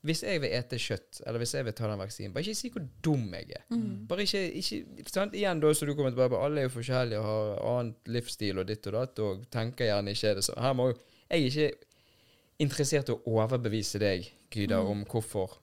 [0.05, 2.69] hvis jeg vil ete kjøtt, eller hvis jeg vil ta den vaksinen, bare ikke si
[2.69, 3.63] hvor dum jeg er.
[3.73, 4.03] Mm.
[4.05, 5.33] Bare ikke, ikke sant?
[5.33, 8.67] Igjen da, så du kommer tilbake alle er jo forskjellige og har annet livsstil og
[8.69, 11.49] ditt og datt, og tenker gjerne ikke er det Så Her må jo, jeg er
[11.49, 11.89] ikke
[12.61, 14.91] interessert i å overbevise deg, Gyda, Mm.
[14.91, 15.57] om hvorfor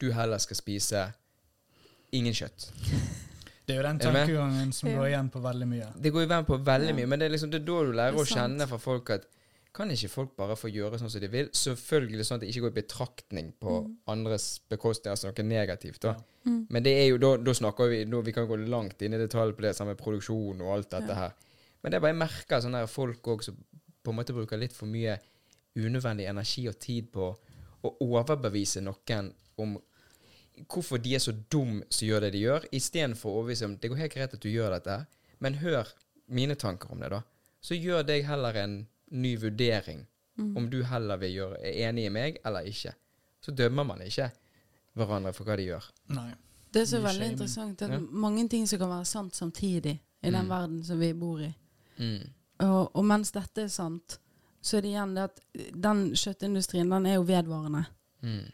[0.00, 1.02] du heller skal spise
[2.18, 2.68] ingen kjøtt.
[3.66, 5.88] Det er jo den tankegangen som går igjen på veldig mye.
[5.98, 8.14] Det går igjen på veldig mye, men det er liksom det er da du lærer
[8.14, 9.26] er å kjenne fra folk at
[9.76, 11.48] kan ikke folk bare få gjøre sånn som de vil?
[11.52, 13.74] Selvfølgelig sånn at det ikke går i betraktning på
[14.08, 16.00] andres bekostning, altså noe negativt.
[16.06, 16.14] da.
[16.14, 16.46] Ja.
[16.48, 16.62] Mm.
[16.72, 19.20] Men det er jo, da, da snakker vi da, Vi kan gå langt inn i
[19.20, 21.14] detalj på det samme med produksjon og alt dette Ja.
[21.26, 21.34] her.
[21.82, 23.58] Men det er bare jeg merker sånn her folk òg som
[24.02, 25.18] på en måte bruker litt for mye
[25.76, 27.28] unødvendig energi og tid på
[27.84, 29.76] å overbevise noen om
[30.68, 33.90] hvorfor de er så dum som gjør det de gjør, istedenfor å overbevise om det
[33.90, 35.06] går helt greit at du gjør dette,
[35.40, 35.88] men hør
[36.28, 37.22] mine tanker om det, da.
[37.62, 40.06] Så gjør deg heller en ny vurdering
[40.38, 40.56] Mm.
[40.56, 42.90] om du heller vil gjøre, er enig i meg eller ikke.
[43.40, 44.30] Så dømmer man ikke
[44.94, 45.84] hverandre for hva de gjør.
[46.08, 46.34] Nei.
[46.72, 47.32] Det er så veldig shame.
[47.32, 47.98] interessant at Ja.
[47.98, 50.48] mange ting som kan være sant samtidig i den Mm.
[50.50, 51.54] verden som vi bor i.
[51.98, 52.28] Mm.
[52.60, 54.18] Og, og mens dette er sant,
[54.60, 55.40] så er det igjen det at
[55.82, 57.86] den kjøttindustrien, den er jo vedvarende.
[58.22, 58.52] Mm.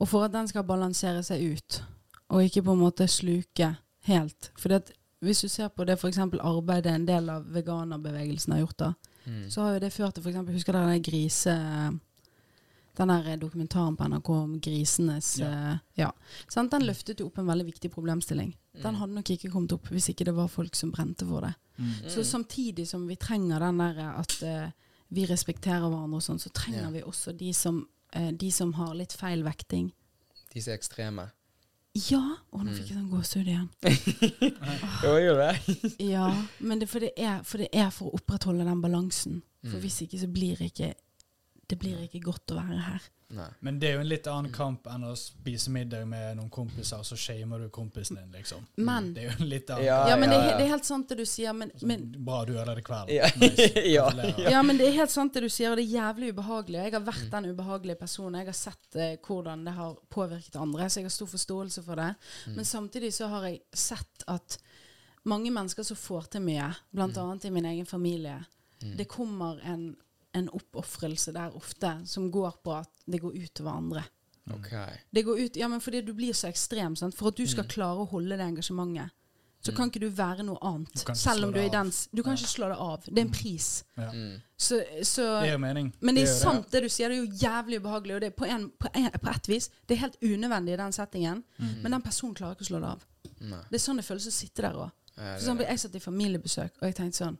[0.00, 1.82] Og for at den skal balansere seg ut,
[2.30, 3.76] og ikke på en måte sluke
[4.06, 4.68] helt For
[5.22, 6.18] hvis du ser på det f.eks.
[6.18, 8.94] arbeidet en del av veganerbevegelsen har gjort, da,
[9.26, 9.50] Mm.
[9.50, 10.36] så har jo det ført til f.eks.
[10.54, 11.98] Husker dere den grise...
[12.96, 15.48] Den der dokumentaren på NRK om grisenes Ja.
[15.72, 16.12] eh, ja.
[16.48, 18.54] Sånn, Den løftet jo opp en veldig viktig problemstilling.
[18.74, 18.82] Mm.
[18.82, 21.54] Den hadde nok ikke kommet opp hvis ikke det var folk som brente for det.
[21.78, 22.08] Mm.
[22.08, 24.70] Så samtidig som vi trenger den der at eh,
[25.10, 26.90] vi respekterer hverandre og sånn, så trenger Ja.
[26.90, 27.86] vi også de som, eh,
[28.32, 29.92] de som har litt feil vekting.
[30.54, 31.30] De som er ekstreme.
[31.96, 32.20] Ja!
[32.52, 32.74] Å, nå Mm.
[32.76, 33.68] fikk jeg sånn gåsehud igjen.
[35.04, 35.76] Jo, gjør det?
[36.04, 36.26] Ja,
[36.60, 39.42] men det, for, det er, for det er for å opprettholde den balansen.
[39.64, 39.82] For Mm.
[39.82, 40.92] hvis ikke så blir ikke
[41.68, 43.02] det blir ikke godt å være her.
[43.34, 43.48] Nei.
[43.66, 47.00] Men det er jo en litt annen kamp enn å spise middag med noen kompiser,
[47.02, 48.62] og så shamer du kompisen din, liksom.
[48.76, 50.84] Men Det er jo en litt annen Ja, Ja, men det, er, det er helt
[50.86, 53.10] sant det du sier, men, men Bra du ødela kvelden.
[53.16, 53.26] Ja.
[53.42, 53.66] Nice.
[53.96, 54.04] Ja.
[54.54, 56.78] Ja, men det er helt sant det du sier, og det er jævlig ubehagelig.
[56.78, 57.10] Og jeg har Mm.
[57.10, 58.38] vært den ubehagelige personen.
[58.40, 61.96] Jeg har sett eh, hvordan det har påvirket andre, så jeg har stor forståelse for
[61.96, 62.08] det.
[62.46, 62.54] Mm.
[62.60, 64.58] Men samtidig så har jeg sett at
[65.26, 67.22] mange mennesker som får til mye, blant Mm.
[67.26, 68.38] annet i min egen familie,
[68.96, 69.96] det kommer en,
[70.36, 74.04] en oppofrelse der ofte som går på at det går ut over andre.
[74.54, 74.98] Okay.
[75.10, 76.94] Det går ut, ja, men fordi du blir så ekstrem.
[76.96, 77.16] Sant?
[77.18, 77.48] For at du Mm.
[77.50, 79.10] skal klare å holde det engasjementet,
[79.66, 81.02] så kan ikke du være noe annet.
[81.18, 81.90] Selv om du er det i av.
[82.14, 83.02] Du kan ikke slå det av.
[83.08, 83.84] Det er en pris.
[83.96, 84.12] Ja.
[84.12, 84.36] Mm.
[84.56, 85.92] Så, så Det gir mening.
[86.00, 88.14] men det er gjør sant det du sier, det er jo jævlig ubehagelig.
[88.14, 90.76] Og det er på, en, på, en, på ett vis Det er helt unødvendig i
[90.76, 91.82] den settingen, Mm.
[91.82, 93.04] men den personen klarer ikke å slå det av.
[93.40, 93.58] Nei.
[93.70, 94.92] Det er sånn det føles å sitte der òg.
[95.16, 95.66] Ja, det er det.
[95.68, 97.38] jeg satt i familiebesøk, og jeg tenkte sånn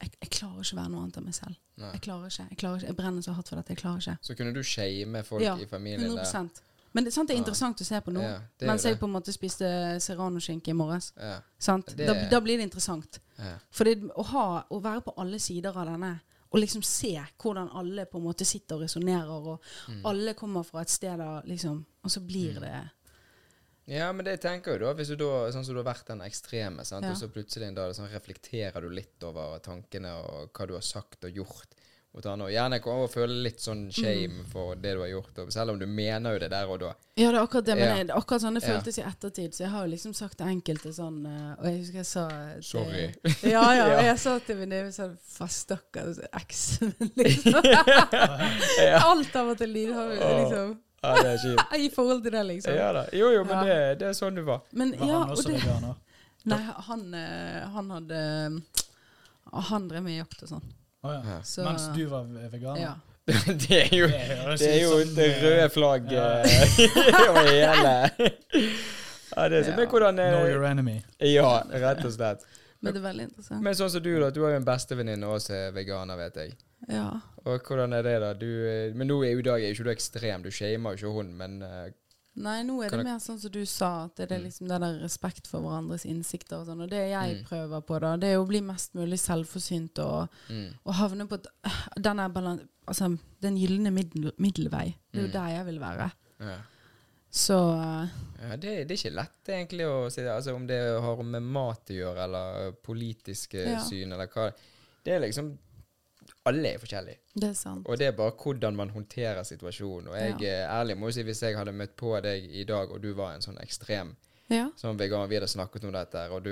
[0.00, 1.56] jeg, jeg klarer ikke å være noe annet enn meg selv.
[1.76, 1.90] Nei.
[1.92, 2.46] Jeg klarer ikke.
[2.50, 2.86] Jeg, klarer ikke.
[2.86, 3.68] jeg brenner så hardt for dette.
[3.74, 4.16] Jeg klarer ikke.
[4.22, 6.64] Så kunne du shame folk Ja, i familien Ja, 100
[6.94, 8.22] Men det, sant, det er interessant å se på nå.
[8.22, 9.66] Ja, mens jeg på en måte spiste
[10.00, 11.12] serranoskinke i morges.
[11.20, 11.94] Ja, Sant?
[11.96, 13.20] Det- Da, da blir det interessant.
[13.38, 13.58] ja.
[13.70, 16.20] For det, å, ha, å være på alle sider av denne,
[16.50, 20.00] og liksom se hvordan alle på en måte sitter og resonnerer, og Mm.
[20.06, 22.90] alle kommer fra et sted av liksom Og så blir det
[23.88, 26.06] ja, men det jeg tenker jo da, hvis du da, sånn som du har vært
[26.12, 27.04] den ekstreme, sant?
[27.08, 27.14] Ja.
[27.16, 30.84] og så plutselig en dag sånn, reflekterer du litt over tankene og hva du har
[30.84, 31.74] sagt og gjort
[32.16, 35.38] mot andre, og gjerne kommer og føle litt sånn shame for det du har gjort,
[35.42, 36.94] og selv om du mener jo det der og da.
[37.20, 37.74] Ja, det er akkurat det.
[37.76, 37.96] Men Ja.
[37.98, 38.70] jeg, det akkurat sånn det Ja.
[38.72, 39.52] føltes i ettertid.
[39.52, 42.24] Så jeg har jo liksom sagt til enkelte sånn eh, Og jeg husker jeg sa
[42.28, 43.04] til- Sorry.
[43.42, 43.86] Ja, ja.
[43.88, 43.98] Ja.
[43.98, 47.60] Og jeg sa til venninnen sånn Fast stakkars eksen min, liksom.
[49.04, 50.78] Alt av og til lydhår, liksom.
[51.02, 51.74] Ja, det er kjipt.
[51.86, 52.74] I forhold til det, liksom.
[52.74, 53.04] Ja da.
[53.12, 53.64] Jo, jo, men Ja.
[53.64, 54.60] det, det er sånn du var.
[54.72, 55.94] Men Var ja, han og også det veganer?
[56.48, 56.58] Nei,
[56.88, 58.18] han, eh, han hadde
[59.68, 60.66] Han drev med jakt og sånn.
[61.02, 61.20] Oh, ja.
[61.36, 61.38] Ja.
[61.42, 62.80] Så- Mens du var veganer?
[62.82, 62.94] Ja.
[63.68, 66.28] det er jo Det Det er jo som, det eh, røde flagget ja.
[66.42, 67.90] eh, over hele
[69.36, 69.76] Ja, det er sånn Ja.
[69.76, 70.96] med hvordan Know eh, your enemy.
[71.20, 72.46] Ja, rett og slett.
[72.80, 73.62] Men det er veldig interessant.
[73.62, 74.30] Men sånn som du, da.
[74.30, 76.56] Du har jo en bestevenninne også er veganer, vet jeg.
[76.88, 77.20] Ja.
[77.44, 78.32] Og hvordan er det, da?
[78.38, 80.42] Du, eh, men nå er jo i dag er ikke du ekstrem.
[80.44, 81.88] Du shamer jo ikke hun, men uh,
[82.38, 84.44] Nei, nå er det mer sånn som du sa, at det er Mm.
[84.44, 86.82] liksom den der respekt for hverandres innsikter og sånn.
[86.84, 87.44] Og det jeg Mm.
[87.48, 90.68] prøver på, da, det er å bli mest mulig selvforsynt og, mm.
[90.86, 91.46] og havne på et,
[91.98, 92.30] den er
[92.86, 94.94] altså, den gylne middel, middelvei.
[95.10, 95.32] Det er jo Mm.
[95.32, 96.10] der jeg vil være.
[96.40, 96.58] Ja.
[97.30, 98.08] Så eh,
[98.50, 100.30] Ja, det, det er ikke lett egentlig å si det.
[100.30, 103.80] Altså, om det har med mat å gjøre, eller politiske Ja.
[103.82, 104.52] syn, eller hva.
[105.04, 105.56] Det er liksom
[106.46, 107.18] Alle er forskjellige.
[107.34, 107.86] det er sant.
[107.86, 110.08] Og det er bare hvordan man håndterer situasjonen.
[110.08, 110.48] Og jeg Ja.
[110.48, 113.12] er ærlig må jo si, hvis jeg hadde møtt på deg i dag, og du
[113.14, 114.16] var en sånn ekstrem
[114.50, 114.70] Ja.
[114.76, 116.50] som veganer, vi hadde snakket om dette, og du,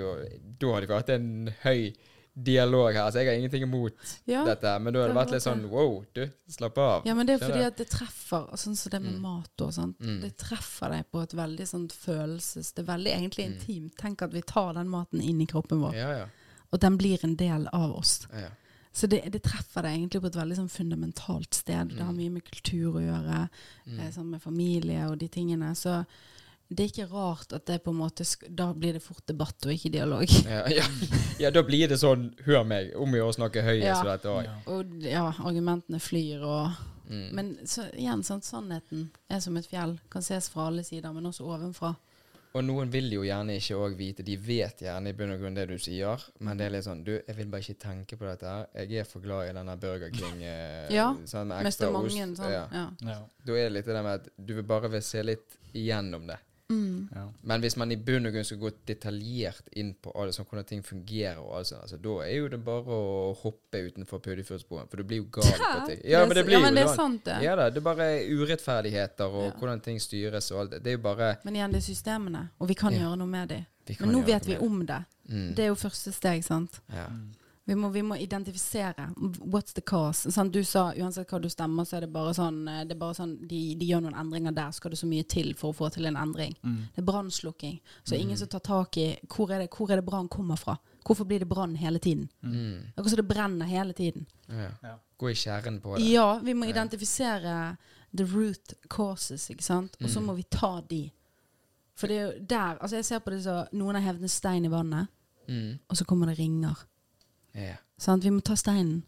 [0.60, 1.94] da hadde vi hatt en høy
[2.38, 3.04] dialog her.
[3.06, 3.94] Altså, jeg har ingenting imot
[4.26, 4.44] Ja.
[4.44, 7.06] dette, men da hadde det vært litt sånn wow, du, slapp av.
[7.06, 9.20] ja, men det er fordi at det treffer Sånn som det med Mm.
[9.22, 9.98] mat og sånt.
[10.00, 10.20] Mm.
[10.20, 12.72] Det treffer deg på et veldig sånt følelses...
[12.74, 13.52] Det er veldig egentlig Mm.
[13.58, 13.96] intimt.
[13.96, 16.26] Tenk at vi tar den maten inn i kroppen vår, Ja, ja.
[16.72, 18.26] og den blir en del av oss.
[18.32, 18.48] Ja, ja.
[18.97, 21.90] Så det, det treffer deg egentlig på et veldig sånn fundamentalt sted.
[21.93, 22.16] Det har Mm.
[22.23, 23.48] mye med kultur å gjøre,
[23.86, 23.98] Mm.
[24.14, 25.74] sånn med familie og de tingene.
[25.77, 26.06] Så
[26.73, 29.73] det er ikke rart at det på en måte Da blir det fort debatt og
[29.74, 30.27] ikke dialog.
[30.48, 30.86] Ja, ja.
[31.39, 33.85] ja, da blir det sånn Hør meg, om å gjøre å snakke høyest.
[33.85, 34.01] Ja.
[34.01, 34.44] og dette.
[34.48, 34.56] Ja.
[34.73, 36.70] Og ja, argumentene flyr og
[37.09, 37.32] Mm.
[37.32, 39.93] Men så, igjen, sånn, sannheten er som et fjell.
[40.10, 41.93] Kan ses fra alle sider, men også ovenfra.
[42.57, 44.24] Og noen vil jo gjerne ikke òg vite.
[44.24, 47.03] De vet gjerne i bunn og grunn det du sier, men det er litt sånn
[47.05, 48.66] Du, jeg vil bare ikke tenke på dette her.
[48.81, 52.41] Jeg er for glad i denne Burger King eh, Ja, sånn, med ekstra mange ost.
[52.41, 52.55] sånn.
[52.55, 52.65] Ja.
[52.73, 52.87] Ja.
[53.11, 53.19] Ja.
[53.45, 56.24] Da er det litt det der med at du vil bare vil se litt igjennom
[56.31, 56.39] det.
[56.68, 57.09] Mm.
[57.14, 57.32] Ja.
[57.43, 60.66] Men hvis man i bunn og grunn skal gå detaljert inn på alle, sånn, hvordan
[60.66, 64.88] ting fungerer, og alt sånt, altså, da er jo det bare å hoppe utenfor Puddefjordsbroen,
[64.90, 66.01] for du blir jo gal på ting.
[66.10, 67.38] Ja, men det blir ja, men det er sant, det.
[67.44, 69.55] Ja da, det er bare urettferdigheter og Ja.
[69.60, 70.82] hvordan ting styres og alt det.
[70.82, 72.98] Det er jo bare Men igjen, det er systemene, og vi kan Ja.
[73.06, 73.66] gjøre noe med dem.
[74.01, 75.05] Men nå vet vi om det.
[75.30, 75.55] Mm.
[75.55, 76.80] Det er jo første steg, sant.
[76.93, 77.06] Ja.
[77.06, 77.30] Mm.
[77.66, 79.09] Vi må, vi må identifisere.
[79.43, 80.30] What's the cause?
[80.30, 83.01] Sånn, Du sa uansett hva du stemmer, så er det bare sånn, eh, det er
[83.01, 85.76] bare sånn de, de gjør noen endringer der, skal det så mye til for å
[85.76, 86.55] få til en endring.
[86.62, 86.76] Mm.
[86.94, 87.80] Det er brannslukking.
[88.05, 90.76] Så ingen som tar tak i hvor er det, hvor er det brann kommer fra.
[91.05, 92.28] Hvorfor blir det brann hele tiden?
[92.43, 92.93] Mm.
[92.97, 94.26] Akkurat som det brenner hele tiden.
[94.48, 94.70] Ja.
[94.82, 94.94] Ja.
[95.18, 96.06] Gå i kjernen på det.
[96.10, 97.76] Ja, vi må identifisere
[98.16, 99.97] the root causes, ikke sant?
[100.02, 100.26] Og så Mm.
[100.26, 101.10] må vi ta de.
[101.97, 104.28] For det er jo der Altså, jeg ser på det som noen har hevet en
[104.28, 105.09] stein i vannet,
[105.48, 105.78] Mm.
[105.88, 106.74] og så kommer det ringer.
[107.57, 107.77] Ja.
[108.01, 109.05] Sånn, Vi må ta steinen.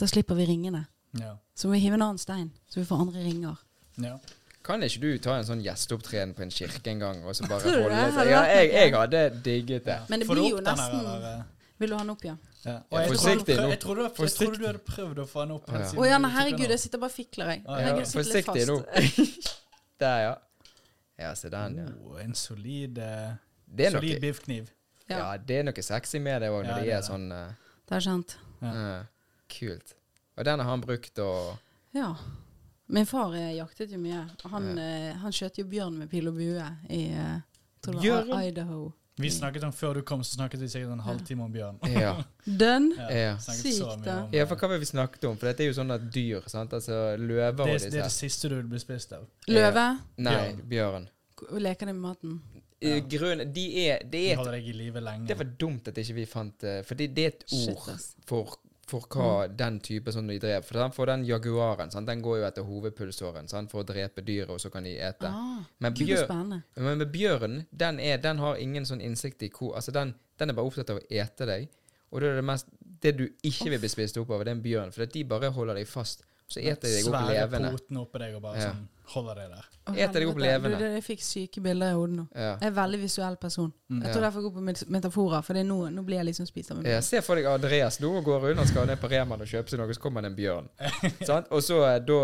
[0.00, 0.86] Da slipper vi ringene.
[1.16, 1.36] Yeah.
[1.56, 3.60] Så må vi hive en annen stein, så vi får andre ringer.
[3.96, 4.18] Yeah.
[4.66, 7.62] Kan ikke du ta en sånn gjesteopptreden på en kirke en gang, og så bare
[7.64, 8.26] holde det?
[8.28, 10.00] Ja, jeg, jeg hadde digget det.
[10.10, 11.46] Men det blir jo nesten?
[11.76, 12.34] Vil du ha den opp, ja?
[12.66, 12.78] Ja.
[12.90, 13.66] Jeg, forsiktig nå.
[13.70, 15.68] jeg, trodde, trodde du hadde prøvd å få den opp.
[15.70, 15.82] Ja.
[15.94, 17.62] Oh, ja, nei, herregud, jeg sitter bare og fikler, jeg.
[17.68, 18.78] Herregud, jeg Forsiktig nå.
[20.02, 20.32] Der, ja.
[21.20, 21.86] Ja, se den, ja.
[22.04, 23.36] Oh, en solid, uh,
[23.78, 24.72] solid biffkniv.
[25.08, 27.06] Ja, ja, det er noe sexy med det òg, når Ja, det det er det.
[27.06, 27.52] sånn uh,
[27.86, 28.36] det er sant.
[28.62, 28.72] Ja.
[28.72, 29.04] eh,
[29.58, 29.94] Kult.
[30.36, 31.56] Og den har han brukt og
[31.94, 32.14] Ja.
[32.88, 34.24] Min far eh, jaktet jo mye.
[34.50, 37.40] Han, eh, han skjøt jo bjørn med pil og bue i uh,
[37.82, 38.92] tror det var Idaho.
[39.18, 41.78] Vi snakket om Før du kom, så snakket vi sikkert en halvtime om bjørn.
[41.88, 42.10] Ja.
[42.62, 42.90] Den?
[43.10, 43.38] Ja.
[43.40, 44.28] Sykt, da.
[44.32, 45.38] ja, for hva vil vi snakket om?
[45.40, 46.74] For dette er jo sånne dyr, sant?
[46.76, 49.24] Altså løver det, og er, det er det siste du vil bli spist av.
[49.48, 49.86] Løve?
[50.18, 50.60] Nei, Bjørn.
[50.68, 51.08] bjørn.
[51.64, 52.36] Leker de med maten?
[52.84, 55.26] I Grunn, de er, det De er de holder deg i live lenge.
[55.30, 58.56] Det var dumt at ikke vi fant det Fordi det er et ord Shit, for,
[58.86, 60.62] for hva den type som de drev.
[60.62, 62.06] For den, for den jaguaren sant?
[62.06, 63.70] Den går jo etter hovedpulsåren sant?
[63.72, 65.26] for å drepe dyret, og så kan de ete.
[65.30, 66.28] Ah, Men, bjør,
[66.76, 70.50] men med bjørnen, den, er, den har ingen sånn innsikt i hvor Altså, den, den
[70.52, 71.68] er bare opptatt av å ete deg.
[72.12, 72.68] Og det er det mest
[73.02, 74.92] Det du ikke vil bli spist opp av, det er en bjørn.
[74.92, 76.22] For at de bare holder deg fast.
[76.46, 77.72] Så eter de deg opp Svære levende.
[77.74, 78.68] potene oppå deg og bare Ja.
[78.70, 79.66] sånn holder deg der.
[79.86, 80.78] Eter deg opp levende.
[80.80, 82.24] Du, jeg fikk syke bilder i hodet nå.
[82.34, 82.48] Ja.
[82.58, 83.68] Jeg er en veldig visuell person.
[83.88, 84.00] Mm.
[84.02, 86.48] Jeg tror derfor jeg går på metaforer, for det er nå, nå blir jeg liksom
[86.48, 87.06] spist av en Ja, bjørn.
[87.06, 89.82] se for deg Andreas nå går rundt og skal ned på Reman og kjøpe seg
[89.82, 90.66] noe, så kommer det en bjørn.
[91.28, 91.46] Sant?
[91.54, 92.18] Og så eh, da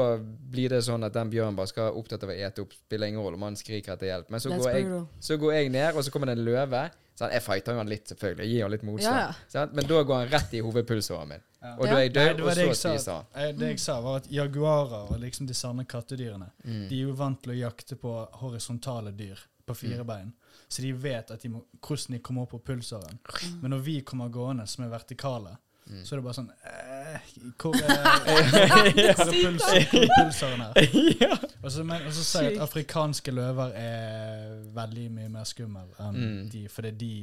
[0.56, 2.74] blir det sånn at den bjørnen bare skal opptatt av å ete opp.
[2.74, 4.32] Spiller ingen rolle om han skriker etter hjelp.
[4.34, 6.82] Men så går, jeg, så går jeg ned, og så kommer det en løve.
[7.22, 7.32] Sant?
[7.36, 8.44] Jeg fighter jo han litt, selvfølgelig.
[8.48, 9.16] Jeg gir han litt motstand.
[9.22, 11.42] Ja, sånn, Men da går han rett i hovedpulsåren min.
[11.62, 11.72] Ja.
[11.78, 13.24] Og da er jeg død, det og så spiser han.
[13.38, 16.88] Eh, Det jeg sa, var at jaguarer og liksom de samme kattedyrene Mm.
[16.88, 20.06] De er jo vant til å jakte på horisontale dyr på fire Mm.
[20.06, 20.32] bein.
[20.68, 23.18] Så de vet at de må, hvordan de kommer opp på pulsåren.
[23.60, 26.04] Men når vi kommer gående som er vertikale, Mm.
[26.06, 27.20] så er det bare sånn eh,
[27.58, 30.86] Hvor er, pulseren er er
[31.20, 31.46] her?
[31.62, 35.90] Og så, men, og så sier jeg at afrikanske løver er veldig mye mer skummel
[36.00, 36.50] enn Mm.
[36.52, 37.14] de, fordi de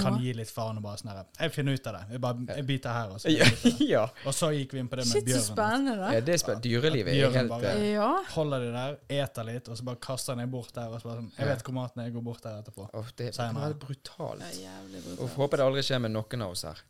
[0.00, 2.00] kan gi litt faen og bare sånn her Jeg finner ut av det.
[2.16, 3.30] Jeg, bare, jeg biter her, og så.
[3.30, 3.46] Ja,
[3.86, 4.00] ja.
[4.26, 6.08] Og så gikk vi inn på det med Shit, så spennende, da.
[6.16, 6.64] ja det er spennende.
[6.66, 8.08] Dyrelivet er helt bare- eh, Ja.
[8.34, 10.88] Holder de der, eter litt, og så bare kaster jeg bort der.
[10.90, 12.88] Og så bare sånn, Jeg vet hvor maten er, jeg går bort der etterpå.
[12.92, 14.42] Oh, Det er brutalt.
[14.42, 15.20] Det er brutalt.
[15.20, 16.82] Og håper det aldri skjer med noen av oss her.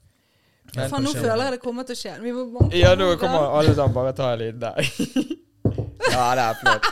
[0.74, 2.16] Men- Faen, nå føler jeg det kommer til å skje.
[2.22, 4.80] Vi må bare Ja, nå kommer alle sammen bare ta en liten der.
[6.14, 6.86] Ja, det er flott.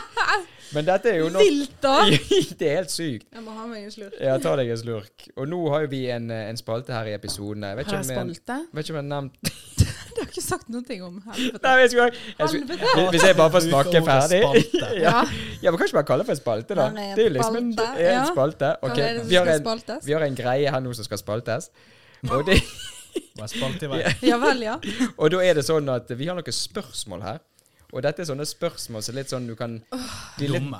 [0.73, 1.93] Men dette er jo noe Vilt, da!
[2.59, 3.27] Det er helt sykt.
[3.29, 4.15] Jeg må ha meg en slurk.
[4.17, 5.27] Ja, ta deg en slurk.
[5.37, 7.65] Og nå har jo vi en, eh, en spalte her i episoden.
[7.67, 8.39] Jeg vet ikke om jeg,
[8.73, 9.53] vet ikke om jeg har nevnt
[10.13, 11.15] Det har ikke sagt noe om.
[11.33, 11.61] Helvete.
[11.63, 12.07] Nei, jeg skulle,
[12.39, 13.05] jeg skulle, Helvete.
[13.15, 14.41] Hvis jeg bare får snakke ferdig
[15.01, 15.13] ja.
[15.63, 16.89] ja, men kan ikke bare kalle det for en spalte, da?
[16.93, 18.73] Det er jo liksom en, en spalte.
[18.83, 21.71] Som vi har en, vi har en greie her nå som skal spaltes.
[22.29, 22.59] Og, det,
[23.37, 24.01] Bare spalte i vei.
[24.25, 24.75] Ja vel, ja.
[25.21, 27.39] og da er det sånn at vi har noen spørsmål her.
[27.93, 29.79] Og dette er sånne spørsmål som så litt sånn du kan
[30.39, 30.79] de litt, Dumme.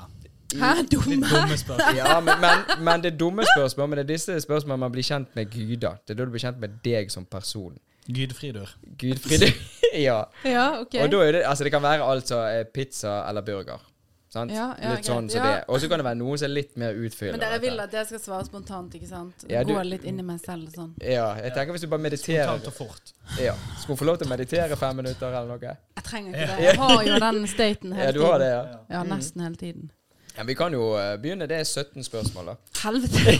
[0.54, 1.16] Hæ, Litt dumme?
[1.26, 1.96] dumme spørsmål.
[2.00, 3.88] Ja, men, men, men det er dumme spørsmål.
[3.90, 5.96] Men det er disse spørsmålene man blir kjent med guder.
[6.02, 7.74] Det er da du blir kjent med deg som person.
[8.06, 8.68] Gudfridur.
[9.00, 9.54] Gudfridur,
[9.96, 10.18] ja.
[10.44, 10.94] Ja, OK.
[11.00, 12.42] Og da er det, altså det kan være altså
[12.74, 13.80] pizza eller burger.
[14.34, 14.50] Sant?
[14.50, 15.50] Ja, ja, litt sånn som Ja.
[15.54, 15.64] det.
[15.70, 17.38] Og så kan det være noen som er litt mer utfyllende.
[17.38, 19.44] Men dere vil at jeg skal svare spontant, ikke sant?
[19.48, 20.92] Ja, du- Gå litt inn i meg selv og sånn.
[21.00, 23.12] Ja, jeg tenker hvis du bare mediterer Spontant og fort.
[23.40, 23.54] ja.
[23.80, 25.60] Skulle få lov til å meditere fem minutter eller noe?
[25.96, 26.64] Jeg trenger ikke det.
[26.64, 28.06] Jeg har jo den staten hele tiden.
[28.06, 28.64] Ja, du har det, ja.
[28.98, 29.90] Ja, nesten hele tiden.
[30.36, 31.46] ja vi kan jo eh, begynne.
[31.46, 32.54] Det er 17 spørsmål, da.
[32.82, 33.18] Helvete.
[33.22, 33.38] Det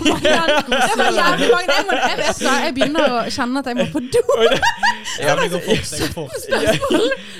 [0.94, 1.74] var jævlig mange.
[1.74, 4.22] Jeg, må, jeg vet jeg begynner å kjenne at jeg må på do.
[5.20, 5.90] Ja, men det går fort.
[5.90, 6.34] Det går fort.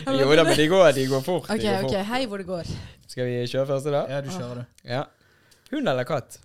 [0.21, 1.47] Jo da, men de går, de går fort.
[1.51, 2.65] OK, de går ok, hei hvor det går.
[3.15, 4.01] Skal vi kjøre første, da?
[4.11, 4.89] Ja, du kjører, du.
[4.91, 5.05] Ja.
[5.71, 6.41] Hund eller katt?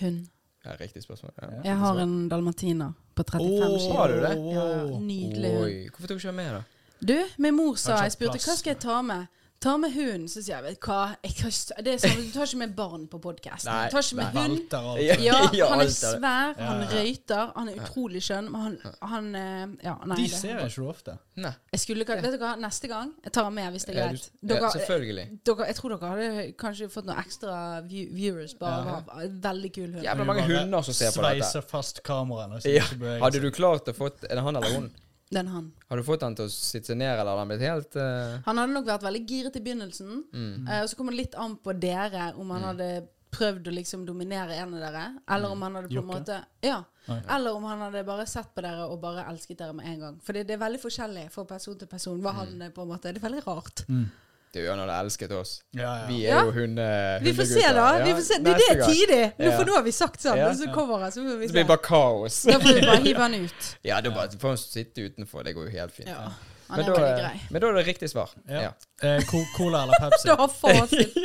[0.00, 0.22] Hund.
[0.64, 1.34] Ja, Riktig spørsmål.
[1.42, 1.48] Ja.
[1.68, 3.92] Jeg har en dalmatiner på 35 Åh, kilo.
[3.98, 4.30] har du det?
[4.54, 4.64] Ja,
[4.98, 5.66] nydelig hund.
[5.66, 6.62] Oi, hvorfor tok du ikke med, da?
[7.06, 7.14] Du,
[7.44, 8.48] min mor sa Jeg spurte plass.
[8.48, 9.26] hva skal jeg ta med.
[9.60, 10.28] Ta med hund.
[10.30, 11.52] Så sier jeg vet hva jeg kan,
[11.84, 13.64] det er sånn, Du tar ikke med barn på podkast.
[13.66, 14.42] Du tar ikke med nei.
[14.42, 14.76] hund.
[15.56, 15.68] Ja.
[15.70, 18.76] han er svær, han røyter, han er utrolig skjønn, men han,
[19.12, 20.18] han eh, Ja, nei.
[20.20, 21.16] De ser jeg ikke så ofte.
[21.40, 21.52] Nei.
[21.72, 24.28] Jeg skulle, vet du hva, neste gang jeg tar han med hvis det er greit.
[24.40, 25.26] Dere, selvfølgelig.
[25.48, 27.56] dere, jeg tror dere hadde kanskje fått noen ekstra
[27.86, 30.04] view, viewers bare av en veldig kul hund.
[30.04, 31.42] Jævla mange hunder som ser på dette.
[31.46, 32.60] Sveiser fast kameraene.
[32.68, 32.84] Ja.
[33.24, 34.88] Hadde du klart å få en det han eller hun?
[35.34, 35.72] Den han.
[35.90, 38.36] Har du fått han til å sitte seg ned, eller har han blitt helt uh...
[38.46, 40.20] Han hadde nok vært veldig giret i begynnelsen.
[40.30, 40.68] mm.
[40.68, 42.90] uh, og så kommer det litt an på dere, om han hadde
[43.36, 46.82] prøvd å liksom dominere en av dere, eller om han hadde på en måte Ja.
[47.06, 50.20] Eller om han hadde bare sett på dere og bare elsket dere med en gang.
[50.24, 52.22] For det, det er veldig forskjellig fra person til person.
[52.22, 53.84] Hva han er på en måte Det er veldig rart.
[53.86, 54.06] Mm.
[54.54, 55.50] Det jo han hadde elsket oss.
[55.76, 56.06] Ja, ja.
[56.08, 56.42] Vi er Ja.
[56.44, 56.86] jo hunde,
[57.22, 57.86] Vi får se, da.
[58.04, 58.38] Vi får se.
[58.38, 59.32] Neste det er tidlig!
[59.38, 60.54] Nå, for nå har vi sagt sammen, Ja.
[60.54, 61.52] så kommer han, så får vi se.
[61.52, 62.42] Det blir bare kaos.
[62.44, 63.66] Da får vi bare hive han ut.
[63.82, 65.44] Ja, da bare får han sitte utenfor.
[65.44, 66.08] Det går jo helt fint.
[66.08, 66.30] Ja.
[66.68, 68.30] Men, da, men da er det riktig svar.
[68.48, 68.60] Ja.
[68.62, 68.72] Ja.
[69.02, 69.20] Eh,
[69.56, 70.28] cola eller Pepsi?
[70.28, 71.16] Du har fasit.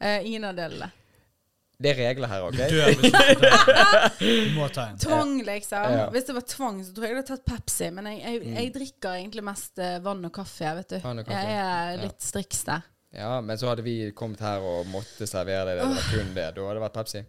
[0.00, 0.90] Eh, ingen av delene.
[1.80, 2.58] Det er regler her, Du OK?
[2.70, 3.14] dør hvis
[4.20, 4.98] du Du må ta en.
[5.00, 5.86] Tvang, liksom.
[5.96, 6.06] Ja.
[6.12, 7.88] Hvis det var tvang, så tror jeg jeg hadde tatt Pepsi.
[7.96, 10.98] Men jeg, jeg, jeg drikker egentlig mest eh, vann og kaffe, vet du.
[11.06, 11.40] Vann og kaffe.
[11.40, 12.02] Jeg er Ja.
[12.04, 12.84] litt striks der.
[13.16, 15.88] Ja, men så hadde vi kommet her og måtte servere deg det.
[15.88, 16.48] Det var kun det.
[16.54, 17.24] Da hadde det vært Pepsi.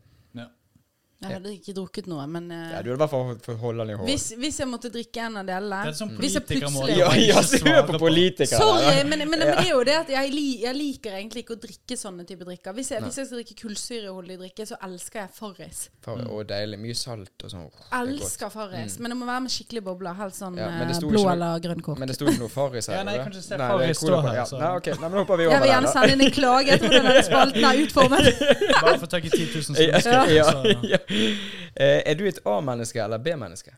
[1.21, 3.83] Jeg hadde ikke drukket noe, men uh, Ja, du hadde i hvert fall fått holde
[3.85, 4.09] den i håret.
[4.09, 7.41] hvis, hvis jeg måtte drikke en av delene Det sånn Hvis jeg plutselig- Ja, ja,
[7.45, 8.57] se på politikere.
[8.57, 10.31] Sorry, men, men, men det er jo det at jeg,
[10.63, 12.73] jeg liker egentlig ikke å drikke sånne type drikker.
[12.73, 15.83] Hvis jeg, hvis jeg skal drikke kullsyreholdig drikke, så elsker jeg Farris.
[16.07, 16.23] Mm.
[16.33, 16.79] og deilig.
[16.81, 17.67] Mye salt og sånn.
[17.69, 18.01] Er.
[18.01, 18.97] Elsker Farris.
[18.99, 20.17] Men det må være med skikkelig bobler.
[20.17, 22.01] Helst sånn Ja, men det eh, blå eller grønn kork.
[22.01, 22.97] Men det sto ikke noe Farris her?
[22.97, 24.45] Ja, nei, jeg kan ikke se Farris stå her, Ja.
[24.49, 24.89] så- Nei, ok.
[24.97, 26.69] Nei, men hopper vi over Jeg vil gjerne sende inn en klage.
[26.75, 28.43] etter tror denne spalten er utformet.
[28.81, 29.91] Bare få tak i 10 000
[30.91, 30.97] Ja,
[31.71, 33.71] Eh, Er du et A-menneske eller B-menneske?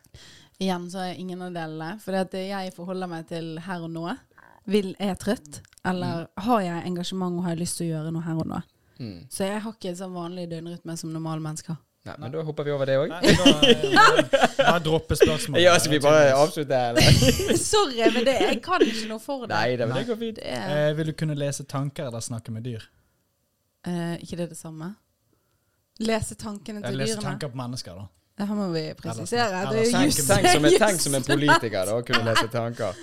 [0.60, 1.92] Igjen så er ingen av delene.
[2.02, 4.08] For jeg forholder meg til her og nå.
[4.66, 5.60] Vil, er jeg trøtt?
[5.86, 8.62] Eller har jeg engasjement og har jeg lyst til å gjøre noe her og nå?
[8.98, 9.20] Mm.
[9.30, 11.78] Så jeg har ikke en sånn vanlig døgnrytme som normale mennesker.
[12.04, 13.14] Nei, men da hopper vi over det òg.
[13.14, 15.62] Da, eh, Bare droppe spørsmålet.
[15.68, 17.56] Ja, så vi bare avslutter, eller?
[17.62, 19.54] Sorry, men det, jeg kan ikke noe for det.
[19.54, 20.42] Nei, det, men det går fint.
[20.42, 22.90] Det er Eh, vil du kunne lese tanker eller snakke med dyr?
[23.88, 24.96] eh, ikke det det samme?
[26.00, 28.08] Lese tankene Jeg til leser lese tanker på mennesker, da.
[28.38, 29.46] Det her må vi presisere.
[29.46, 32.24] Eller- Det er eller just, Tenk som, en, tenk som en politiker, da, å kunne
[32.32, 32.96] lese tanker.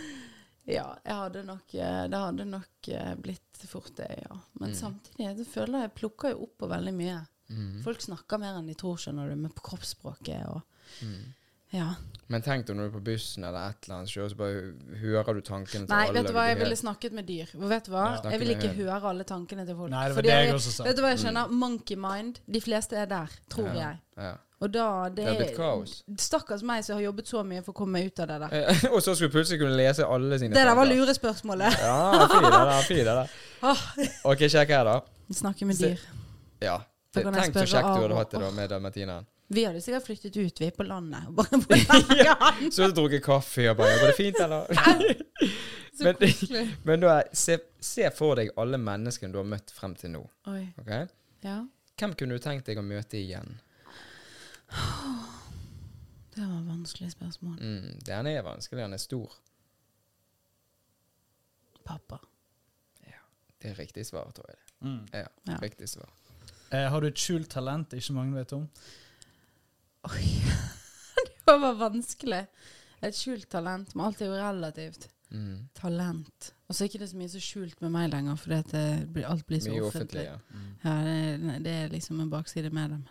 [0.67, 4.37] Ja, jeg hadde nok, eh, det hadde nok eh, blitt fort det, ja.
[4.61, 4.77] Men Mm.
[4.77, 7.27] samtidig så føler jeg jeg plukker jo opp på veldig mye.
[7.51, 7.83] Mm.
[7.85, 10.63] Folk snakker mer enn de tror, skjønner du, med kroppsspråket og
[11.03, 11.33] Mm.
[11.73, 11.95] Ja.
[12.31, 15.35] Men tenk deg når du er på bussen eller et eller annet, så bare hører
[15.35, 16.15] du tankene til Nei, alle.
[16.21, 17.51] vet du hva, jeg ville snakket med dyr.
[17.73, 18.05] Vet du hva?
[18.23, 18.31] Ja.
[18.31, 19.91] Jeg vil ikke høre alle tankene til folk.
[19.91, 20.85] Nei, det var Fordi det jeg jeg- også sa.
[20.85, 21.49] Vet du hva jeg skjønner?
[21.51, 22.39] Monkey mind.
[22.47, 23.75] De fleste er der, tror Ja.
[23.75, 23.99] jeg.
[24.17, 24.33] Ja.
[24.61, 26.03] Og da det, Det er blitt kaos.
[26.19, 28.91] Stakkars meg som har jobbet så mye for å komme meg ut av det der.
[28.95, 31.79] Og så skulle plutselig kunne lese alle sine Det der var lurespørsmålet.
[31.81, 33.27] Ja, fy det der.
[33.27, 33.29] Det
[33.63, 34.19] der.
[34.31, 35.01] OK, sjekk her, da.
[35.33, 35.99] Snakke med dyr.
[36.61, 36.79] Ja.
[37.13, 39.27] Tenk så kjekt du hadde hatt det da med dalmatineren.
[39.51, 41.27] Vi hadde sikkert flyttet ut, vi, på landet.
[41.35, 42.73] Bare på landet.
[42.73, 44.67] Så hadde du drukket kaffe og bare 'Går det fint, eller?'
[46.01, 46.63] Så Men- koselig.
[46.85, 50.23] Men da, se, se for deg alle menneskene du har møtt frem til nå.
[50.49, 50.63] Oi.
[50.81, 51.07] Okay?
[51.45, 51.59] Ja.
[51.99, 53.59] Hvem kunne du tenkt deg å møte igjen?
[56.35, 57.57] Det var et vanskelig spørsmål.
[57.61, 59.33] Mm, den er vanskelig, den er stor.
[61.85, 62.21] Pappa.
[63.61, 64.59] Det er riktig svar, tror jeg.
[64.87, 65.01] Mm.
[65.13, 65.57] Ja, Ja.
[65.61, 66.09] riktig svar.
[66.73, 68.69] Eh, har du et skjult talent ikke mange vet om?
[70.09, 70.27] Oi.
[71.47, 72.45] det var vanskelig.
[73.01, 75.09] Et skjult talent, men alt er jo relativt.
[75.31, 75.69] Mm.
[75.77, 76.51] Talent.
[76.69, 78.85] Og så er ikke det så mye så skjult med meg lenger, fordi at det
[79.15, 80.27] blir, alt blir så Mye offentlig.
[80.27, 80.91] offentlig, ja.
[80.91, 82.99] Ja, det, det er liksom en bakside med det.
[83.01, 83.09] Men.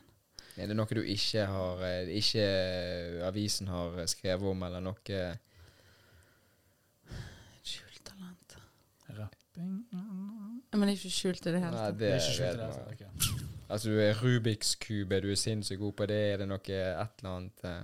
[0.60, 5.20] Er det noe du ikke har eh, Ikke eh, avisen har skrevet om, eller noe
[7.64, 8.57] skjult talent.
[9.16, 11.91] Rapping Men det er ikke skjult i det hele Nei.
[11.91, 13.49] Det det er ikke skjult i det hele tatt.
[13.70, 16.22] Altså, du er Rubiks kube, du er sinnssykt god på det.
[16.34, 17.84] Er det noe et eller annet eh?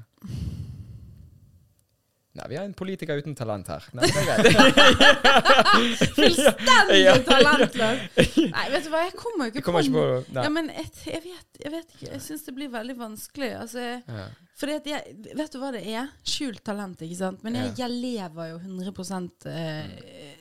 [2.36, 3.86] Nei, vi har en politiker uten talent her.
[3.96, 4.48] Nei, det er.
[6.18, 7.14] Fullstendig Ja.
[7.24, 8.18] talentløs!
[8.56, 10.34] Nei, vet du hva, jeg kommer jo ikke kommer ikke på.
[10.36, 12.10] Ja, men jeg, jeg, vet, jeg vet ikke.
[12.12, 13.52] Jeg syns det blir veldig vanskelig.
[13.62, 14.26] Altså, Ja.
[14.60, 16.12] fordi at jeg, vet du hva det er?
[16.28, 17.40] Skjult talent, ikke sant?
[17.48, 20.36] Men jeg, jeg lever jo 100 eh,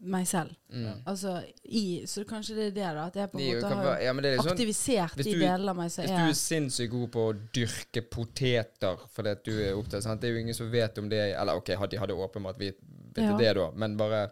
[0.00, 0.54] meg selv.
[0.72, 1.02] Mm.
[1.06, 1.34] Altså,
[1.64, 3.02] i, så kanskje det er det, da.
[3.10, 5.38] At jeg på en er måte har ja, men det er sånn aktivisert de du-
[5.40, 9.28] delene av meg som Hvis du er er sinnssykt god på å dyrke poteter fordi
[9.36, 10.20] at du er opptatt sant?
[10.20, 12.78] Det er jo ingen som vet om det Eller OK, de hadde åpenbart vet,
[13.14, 13.36] vet Ja.
[13.36, 14.30] det, da, men bare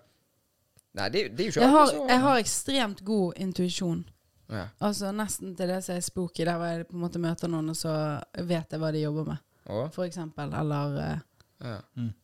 [0.95, 4.05] Nei, det, det er jo ikke jeg har, så, jeg har ekstremt god intuisjon.
[4.49, 4.69] ja.
[4.81, 7.69] Altså Nesten til det som er spooky, der hvor jeg på en måte møter noen,
[7.71, 7.95] og så
[8.39, 9.89] vet jeg hva de jobber med, Å?
[9.93, 10.55] for eksempel.
[10.55, 11.19] Eller eh,
[11.65, 11.81] Ja.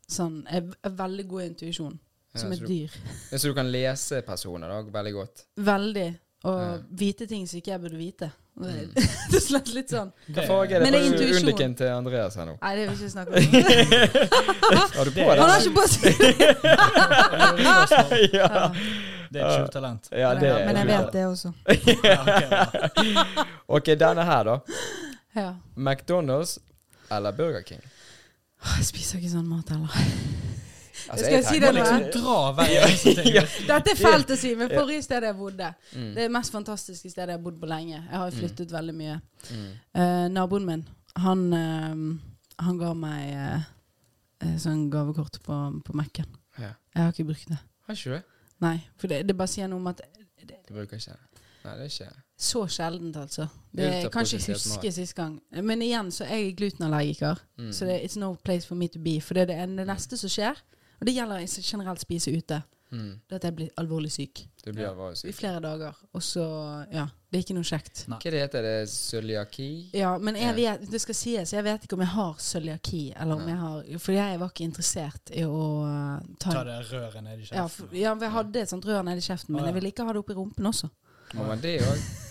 [0.08, 1.98] sånn Jeg er veldig god intuisjon.
[2.36, 2.90] Som så et dyr.
[3.30, 5.44] Du, Så du kan lese personer da, veldig godt?
[5.56, 6.08] Veldig.
[6.44, 6.78] Og Ja.
[6.96, 8.30] vite ting som ikke jeg burde vite.
[8.30, 8.92] Det Mm.
[9.30, 10.10] det er slett litt sånn.
[10.34, 12.54] Hva farge er det Men det er på undiken til Andreas her nå?
[12.60, 13.36] Nei, det vil jeg ikke snakke om.
[14.98, 15.26] Har du på deg?
[15.30, 15.40] det?
[15.40, 16.02] Han har ikke på seg
[18.34, 18.48] ja.
[19.30, 20.08] Det er et skjult talent.
[20.12, 21.52] ja, det Men jeg vet det også.
[23.68, 24.58] OK, denne her, da.
[25.38, 25.54] Ja.
[25.76, 26.58] McDonald's
[27.10, 27.80] eller Burger King?
[28.76, 29.88] Jeg spiser ikke sånn mat heller.
[31.08, 32.06] Altså, Skal jeg si det nå, liksom-?
[32.16, 32.70] Dra hver.
[33.36, 33.44] Ja.
[33.68, 34.00] Dette er
[34.36, 36.08] si, men forrige sted jeg bodde Mm.
[36.14, 37.96] Det er det mest fantastiske stedet jeg har bodd på lenge.
[37.96, 39.20] Jeg har flyttet flyttet veldig mye.
[39.50, 39.68] Mm.
[39.98, 40.84] Uh, naboen min,
[41.16, 45.56] han, uh, han ga meg eh, sånn gavekort på,
[45.86, 46.28] på Mac-en.
[46.58, 46.74] Ja.
[46.94, 47.58] Jeg har ikke brukt det.
[47.86, 48.22] Har ikke du det?
[48.60, 50.02] Nei, for det, det bare sier noe om at
[50.68, 51.44] Du bruker ikke det?
[51.64, 52.10] Nei, det er ikke
[52.40, 53.46] Så sjeldent, altså.
[53.76, 55.34] Det jeg kan ikke huske sist gang.
[55.62, 57.72] Men igjen så er jeg glutenallergiker, Mm.
[57.72, 59.20] så det it's no place for me to be.
[59.20, 60.56] For det det, det neste som skjer,
[61.00, 62.62] og det gjelder i generelt spise ute,
[62.92, 63.12] mm.
[63.28, 64.90] det at jeg blir alvorlig syk Du blir Ja.
[64.90, 65.96] alvorlig i flere dager.
[66.12, 66.44] Og så
[66.92, 68.04] Ja, det er ikke noe kjekt.
[68.08, 68.18] Nei.
[68.18, 68.88] Hva det heter det?
[68.90, 69.90] Cøliaki?
[69.94, 73.34] Ja, men jeg vet, det skal sies, jeg vet ikke om jeg har cøliaki, eller
[73.34, 73.48] om Nei.
[73.48, 77.38] jeg har For jeg var ikke interessert i å uh, ta, Ta det røret ned
[77.38, 77.86] i ja, kjeften.
[77.88, 79.70] for, ja, vi jeg hadde et sånt rør nedi kjeften, men ja.
[79.70, 80.90] jeg ville ikke ha det oppi rumpen også.
[81.32, 82.26] Ja, men det òg?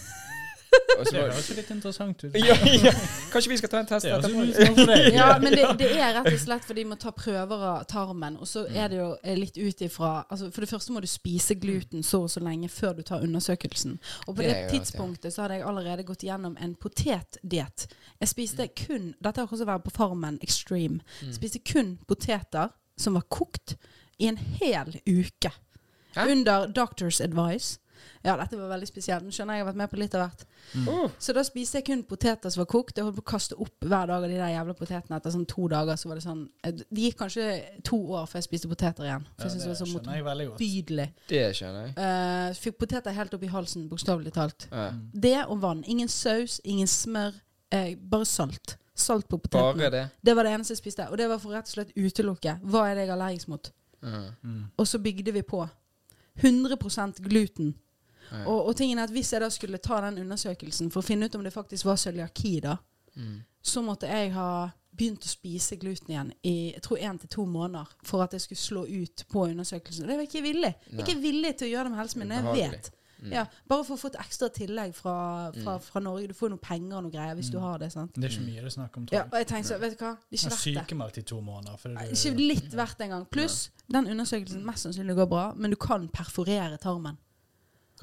[1.00, 2.36] Det høres jo litt interessant ut.
[2.36, 2.92] ja, ja.
[3.32, 4.44] Kanskje vi skal ta en test etterpå?
[4.90, 5.08] deg.
[5.16, 8.36] Ja, men det, det er rett og slett fordi de må ta prøver av tarmen.
[8.42, 11.08] Og så er det jo eh, litt ut ifra altså For det første må du
[11.10, 13.98] spise gluten så og så lenge før du tar undersøkelsen.
[14.28, 17.88] Og på Det tidspunktet så hadde jeg allerede gått gjennom en potetdiett.
[18.20, 21.00] Jeg spiste kun Dette har også vært på Farmen Extreme.
[21.24, 21.34] Mm.
[21.36, 23.78] Spiste kun poteter som var kokt
[24.20, 25.54] i en hel uke.
[26.16, 26.26] Hæ?
[26.32, 27.80] Under doctor's advice.
[28.24, 29.24] Ja, dette var veldig spesielt.
[29.24, 30.42] Nå skjønner jeg jeg har vært med på litt av hvert.
[30.76, 31.12] Mm.
[31.24, 32.98] Så da spiste jeg kun poteter som var kokt.
[33.00, 35.20] Jeg holdt på å kaste opp hver dag av de der jævla potetene.
[35.22, 37.46] Etter sånn to dager så var det sånn eh, Det gikk kanskje
[37.88, 39.24] to år før jeg spiste poteter igjen.
[39.38, 41.08] For jeg Ja, syntes det var så motbydelig.
[41.32, 41.96] det skjønner jeg.
[41.96, 44.68] Uh, fikk poteter helt opp i halsen, bokstavelig talt.
[44.72, 44.90] Ja.
[45.14, 45.84] Det og vann.
[45.88, 47.34] Ingen saus, ingen smør.
[47.72, 48.76] eh, bare salt.
[48.96, 49.90] Salt på potetene.
[49.92, 50.06] Det?
[50.26, 51.08] Det var det eneste jeg spiste.
[51.10, 52.60] Og det var for rett og slett utelukke.
[52.68, 53.72] Hva er det jeg er allergisk mot?
[54.04, 54.24] Ja.
[54.44, 54.64] Mm.
[54.78, 55.64] Og så bygde vi på.
[56.42, 57.76] 100% gluten.
[58.32, 58.46] Ja.
[58.46, 61.26] Og, og tingen er at hvis jeg da skulle ta den undersøkelsen for å finne
[61.26, 62.78] ut om det faktisk var cøliaki, da,
[63.18, 63.42] Mm.
[63.64, 67.46] så måtte jeg ha begynt å spise gluten igjen i jeg tror én til to
[67.46, 70.04] måneder for at jeg skulle slå ut på undersøkelsen.
[70.04, 70.76] Og det var jeg ikke villig.
[70.76, 71.04] Jeg er Nei.
[71.04, 72.30] ikke villig til å gjøre det med helsen min.
[72.30, 72.92] Jeg vet.
[73.22, 73.32] Mm.
[73.34, 75.82] Ja, bare for å få et ekstra tillegg fra, fra, Mm.
[75.82, 76.28] fra Norge.
[76.28, 77.64] Du får jo noe penger og noe greier hvis du Mm.
[77.64, 77.92] har det.
[77.92, 78.14] sant?
[78.14, 79.34] Det er ikke mye det er snakk om, tror Ja, jeg.
[79.34, 80.88] og jeg tenkte så, vet du hva, det er ikke verdt det.
[80.88, 81.78] sykemeldt i to måneder.
[81.80, 83.26] For det er Ikke litt verdt engang.
[83.30, 87.18] Pluss, den undersøkelsen mest sannsynlig går bra, men du kan perforere tarmen.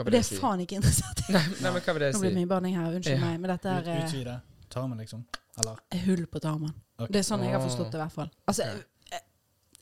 [0.04, 0.36] Og det er si?
[0.40, 1.32] faen ikke interessert i.
[1.32, 2.40] Nei, nei, men hva vil det Nå blir det si?
[2.42, 3.24] mye banning her, unnskyld Ja.
[3.24, 4.34] meg, men dette er eh, utvide
[4.70, 5.22] tarmen, liksom?
[5.60, 5.78] Eller?
[6.04, 6.74] hull på tarmen.
[6.98, 7.12] Okay.
[7.12, 8.30] Det er sånn jeg har forstått det, i hvert fall.
[8.46, 9.16] Altså, Ja.
[9.16, 9.24] eh,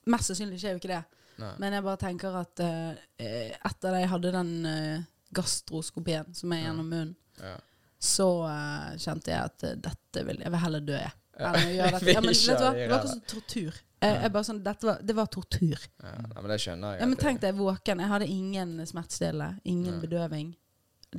[0.06, 1.04] Mest sannsynlig skjer jo ikke det,
[1.38, 1.54] Nei.
[1.58, 5.02] men jeg bare tenker at uh, etter at jeg hadde den uh,
[5.34, 7.56] gastroskopien som er gjennom munnen, Ja.
[7.98, 11.12] så uh, kjente jeg at eh, dette vil Jeg vil heller dø, jeg.
[11.38, 12.12] Enn å gjøre dette.
[12.14, 12.70] Ja, men, vet du hva?
[12.74, 13.80] det var akkurat som tortur.
[14.04, 15.80] Jeg, jeg bare sånn, dette var, det var tortur.
[16.04, 17.00] Ja, nei, men det skjønner jeg.
[17.00, 18.02] Ja, men tenk deg våken.
[18.04, 20.00] Jeg hadde ingen smertestillende, ingen Ja.
[20.04, 20.50] bedøving.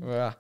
[0.06, 0.32] Ja.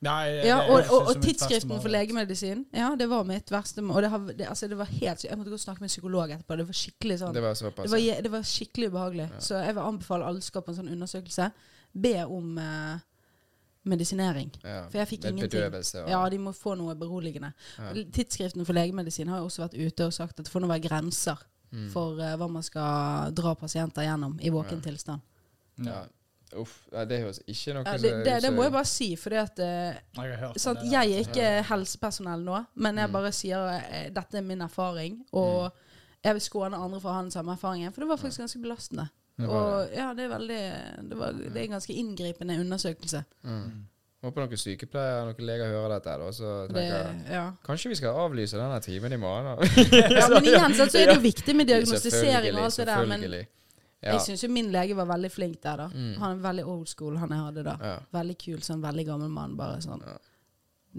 [0.00, 2.62] Nei, Ja, det- og, og, og tidsskriften for legemedisin.
[2.72, 3.96] Ja, det var mitt verste mål.
[3.96, 5.24] Og det, har, det, altså, det var helt.
[5.24, 6.56] Jeg måtte gå og snakke med en psykolog etterpå.
[6.56, 7.84] Det var skikkelig sånn Det var såpass.
[7.84, 9.26] Det var, det var skikkelig ubehagelig.
[9.34, 9.40] Ja.
[9.44, 11.50] Så jeg vil anbefale alle skal på en sånn undersøkelse,
[11.92, 13.02] be om eh,
[13.84, 14.50] medisinering.
[14.64, 14.82] ja.
[14.90, 15.50] For jeg fikk ingenting.
[15.50, 17.52] Bedøvelse og Ja, de må få noe beroligende.
[17.78, 17.92] Ja.
[18.12, 20.88] Tidsskriften for legemedisin har jo også vært ute og sagt at det får nå være
[20.88, 21.36] grenser
[21.72, 21.88] Mm.
[21.92, 24.90] for uh, hva man skal dra pasienter gjennom i våken Ja.
[24.90, 25.20] tilstand.
[25.84, 26.00] ja.
[26.58, 26.80] Uff.
[26.92, 29.46] Ja, det høres ikke noe Ja, det, det, det må jeg bare si, for Jeg
[29.46, 33.12] har sant, jeg er ikke helsepersonell nå, men jeg Mm.
[33.12, 35.70] bare sier uh, dette er min erfaring, og
[36.24, 38.60] jeg vil skåne andre fra å ha den samme erfaringen, for det var faktisk ganske
[38.62, 39.08] belastende.
[39.48, 40.58] Og ja, det er veldig
[41.10, 43.22] Det, var, det er en ganske inngripende undersøkelse.
[43.46, 43.86] Mm.
[44.20, 46.16] Håper noen sykepleiere noen leger hører dette.
[46.20, 47.44] Da, så tenker det, ja.
[47.64, 49.62] Kanskje vi skal avlyse denne timen i morgen?
[50.18, 53.26] ja, men igjen så er det jo viktig med diagnostisering og alt det der, men.
[54.00, 54.14] Ja.
[54.14, 55.86] jeg syns jo min lege var veldig flink der, da.
[55.92, 56.12] Mm.
[56.20, 57.74] Han er veldig old school, han jeg hadde da.
[57.84, 57.96] Ja.
[58.16, 59.56] Veldig kul, sånn veldig gammel mann.
[59.60, 60.18] Bare sånn Ja.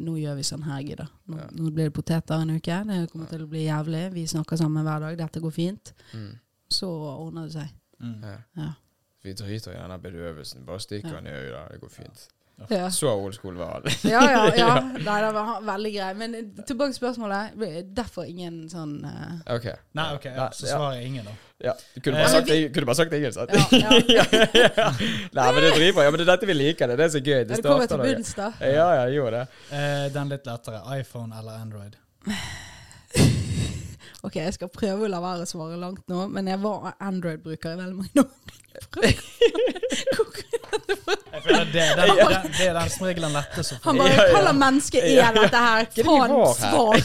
[0.01, 1.05] Nå gjør vi sånn her, Gidda.
[1.27, 2.77] Nå, nå blir det poteter en uke.
[2.87, 4.05] Det kommer til å bli jævlig.
[4.13, 5.17] Vi snakker sammen hver dag.
[5.19, 5.91] Dette går fint.
[6.15, 6.29] Mm.
[6.71, 7.73] Så ordner det seg.
[8.01, 8.21] Mm.
[8.23, 8.37] Ja.
[8.63, 8.69] Ja.
[9.23, 10.65] Vi driter i denne bedøvelsen.
[10.65, 11.15] Bare stikker Ja.
[11.21, 11.71] den i øyet.
[11.71, 12.27] Det går fint.
[12.69, 13.83] Ja, Så old school var han.
[14.03, 14.19] ja.
[14.21, 14.73] ja, ja.
[15.07, 16.09] Nei, det var veldig grei.
[16.13, 17.55] Men eh, tilbake til spørsmålet.
[17.97, 19.39] Derfor ingen sånn uh...
[19.55, 19.65] OK.
[19.97, 21.33] Nei, ok, ja, så svarer jeg ingen, da.
[21.61, 21.73] Ja.
[21.95, 23.49] Du kunne Eh, bare sagt, vi- det- kunne bare sagt ingen, sant?
[23.71, 24.87] Ja, ja.
[25.33, 26.87] Nei, men det driver Ja, men det er dette vi liker.
[26.87, 27.39] Det er det som er gøy.
[27.45, 28.51] Det Det kommer til bunns, da.
[28.61, 29.47] Ja, ja, gjorde det.
[29.81, 30.83] Eh, den litt lettere.
[30.99, 31.97] iPhone eller Android?
[34.23, 37.73] Ok, jeg skal prøve å la være å svare langt nå, men jeg var Android-bruker
[37.73, 38.57] i veldig mange år.
[41.31, 43.81] Jeg føler det, det, det, det, det er den som regel den lettest å få.
[43.87, 44.27] Han bare Ja, ja.
[44.31, 45.87] Hva slags menneske er dette her?
[45.89, 46.31] Er Faen,
[46.61, 46.95] svar!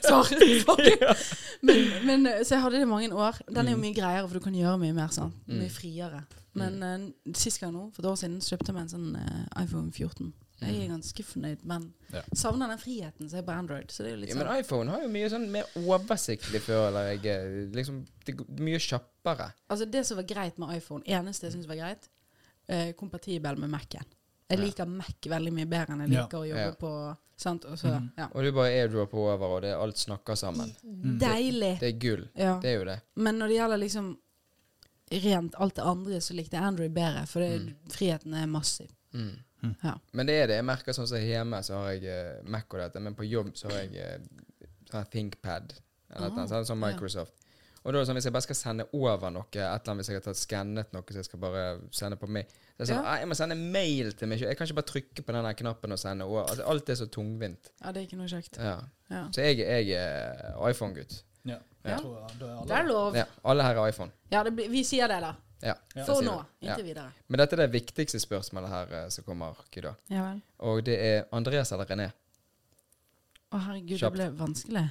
[0.00, 0.24] svar!
[0.64, 1.24] svar.
[1.60, 3.40] Men, men, så jeg hadde det i mange år.
[3.48, 3.84] Den er jo Mm.
[3.84, 5.32] mye greiere, for du kan gjøre mye mer sånn.
[5.52, 6.22] Mye friere.
[6.58, 9.44] Men uh, sist gang nå, for et år siden, kjøpte jeg meg en sånn uh,
[9.62, 10.32] iPhone 14.
[10.60, 12.20] Jeg er ganske fornøyd, men Ja.
[12.34, 13.88] savner den friheten som er på Android.
[13.90, 16.88] Så det er litt Ja, men sånn iPhone har jo mye sånn mer oversiktlig, før,
[16.88, 17.26] eller jeg.
[17.26, 19.52] eh, Liksom, det er mye kjappere.
[19.70, 22.08] Altså Det som var greit med iPhone, eneste jeg syns var greit,
[22.68, 24.04] eh, kompatibel med Mac-en.
[24.50, 24.64] Jeg Ja.
[24.64, 26.22] liker Mac veldig mye bedre enn jeg Ja.
[26.24, 26.72] liker å jobbe Ja.
[26.72, 27.64] på Sant?
[27.64, 28.12] Og så, mm.
[28.18, 28.28] ja.
[28.34, 30.76] Og du bare airdropper over, og det, alt snakker sammen.
[31.18, 31.80] Deilig.
[31.80, 32.28] Det er gull.
[32.36, 32.60] Ja.
[32.60, 33.00] Det er jo det.
[33.16, 34.16] Men når det gjelder liksom
[35.10, 37.74] rent alt det andre, så likte jeg Android bedre, for det, Mm.
[37.88, 38.90] friheten er massiv.
[39.14, 39.38] Mm.
[39.62, 39.74] Mm.
[39.84, 39.94] Ja.
[40.12, 40.54] Men det er det.
[40.60, 43.52] Jeg merker sånn som hjemme, så har jeg eh, Mac og dette, men på jobb
[43.60, 44.18] så har jeg eh,
[44.90, 45.74] sånn ThinkPad.
[46.10, 46.86] Eller Ah, noe sånt, sånn ja.
[46.88, 47.36] Microsoft.
[47.80, 50.00] Og da er det sånn, Hvis jeg bare skal sende over noe, et eller annet,
[50.02, 51.62] hvis jeg har tatt skannet noe, så jeg skal bare
[51.96, 53.14] sende på mail så jeg, sånn, Ja.
[53.20, 54.40] Jeg må sende mail til meg.
[54.40, 56.42] Jeg kan ikke bare trykke på den knappen og sende over.
[56.48, 57.70] Altså, alt er så tungvint.
[57.84, 58.56] ja, det er ikke noe kjekt.
[58.58, 58.78] Ja.
[59.10, 59.22] Ja.
[59.32, 61.22] Så jeg, jeg er iPhone-gutt.
[61.44, 61.56] Ja.
[61.84, 61.90] Ja.
[61.90, 63.14] Jeg tror da er alle Det er lov.
[63.16, 64.12] Ja, alle her er iPhone.
[64.32, 65.34] Ja, det blir, vi sier det, da.
[65.62, 65.74] Ja.
[66.06, 66.38] For nå.
[66.62, 66.86] Inntil Ja.
[66.86, 67.12] videre.
[67.28, 69.94] Men dette er det viktigste spørsmålet her eh, som kommer dag.
[70.08, 70.40] Ja vel.
[70.60, 72.10] Og det er Andreas eller René.
[73.52, 74.16] Å, herregud, Kjapt.
[74.16, 74.84] det ble vanskelig.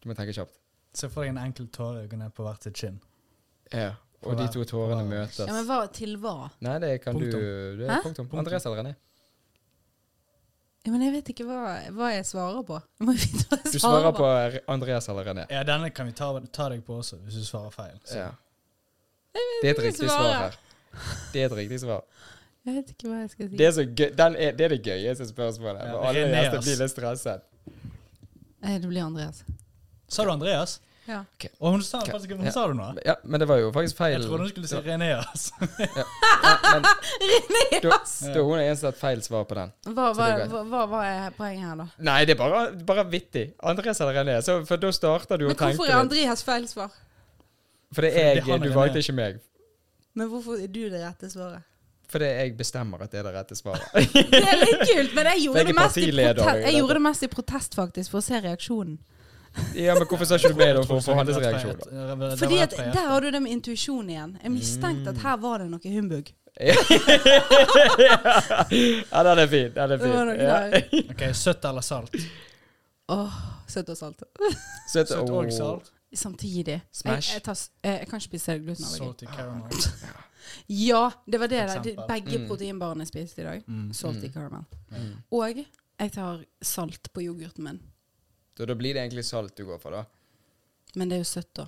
[0.00, 0.54] Du må tenke kjapt.
[0.94, 3.00] Se for deg en enkel tåre gå ned på hvert sitt kinn.
[3.72, 3.94] Ja.
[4.22, 5.38] Og de to tårene hver- møtes.
[5.46, 6.50] Ja, Men hva til hva?
[6.60, 7.30] Nei, det kan Punktum.
[7.40, 8.02] du det er Hæ?
[8.02, 8.26] punktum.
[8.26, 8.38] Punktum.
[8.38, 8.94] Andreas eller René?
[10.86, 11.60] Ja, men jeg vet ikke hva,
[11.92, 12.78] hva jeg svarer på.
[12.98, 14.28] Jeg må vite hva jeg Du svarer på
[14.72, 15.46] Andreas eller René.
[15.50, 17.98] Ja, denne kan vi ta, ta deg på også, hvis du svarer feil.
[18.04, 18.16] Så.
[18.16, 18.30] Ja.
[19.34, 20.58] Det er et riktig svar her.
[21.32, 22.02] Det er et riktig svar.
[22.66, 23.56] Jeg vet ikke hva jeg skal si.
[23.56, 25.86] Det er, så gøy, den er, det, er det gøyeste spørsmålet.
[25.88, 27.46] Ja, alle gjester blir litt stresset.
[28.64, 29.44] Eh, Det blir Andreas.
[30.08, 30.80] Sa du Andreas?
[31.08, 31.22] Ja.
[31.38, 31.48] Okay.
[31.64, 32.50] Og hun sa faktisk Hun Ja.
[32.52, 32.92] sa du noe?
[33.06, 34.18] Ja, men det var jo faktisk feil.
[34.20, 34.76] Jeg trodde hun skulle si.
[34.76, 35.52] Reneas.
[35.78, 36.04] Ja,
[36.72, 36.82] men
[37.82, 37.96] da,
[38.34, 39.72] da hun er eneste hatt feil svar på den.
[39.88, 40.28] Hva, hva,
[40.68, 41.86] hva, hva, er poenget her, da?
[42.10, 43.46] Nei, det er bare, bare vittig.
[43.64, 44.36] Andreas eller René.
[44.44, 46.92] Så, for da starter du Men å tenke hvorfor er Andreas feil svar?
[47.94, 49.40] For det Fordi er jeg, er du valgte ikke meg.
[50.18, 51.64] Men hvorfor er du det rette svaret?
[52.08, 53.84] Fordi jeg bestemmer at det er det rette svaret.
[54.32, 57.74] Det er litt kult, men jeg gjorde, det mest, jeg gjorde det mest i protest,
[57.76, 58.96] faktisk, for å se reaksjonen.
[59.76, 61.80] Ja, men hvorfor sa ikke du med da for å få hans reaksjon?
[62.40, 64.36] Fordi at Der har du det med intuisjon igjen.
[64.42, 66.32] Jeg mistenkte at her var det noe humbug.
[66.58, 66.74] ja,
[69.28, 69.70] den er fin.
[69.74, 70.12] Den er Det fin.
[70.40, 70.58] Ja.
[71.12, 72.16] Ok, Søtt eller salt?
[73.08, 73.38] Åh,
[73.68, 74.22] søtt og salt.
[74.92, 75.92] Søtt og salt.
[76.14, 76.72] Samtidig.
[76.72, 77.34] Jeg, Smash.
[77.34, 78.98] jeg, tar, eh, jeg kan ikke spise glutenallergi.
[78.98, 79.70] Salty caramel.
[80.66, 81.58] Ja, det var det.
[81.70, 81.82] For.
[81.84, 82.46] De, begge Mm.
[82.48, 83.62] proteinbarene jeg spiste i dag.
[83.68, 83.92] Mm.
[83.92, 84.32] Salty Mm.
[84.32, 84.64] caramel.
[84.90, 85.10] Mm.
[85.32, 85.56] Og
[86.00, 87.80] jeg tar salt på yoghurten min.
[88.56, 90.04] Så da blir det egentlig salt du går for, da.
[90.96, 91.66] Men det er jo søtt, da.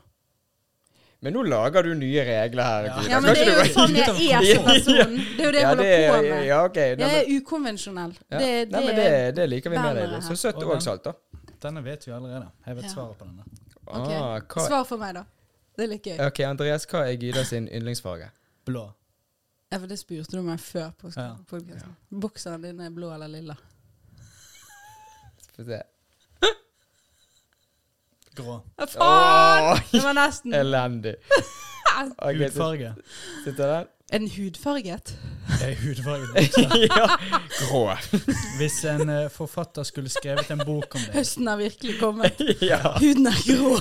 [1.22, 2.84] Men nå lager du nye regler her.
[2.88, 3.02] Ja.
[3.10, 5.16] Ja, men det er jo sånn jeg er som person.
[5.36, 6.46] Det er jo det jeg Ja, holder det er- på med.
[6.46, 6.94] Ja, okay.
[6.96, 8.14] Nei, Jeg er ukonvensjonell.
[8.30, 8.38] ja.
[8.38, 10.22] Det, Nei, men det, det, det liker vi med deg.
[10.22, 11.12] Så søtt Og og salt, da.
[11.60, 12.48] Denne vet vi allerede.
[12.66, 13.44] Jeg vet svaret på denne.
[13.90, 14.10] Ok.
[14.14, 15.24] Ah, hva, Svar for meg, da.
[15.76, 16.18] Det er litt gøy.
[16.26, 18.30] ok, Andreas, hva er Gyda sin yndlingsfarge?
[18.66, 18.92] Blå.
[19.72, 21.36] Ja, for det spurte du meg før på Ja.
[21.48, 21.96] podkasten.
[22.10, 23.56] Bokseren din er blå eller lilla?
[25.56, 25.82] Få se.
[28.34, 28.60] Grå.
[28.78, 29.72] Ja, faen!
[29.72, 30.54] Åh, Det var nesten.
[30.54, 31.14] elendig.
[32.00, 32.94] Ok, så-
[33.44, 33.86] Sitter den?
[34.12, 35.18] Den hudfarget?
[35.60, 36.26] Det er hudfarge.
[36.90, 37.06] ja.
[37.60, 37.82] Grå.
[38.58, 42.42] Hvis en eh, forfatter skulle skrevet en bok om deg Høsten har virkelig kommet.
[42.70, 42.80] ja.
[42.98, 43.76] Huden er grå.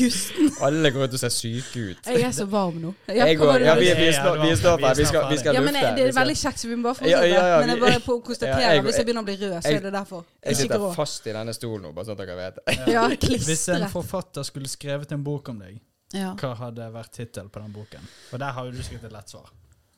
[0.00, 0.50] Gusten.
[0.62, 2.10] Alle går ut og ser syke ut.
[2.10, 2.92] Jeg er så varm nå.
[3.08, 4.90] Ja, Jeg går, ja, vi, vi, snart, det vi står vi.
[4.98, 5.94] Vi skal, vi skal ja, men lufte.
[5.96, 7.30] det er veldig kjekt, så vi må bare fortsette.
[7.30, 9.56] ja, ja, men jeg bare på å konstatere Ja, hvis jeg begynner å bli rød,
[9.62, 10.28] så er det derfor.
[10.44, 12.78] Jeg sitter fast i denne stolen nå, bare sånn at dere vet det.
[12.94, 13.08] Ja,
[13.48, 15.78] Hvis en forfatter skulle skrevet en bok om deg,
[16.14, 16.34] Ja.
[16.38, 18.04] hva hadde vært tittelen på den boken?
[18.30, 19.48] For der har jo du sikkert et lett svar.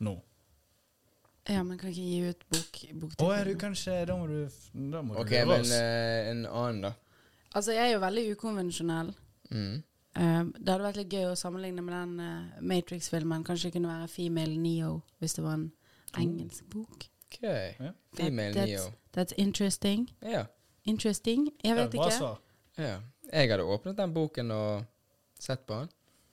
[0.01, 0.15] Nå.
[1.49, 3.31] ja, men kan ikke gi ut bok, Å, boktittel?
[3.37, 4.49] er du kanskje Da må du
[4.91, 5.71] Da må Ok, du men oss.
[5.71, 6.91] eh, en annen, da.
[7.55, 9.13] Altså, jeg er jo veldig ukonvensjonell.
[9.51, 9.83] Mm.
[10.17, 13.43] Uh, det hadde vært litt gøy å sammenligne med den uh, Matrix-filmen.
[13.47, 15.71] Kanskje det kunne være Female Neo, hvis det var en
[16.17, 17.07] engelsk bok.
[17.27, 17.39] Ok.
[17.43, 17.93] yeah.
[18.17, 18.91] Female That- Neo.
[19.13, 20.07] That's interesting.
[20.21, 20.45] Ja.
[20.85, 21.47] Interesting?
[21.63, 22.17] Jeg Ja, vet bra ikke.
[22.17, 22.37] svar.
[22.77, 22.99] ja.
[23.33, 24.85] Jeg hadde åpnet den boken og
[25.39, 25.89] sett på den,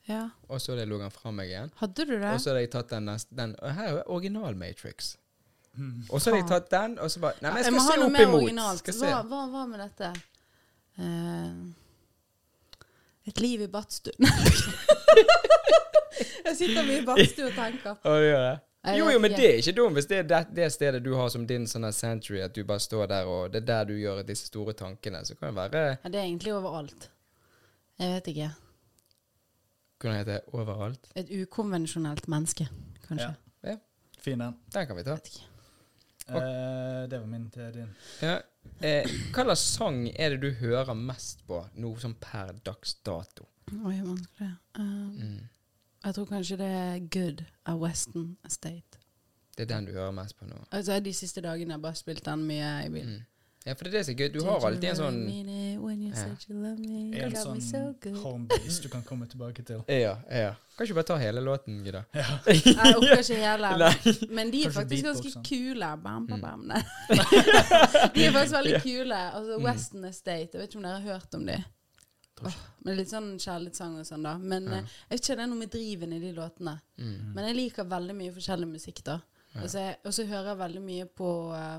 [0.08, 0.28] Ja.
[0.48, 1.70] og så lå jeg den fra meg igjen.
[1.80, 2.28] Hadde du det?
[2.28, 5.14] Og så hadde jeg tatt den neste den, og Her er jo original Matrix.
[5.74, 6.04] Mm.
[6.10, 7.86] Og så hadde jeg tatt den, og så bare Nei, men jeg jeg skal ha
[7.88, 8.42] se opp imot.
[8.42, 8.78] originalt.
[8.84, 9.06] Skal se.
[9.06, 10.12] Hva, hva var med dette?
[10.98, 11.72] Uh,
[13.26, 14.12] et liv i badstue
[16.44, 17.96] Jeg sitter mye i badstue og tenker.
[18.04, 18.54] Å, gjør det?
[18.84, 21.14] Jeg Jo, jo, men det er ikke dumt hvis det er det, det stedet du
[21.16, 23.94] har som din sånn century, at du bare står der, og det er der du
[23.96, 25.24] gjør disse store tankene.
[25.24, 27.08] Så kan det være Ja, det er egentlig overalt.
[27.98, 28.50] Jeg vet ikke.
[30.12, 30.40] Heter det?
[30.52, 31.08] Overalt?
[31.16, 32.68] Et ukonvensjonelt menneske,
[33.08, 33.30] kanskje.
[33.64, 33.76] Ja.
[34.20, 34.54] Fin den.
[34.72, 35.14] Den kan vi ta.
[35.14, 35.46] Vet ikke.
[36.28, 37.88] Eh, det var min til din.
[38.22, 38.38] Ja.
[38.80, 39.04] Eh,
[39.34, 43.44] hva slags sang er det du hører mest på nå som per dags dato?
[43.84, 44.54] Oi, vanskelig.
[44.78, 45.48] Um, Mm.
[46.04, 48.98] Jeg tror kanskje det er Good av Western Estate.
[49.56, 50.56] Det er den du hører mest på nå?
[50.70, 53.14] Altså De siste dagene har jeg bare spilt den mye i bilen.
[53.14, 53.22] Mm.
[53.64, 54.28] Ja, for det er det som er gøy.
[54.34, 55.20] Du har alltid en sånn
[56.14, 57.24] Ja.
[57.24, 59.82] En sånn homebase du kan komme tilbake til.
[59.88, 60.50] Ja, ja.
[60.76, 62.02] Kan ikke bare ta hele låten, Gida?
[62.12, 62.26] Ja.
[62.50, 63.70] Jeg orker ikke hele.
[63.78, 64.14] Nei.
[64.34, 65.90] Men de er faktisk ganske kule.
[66.02, 66.42] Bam, bam, Mm.
[66.42, 66.72] bam.
[68.14, 69.20] De er faktisk veldig kule.
[69.38, 69.64] Altså Mm.
[69.64, 70.50] Western Estate.
[70.52, 71.56] Jeg vet ikke om dere har hørt om de.
[72.44, 74.36] Oh, men litt sånn kjærlighetssang og sånn, da.
[74.38, 74.78] Men Ja.
[74.82, 76.80] eh, jeg vet ikke, det er noe med driven i de låtene.
[76.98, 77.34] Mm.
[77.34, 79.20] Men jeg liker veldig mye forskjellig musikk, da.
[79.54, 79.60] Ja.
[79.62, 81.78] Og så hører jeg veldig mye på, eh,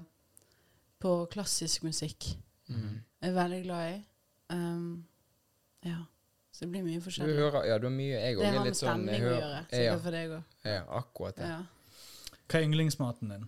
[1.06, 2.32] på klassisk musikk.
[2.72, 2.98] Mm.
[3.22, 3.96] Jeg er veldig glad i.
[4.56, 5.06] Um,
[5.86, 6.00] ja.
[6.56, 7.36] Så det blir mye forskjellig.
[7.36, 9.26] Du hører Ja, du har mye Jeg det òg har er med sånn stemning jeg
[9.28, 9.58] å gjøre.
[9.70, 10.44] Sikkert Ja, for deg òg.
[10.72, 11.50] ja, akkurat det.
[11.52, 11.58] Ja.
[12.46, 13.48] Hva er yndlingsmaten din?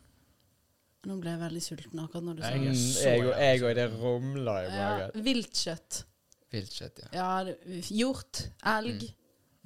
[1.08, 2.74] Nå ble jeg veldig sulten akkurat når du sa Jeg det.
[2.74, 4.90] Mm, så jeg og jeg og det rumla i Ja,
[5.30, 6.02] viltkjøtt.
[6.52, 7.08] Viltkjøtt, ja.
[7.14, 9.08] Ja, det- hjort, elg.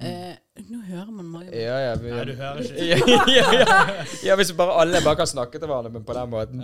[0.02, 0.36] Eh,
[0.68, 1.50] nå hører man magen.
[1.52, 1.58] Mm.
[1.62, 2.86] Ja, ja, vi, Nei, du hører ikke.
[2.90, 4.06] ja, ja, ja.
[4.26, 6.62] ja, hvis bare alle bare kan snakke til hverandre, men på den måten.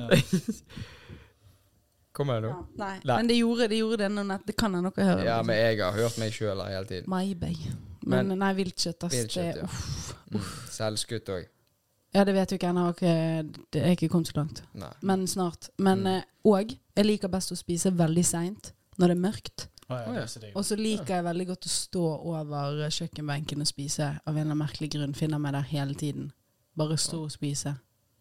[2.19, 2.95] Kommer det Ja, nei.
[3.07, 3.17] Nei.
[3.17, 4.47] men det gjorde det, gjorde det nå nett.
[4.49, 5.25] Det kan jeg nok høre.
[5.25, 7.07] Ja, men jeg har hørt meg sjøl hele tiden.
[7.13, 7.53] Maybe.
[8.03, 9.15] Men, Men- nei, viltkjøtt, ass.
[9.15, 9.65] Viltkjøtt, det, ja.
[9.69, 10.15] uff.
[10.33, 10.41] Mm.
[10.75, 11.47] Selvskutt òg.
[12.15, 12.87] Ja, det vet du ikke ennå.
[13.71, 14.63] Det er ikke kommet så langt.
[14.75, 14.91] Nei.
[15.03, 15.69] Men snart.
[15.79, 16.07] Men Mm.
[16.07, 19.67] eh, jeg liker best å spise veldig seint, når det er mørkt.
[19.91, 20.53] Å, ja, det er.
[20.57, 24.51] Og så liker jeg veldig godt å stå over kjøkkenbenken og spise av en eller
[24.53, 25.15] annen merkelig grunn.
[25.15, 26.33] Finner meg der hele tiden.
[26.77, 27.77] Bare stå og spise.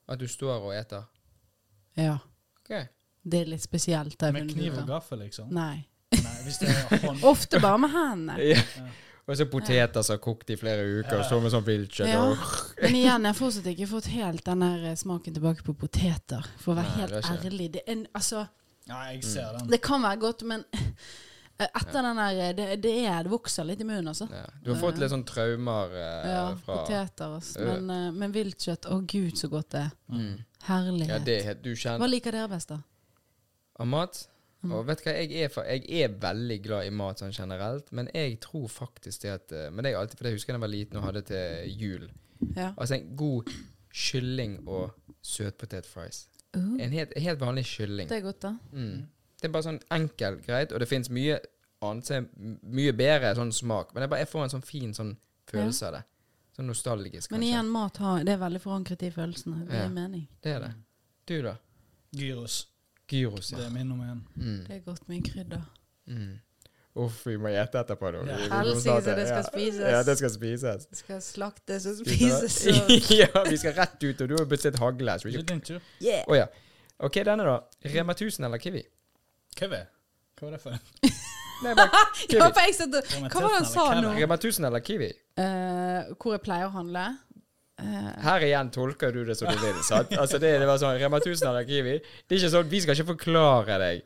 [0.07, 1.03] At du står og eter.
[1.97, 2.17] Ja.
[2.61, 2.87] Ok.
[3.27, 4.21] Det er litt spesielt.
[4.33, 5.51] Med kniv og gaffel, liksom?
[5.55, 5.83] Nei.
[6.15, 8.39] Nei, hvis det er hånd Ofte bare med hendene.
[8.53, 8.63] Ja.
[8.77, 8.87] Ja.
[9.27, 12.07] Og så poteter som har kokt i flere uker, og så med sånn viltkjøtt.
[12.07, 12.21] Ja.
[12.79, 16.47] Men igjen, jeg har fortsatt ikke fått helt den der eh, smaken tilbake på poteter.
[16.61, 17.67] For å være Nei, helt det er ærlig.
[17.73, 18.45] Det, en, altså,
[18.87, 19.67] Ja, jeg ser den.
[19.73, 20.63] det kan være godt, men
[21.57, 24.29] etter etter den der eh, det, det, er, det vokser litt i munnen, altså.
[24.31, 24.45] Ja.
[24.63, 27.35] Du har fått litt sånn traumer eh, Ja, fra poteter.
[27.41, 27.67] Altså.
[27.67, 29.95] Men, uh, men viltkjøtt, å gud, så godt det er.
[30.15, 30.35] mm.
[30.67, 31.11] Herlighet.
[31.11, 31.99] Ja, det du kjenner...
[31.99, 32.79] Hva liker dere best, da?
[33.79, 34.27] Av mat.
[34.63, 34.71] Mm.
[34.73, 37.91] Og vet du hva, jeg er, for, jeg er veldig glad i mat sånn generelt,
[37.93, 40.57] men jeg tror faktisk det at eh, Men det er alltid for jeg husker da
[40.57, 42.07] jeg var liten og hadde til jul.
[42.55, 42.71] Ja.
[42.75, 43.51] Altså en god
[43.93, 46.27] kylling og søtpotetfries.
[46.57, 48.09] Uh, En helt, helt vanlig kylling.
[48.09, 48.55] det er godt, da.
[48.71, 49.05] Mm.
[49.37, 51.37] Det er bare sånn enkelt, greit, og det fins mye
[51.85, 54.93] annet som er mye bedre sånn smak, men jeg, bare, jeg får en sånn fin
[54.97, 55.11] sånn
[55.51, 56.03] følelse av det.
[56.57, 59.67] Sånn nostalgisk, Men igjen, mat har, det er veldig forankret i følelsene.
[59.67, 59.83] Det Ja.
[59.85, 60.23] er mening.
[60.41, 60.71] Det er det.
[61.29, 61.53] Du, da?
[62.17, 62.55] Gyros.
[63.07, 64.21] Gyros, Det er min nummer én.
[64.35, 64.65] Mm.
[64.67, 65.61] Det er godt med krydder.
[66.07, 66.35] Mm.
[66.97, 68.21] Uff, vi må ete etterpå Da.
[68.25, 68.37] Ja.
[68.57, 69.43] Helsike, så det skal ja.
[69.47, 69.81] spises.
[69.81, 70.85] Ja, det skal spises.
[70.85, 72.57] Det skal slaktes og spises
[73.21, 75.17] ja, vi skal rett ut, og du har bestilt hagle.
[75.23, 75.79] Det er din tur.
[76.01, 76.23] Yeah!
[76.27, 76.47] Oh, ja.
[76.99, 77.59] OK, denne, da.
[77.85, 78.81] Rema 1000 eller Kiwi?
[79.55, 79.83] Kiwi?
[80.37, 81.13] hva var det for en?
[81.63, 82.41] Nei, bare Ja, Kiwi.
[82.41, 82.97] for jeg satt
[83.33, 84.11] Hva var det han sa nå?
[84.17, 85.11] Rema 1000 eller Kiwi?
[85.37, 87.05] Uh, hvor jeg pleier å handle?
[87.79, 89.81] Eh, Her igjen tolker du det som du vil.
[89.91, 90.13] sant?
[90.17, 91.97] Altså det, det var sånn, Rema 1000 eller Kiwi.
[92.27, 94.01] Det er ikke sånn, Vi skal ikke forklare deg.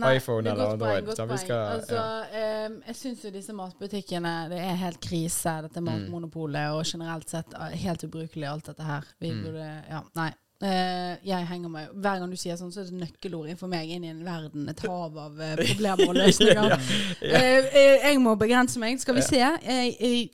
[0.00, 4.34] nei, iPhone er eller Android, Poeng, vi skal- altså, eh, jeg syns jo disse matbutikkene
[4.48, 9.02] Det er helt krise, dette matmonopolet, og generelt sett eh, helt ubrukelig alt dette her.
[9.20, 9.42] Vi Mm.
[9.44, 10.30] burde Ja, nei.
[10.62, 13.88] Uh, jeg henger meg Hver gang du sier sånn, så er det nøkkelord for meg
[13.88, 16.74] inn i en verden, et hav av uh, problemer og løsninger.
[17.22, 19.00] Eh, Uh, jeg må begrense meg.
[19.00, 19.38] Skal vi se.
[19.40, 20.30] Jeg, jeg,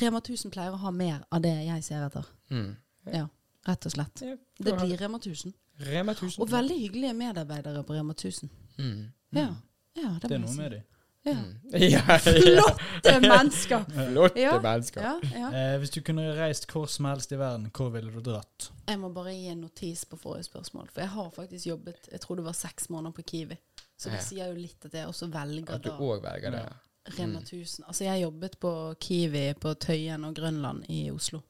[0.00, 2.24] Rema 1000 pleier å ha mer av det jeg ser etter.
[2.50, 2.76] Mm.
[3.12, 3.26] Ja,
[3.68, 4.22] rett og slett.
[4.22, 5.52] Ja, Det blir Rema 1000.
[5.80, 6.40] Rema 1000.
[6.42, 8.50] Og veldig hyggelige medarbeidere på Rema 1000.
[8.78, 9.12] Mm.
[9.32, 9.48] Ja,
[9.96, 10.82] ja det, Det er noe med dem.
[11.24, 11.32] Ja.
[11.38, 11.58] Mm.
[11.78, 12.16] Ja, ja.
[12.18, 13.84] Flotte mennesker!
[14.12, 14.56] Flotte Ja.
[14.60, 15.02] mennesker.
[15.02, 15.50] Ja, ja.
[15.54, 18.70] Eh, hvis du kunne reist hvor som helst i verden, hvor ville du dratt?
[18.88, 22.20] Jeg må bare gi en notis på forrige spørsmål, for jeg har faktisk jobbet Jeg
[22.20, 23.56] tror det var seks måneder på Kiwi.
[23.96, 24.22] Så det Ja.
[24.26, 26.64] sier jo litt at jeg også velger At du da òg velger det.
[27.18, 27.84] Rema 1000.
[27.88, 31.40] Altså, jeg jobbet på Kiwi på Tøyen og Grønland i Oslo.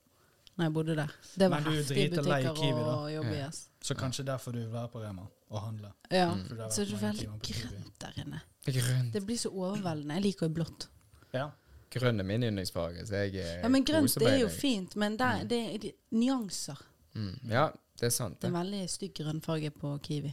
[0.56, 1.12] Når jeg bodde der.
[1.38, 3.38] Det var Men du heftige butikker Kiwi, å jobbe i.
[3.38, 3.50] Ja.
[3.82, 5.92] Så kanskje derfor du vil være på Rema og handle.
[6.10, 6.34] Ja.
[6.34, 6.48] Mm.
[6.70, 8.40] Så det er veldig grønt der inne.
[8.66, 9.12] Grønt.
[9.12, 10.14] Det blir så overveldende.
[10.14, 10.88] Jeg liker jo blått.
[11.34, 11.48] Ja.
[11.92, 15.16] Grønn er min yndlingsfarge, så jeg er Ja, men grønt det er jo fint, men
[15.18, 15.48] der, Mm.
[15.48, 16.78] det er de, nyanser.
[17.14, 17.38] Mm.
[17.50, 17.66] Ja,
[18.00, 18.40] det er sant.
[18.40, 20.32] Det er en veldig stygg grønnfarge på Kiwi.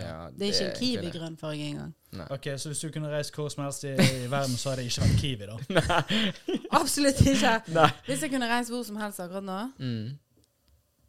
[0.00, 0.28] Ja.
[0.38, 1.94] Det er ikke en kiwi-grønn Kiwi-grønnfarge engang.
[2.30, 3.92] Ok, Så hvis du kunne reist hvor som helst i,
[4.24, 6.02] i verden, så hadde det ikke vært Kiwi, da?
[6.80, 7.54] Absolutt ikke.
[7.72, 7.88] Nei.
[8.06, 10.10] Hvis jeg kunne reist hvor som helst akkurat nå, Mm.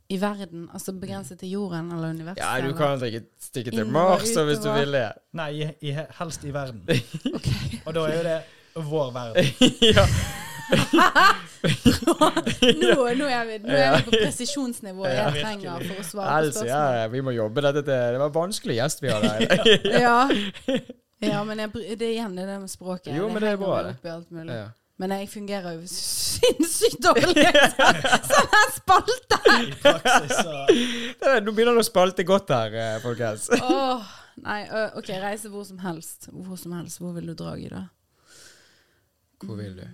[0.09, 3.85] i verden, altså begrenset til jorden eller universet Ja, du eller- kan ikke stikke til
[3.85, 5.11] Mars hvis du vil det.
[5.33, 6.81] Nei, i, i, helst i verden.
[7.35, 7.47] Ok.
[7.85, 8.41] Og da er jo det
[8.75, 9.45] vår verden.
[9.81, 10.05] ja.
[12.81, 16.53] Nå, nå er vi, nå er vi på presisjonsnivået jeg trenger for å svare på
[16.57, 16.69] spørsmål.
[16.71, 19.43] ja, vi må jobbe dette til Det var vanskelig gjest vi hadde her.
[20.03, 20.17] Ja.
[21.23, 23.13] ja, men jeg, det er igjen det der med språket.
[23.15, 23.97] Jo, men det er bra, det.
[24.11, 24.55] alt mulig.
[24.61, 24.71] ja.
[25.01, 27.47] Men jeg fungerer jo sinnssykt dårlig
[28.29, 29.39] som en spalte!
[29.49, 30.53] I praksis så
[31.43, 33.49] Nå begynner det å spalte godt her, eh, folkens.
[33.57, 34.11] Åh,
[34.45, 34.59] nei,
[34.99, 36.29] OK, reise hvor som helst.
[36.29, 37.01] Hvor som helst.
[37.01, 37.87] Hvor vil du dra, i, da?
[39.43, 39.87] Hvor vil du?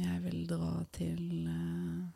[0.00, 2.08] Jeg vil dra til uh...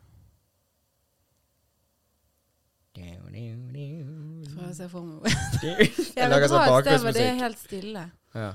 [2.95, 5.25] Får jeg se for meg
[5.65, 8.03] Jeg vil sånn dra et sted hvor det er helt stille.
[8.31, 8.51] Ja.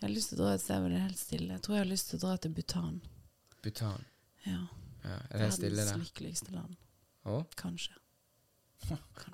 [0.00, 1.48] Jeg har lyst til å dra et sted hvor det er helt stille.
[1.56, 3.00] Jeg tror jeg har lyst til å dra til Bhutan.
[3.64, 4.06] Bhutan.
[4.46, 4.60] Ja.
[5.02, 5.16] Ja.
[5.30, 6.78] Er det stille Verdens lykkeligste land.
[7.28, 7.42] Å?
[7.60, 7.99] Kanskje.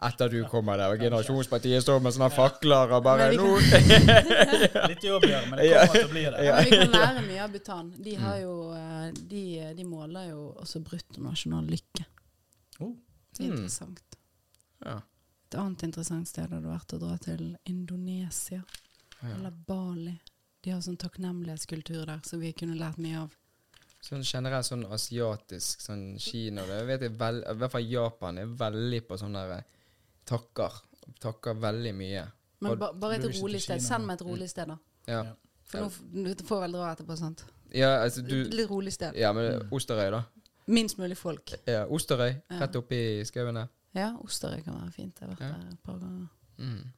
[0.02, 3.46] Etter du kommer der, og Generasjonspartiet står med sånne fakler og bare kan...
[4.90, 6.42] Litt jobb å gjøre, men det kommer til å bli det.
[6.44, 6.56] Ja.
[6.66, 7.90] Vi kan lære mye av Bhutan.
[7.96, 8.26] De, Mm.
[8.42, 9.42] jo, eh, de,
[9.78, 12.04] de måler jo også bruttonasjonal lykke.
[12.80, 12.92] Oh.
[13.36, 13.56] Det er Mm.
[13.56, 14.18] interessant.
[14.84, 14.98] Ja.
[15.48, 18.62] Et annet interessant sted hadde vært å dra til Indonesia
[19.22, 20.18] eller Bali.
[20.62, 23.30] De har sånn takknemlighetskultur der, som vi kunne lært mye av.
[24.06, 28.46] Sånn generelt sånn asiatisk, sånn Kina det vet jeg vel, I hvert fall Japan er
[28.46, 29.64] veldig på sånne der
[30.30, 30.76] takker.
[31.22, 32.22] Takker veldig mye.
[32.60, 33.82] Men ba, bare et rolig sted.
[33.82, 34.78] Send meg et rolig sted, da.
[35.10, 35.34] Ja, Ja.
[35.66, 37.40] For nå du får vel dra etterpå, sant?
[37.74, 39.16] ja altså du Litt rolig sted.
[39.18, 40.20] Ja, men Osterøy, da.
[40.70, 41.50] Minst mulig folk.
[41.66, 43.68] Ja, Osterøy, rett oppi skauen der.
[43.94, 45.18] Ja, Osterøy kan være fint.
[45.18, 45.56] Jeg har vært Ja.
[45.56, 46.28] der et par ganger.
[46.58, 46.92] Mm.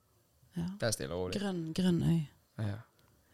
[0.57, 0.67] Ja.
[0.79, 1.41] Det er stille og rolig.
[1.41, 2.29] Grønn, grønn øy.
[2.59, 2.79] Ja.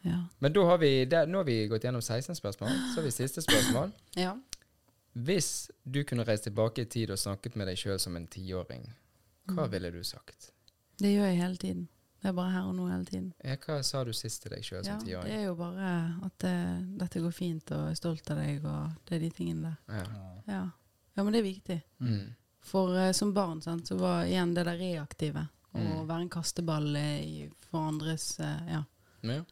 [0.04, 0.18] Ja.
[0.44, 2.68] Men har vi, der, nå har vi gått gjennom 16 spørsmål.
[2.92, 3.92] Så har vi siste spørsmål.
[4.20, 4.34] ja.
[5.14, 8.88] Hvis du kunne reist tilbake i tid og snakket med deg sjøl som en tiåring,
[9.46, 9.70] hva Mm.
[9.70, 10.50] ville du sagt?
[10.98, 11.88] Det gjør jeg hele tiden.
[12.22, 13.32] Det er bare her og nå hele tiden.
[13.44, 16.38] Ja, hva sa du sist til deg sjøl Ja, som det er jo bare at
[16.40, 19.62] det, dette går fint, og jeg er stolt av deg, og det er de tingene
[19.88, 19.98] der.
[19.98, 20.04] Ja.
[20.04, 20.54] Ja.
[20.54, 20.62] Ja,
[21.16, 21.82] ja men det er viktig.
[22.00, 22.34] Mm.
[22.64, 25.48] For uh, som barn sant, så var igjen det der reaktive.
[25.74, 26.06] Å Mm.
[26.08, 28.84] være en kasteball i, for andres uh, Ja.
[29.22, 29.42] Ja.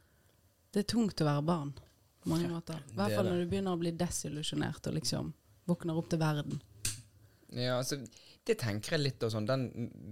[0.73, 1.71] Det er tungt å være barn
[2.23, 2.79] på mange måter.
[2.89, 5.33] I hvert er fall når du begynner å bli desillusjonert og liksom
[5.69, 6.61] våkner opp til verden.
[7.53, 7.99] Ja, altså,
[8.47, 9.45] det tenker jeg litt av sånn.
[9.45, 9.67] Den,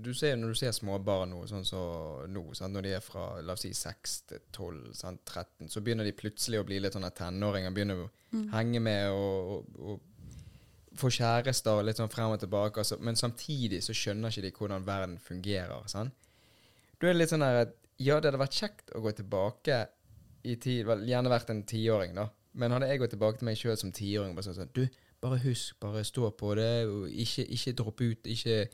[0.05, 2.75] du ser, når du ser små barn nå, sånn som nå, sant?
[2.75, 5.23] når de er fra la oss si 6 til 12, sant?
[5.25, 7.73] 13, så begynner de plutselig å bli litt sånne tenåringer.
[7.75, 8.45] Begynner å Mm.
[8.53, 12.79] henge med og, og, og få kjærester litt sånn frem og tilbake.
[12.79, 12.95] Altså.
[13.03, 15.83] Men samtidig så skjønner ikke de hvordan verden fungerer.
[15.91, 16.13] Sant?
[17.01, 19.81] Da er det litt sånn at ja, det hadde vært kjekt å gå tilbake
[20.43, 22.27] i tid, vel, gjerne vært en tiåring, da.
[22.53, 24.81] Men hadde jeg gått tilbake til meg sjøl som tiåring og bare sånn Du,
[25.23, 28.65] bare husk, bare stå på det, og ikke, ikke dropp ut, ikke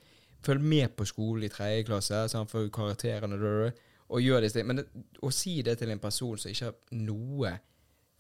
[0.46, 3.40] Følg med på skolen i tredje klasse, sånn, for karakterene,
[4.08, 4.68] og gjør disse tingene.
[4.70, 7.56] Men det, å si det til en person som ikke har noe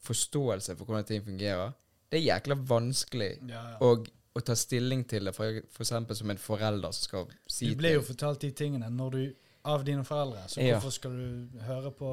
[0.03, 1.76] forståelse for hvordan ting fungerer,
[2.10, 3.78] det er jækla vanskelig Ja, ja.
[3.84, 3.91] å,
[4.34, 8.03] å ta stilling til det, eksempel som en forelder som skal si Du ble jo
[8.07, 9.24] fortalt de tingene når du,
[9.68, 10.78] av dine foreldre, så Ja.
[10.78, 12.11] hvorfor skal du høre på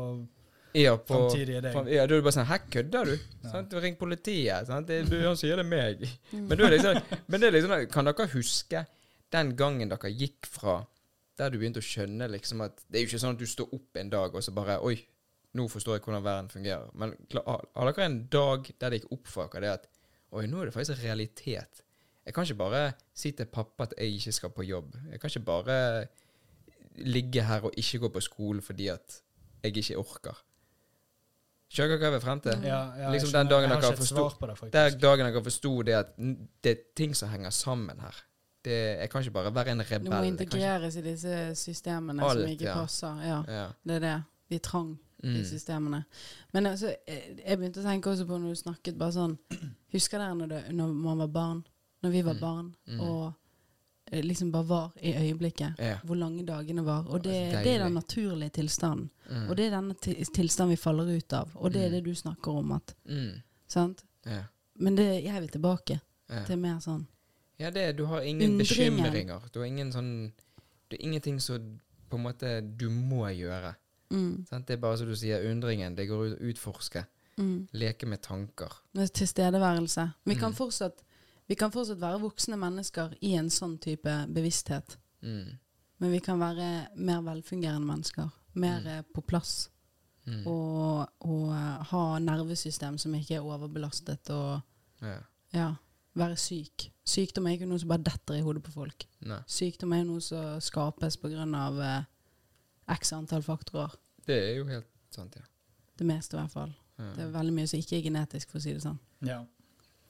[0.74, 1.68] Ja, på, deg?
[1.70, 3.12] fram- ja, da er det bare sånn Her kødder du!
[3.44, 3.51] Ja.
[3.52, 3.74] Sant?
[3.78, 4.66] Ring politiet!
[4.66, 4.88] Sant?
[4.90, 6.02] Det, du, han sier det er meg.
[6.32, 6.48] Mm.
[6.48, 8.82] Men, da er det liksom, men det er liksom Kan dere huske
[9.34, 10.80] den gangen dere gikk fra
[11.38, 13.72] der du begynte å skjønne liksom at Det er jo ikke sånn at du står
[13.74, 14.96] opp en dag og så bare Oi,
[15.59, 16.90] nå forstår jeg hvordan verden fungerer.
[16.98, 19.88] Men har dere en dag der det gikk opp for dere det at
[20.34, 21.82] Oi, nå er det faktisk en realitet.
[22.26, 22.82] Jeg kan ikke bare
[23.14, 24.94] si til pappa at jeg ikke skal på jobb.
[25.12, 25.78] Jeg kan ikke bare
[26.98, 29.20] ligge her og ikke gå på skole fordi at
[29.62, 30.42] jeg ikke orker.
[31.74, 32.66] Skjønner dere hva jeg vil frem til?
[32.68, 35.01] Ja, ja, Liksom den dagen jeg har dere forsto- svar på det, Der faktisk.
[35.02, 36.12] dagen jeg forsto det at
[36.62, 38.14] det er ting som henger sammen her.
[38.64, 40.05] Det, jeg kan ikke bare være en rebell.
[40.06, 42.74] Du må integreres i disse systemene Alt, som ikke ja.
[42.74, 43.18] passer.
[43.26, 43.66] Ja, Ja.
[43.84, 44.22] det er det.
[44.48, 45.44] Vi er trang i Mm.
[45.44, 46.05] systemene.
[46.52, 49.38] Men altså, jeg jeg begynte å tenke også på når du snakket bare sånn
[49.92, 51.66] Husker dere når, det, når man var barn?
[52.02, 52.40] Når vi var Mm.
[52.40, 53.01] barn Mm.
[53.01, 53.32] og eh,
[54.12, 55.74] liksom bare var i øyeblikket.
[55.78, 55.98] Ja.
[56.05, 57.06] Hvor lange dagene var.
[57.09, 59.10] Og det, Altså, det er den naturlige tilstanden.
[59.31, 59.48] Mm.
[59.48, 59.94] Og det er denne
[60.35, 61.51] tilstanden vi faller ut av.
[61.55, 61.93] Og det er Mm.
[61.93, 62.72] det du snakker om.
[62.72, 63.40] at, mm.
[63.68, 64.05] sant?
[64.26, 64.43] ja.
[64.76, 66.01] Men det, jeg vil tilbake
[66.31, 66.44] Ja.
[66.44, 67.06] til mer sånn
[67.59, 68.59] ja, det Du har ingen Undringen.
[68.59, 69.40] bekymringer.
[69.52, 70.32] Du har ingen sånn
[70.90, 73.74] Det er ingenting som på en måte du må gjøre.
[74.10, 74.66] mm, Sant?
[74.66, 75.94] Det er bare som du sier, undringen.
[75.94, 77.05] Det går ut å utforske.
[77.39, 77.68] mm.
[77.72, 78.68] Leke med tanker.
[78.94, 80.10] Tilstedeværelse.
[80.24, 80.55] Vi kan, Mm.
[80.56, 81.03] fortsatt,
[81.48, 84.96] vi kan fortsatt være voksne mennesker i en sånn type bevissthet.
[85.22, 85.58] Mm.
[86.00, 88.30] Men vi kan være mer velfungerende mennesker.
[88.54, 88.86] Mer Mm.
[88.86, 89.68] eh, på plass.
[90.26, 90.46] Mm.
[90.46, 94.30] Og, og eh, ha nervesystem som ikke er overbelastet.
[94.30, 94.60] Og
[95.02, 95.18] Ja.
[95.52, 95.74] ja,
[96.16, 96.90] være syk.
[97.04, 99.04] Sykdom er ikke noe som bare detter i hodet på folk.
[99.20, 99.40] Nei.
[99.46, 101.44] Sykdom er noe som skapes pga.
[101.82, 102.04] Eh,
[102.94, 103.94] x antall faktorer.
[104.26, 105.42] Det er jo helt sant, ja.
[105.98, 106.74] Det meste, i hvert fall.
[106.98, 107.12] ja.
[107.16, 108.98] Det er veldig mye som ikke er genetisk, for å si det sånn.
[109.22, 109.44] Ja.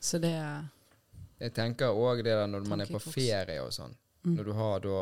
[0.01, 0.65] Så det er
[1.41, 3.95] Jeg tenker òg det der når man er på ferie og sånn.
[4.25, 4.35] Mm.
[4.37, 4.99] Når du har da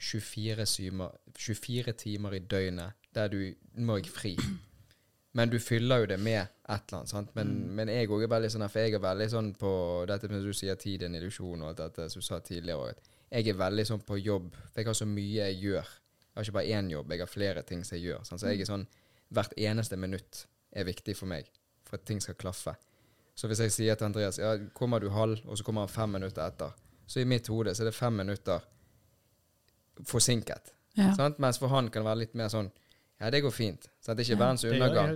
[0.00, 4.36] 24 timer, 24 timer i døgnet der du må jeg fri.
[5.36, 6.48] Men du fyller jo det med et
[6.88, 7.08] eller annet.
[7.08, 7.34] sant?
[7.36, 7.74] Men, Mm.
[7.76, 9.70] men jeg òg er veldig sånn her, for jeg er veldig sånn på
[10.10, 12.90] dette med du sier tid er en illusjon og alt dette som du sa tidligere.
[12.90, 12.94] òg.
[13.30, 15.86] Jeg er veldig sånn på jobb, for jeg har så mye jeg gjør.
[15.86, 18.24] Jeg har ikke bare én jobb, jeg har flere ting som jeg gjør.
[18.26, 18.40] sant?
[18.40, 18.86] Så jeg er sånn
[19.32, 21.46] Hvert eneste minutt er viktig for meg
[21.84, 22.74] for at ting skal klaffe.
[23.40, 26.10] Så hvis jeg sier til Andreas ja, kommer du halv, og så kommer han fem
[26.18, 26.74] minutter etter,
[27.08, 28.60] så i mitt hode så er det fem minutter
[30.06, 30.74] forsinket.
[30.98, 31.14] ja.
[31.16, 31.38] Sant?
[31.40, 32.70] Mens for han kan det være litt mer sånn
[33.20, 33.82] Ja, det går fint.
[34.00, 34.16] Sant?
[34.16, 34.44] det er ikke Ja.
[34.46, 35.10] verdens gjør undergang.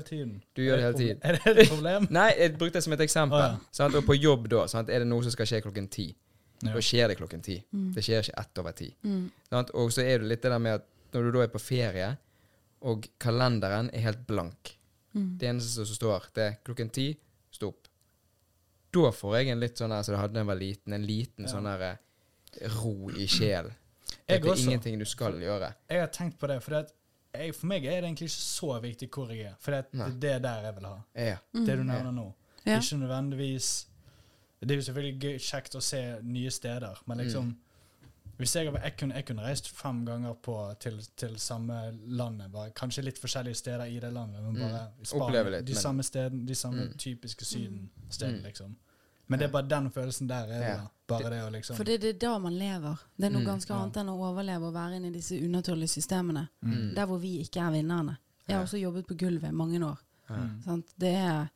[0.55, 1.20] Du gjør det hele tiden.
[1.24, 2.06] Er det et problem?
[2.10, 3.38] Nei, jeg brukte det som et eksempel.
[3.38, 3.70] Å, ja.
[3.72, 3.94] sant?
[3.96, 4.90] Og på jobb da, sant?
[4.92, 6.10] er det noe som skal skje klokken ti.
[6.62, 6.74] Ja.
[6.74, 7.56] Da skjer det klokken ti.
[7.72, 7.86] Mm.
[7.96, 8.90] Det skjer ikke ett over ti.
[9.09, 9.22] Mm.
[9.48, 9.70] Sant?
[9.80, 10.84] Og så er det litt det der med at
[11.16, 12.10] når du da er på ferie,
[12.84, 14.74] og kalenderen er helt blank
[15.14, 15.38] Mm.
[15.38, 17.05] Det eneste som står, det er klokken ti,
[17.55, 17.86] stå opp.
[18.95, 21.07] Da får jeg en litt sånn her som jeg hadde da jeg var liten, en
[21.09, 21.53] liten Ja.
[21.53, 23.73] sånn her eh, ro i sjelen.
[24.29, 24.66] Jeg Det er også.
[24.71, 25.73] ingenting du skal gjøre.
[25.91, 26.91] Jeg har tenkt på det, for det
[27.35, 29.55] jeg, for meg er det egentlig ikke så viktig hvor jeg er.
[29.59, 30.99] For det, er det er der jeg vil ha.
[31.16, 31.37] Ja.
[31.55, 31.66] Mm.
[31.66, 32.33] Det du nevner nå.
[32.66, 32.79] Ja.
[32.79, 33.87] Ikke nødvendigvis
[34.62, 37.25] Det er jo selvfølgelig gøy, kjekt å se nye steder, men Mm.
[37.25, 37.57] liksom
[38.39, 42.71] hvis jeg, jeg, kunne, jeg kunne reist fem ganger på, til, til samme landet, bare,
[42.71, 45.47] kanskje litt forskjellige steder i det landet, men bare Mm.
[45.47, 46.97] i litt, de men- samme stedene, de samme Mm.
[46.99, 48.45] typiske sydenstedene, Mm.
[48.45, 48.77] liksom.
[49.28, 50.44] Men det er bare den følelsen der.
[50.44, 50.80] Er det, Ja.
[51.06, 52.98] Bare det å liksom For det, det er da man lever.
[53.18, 53.76] Det er noe Mm, ganske ja.
[53.82, 56.48] annet enn å overleve og være inne i disse unaturlige systemene.
[56.62, 56.94] Mm.
[56.94, 58.16] Der hvor vi ikke er vinnerne.
[58.48, 59.98] Jeg har også jobbet på gulvet i mange år.
[60.30, 60.62] Mm.
[60.64, 60.86] Sant?
[60.98, 61.46] Det, er,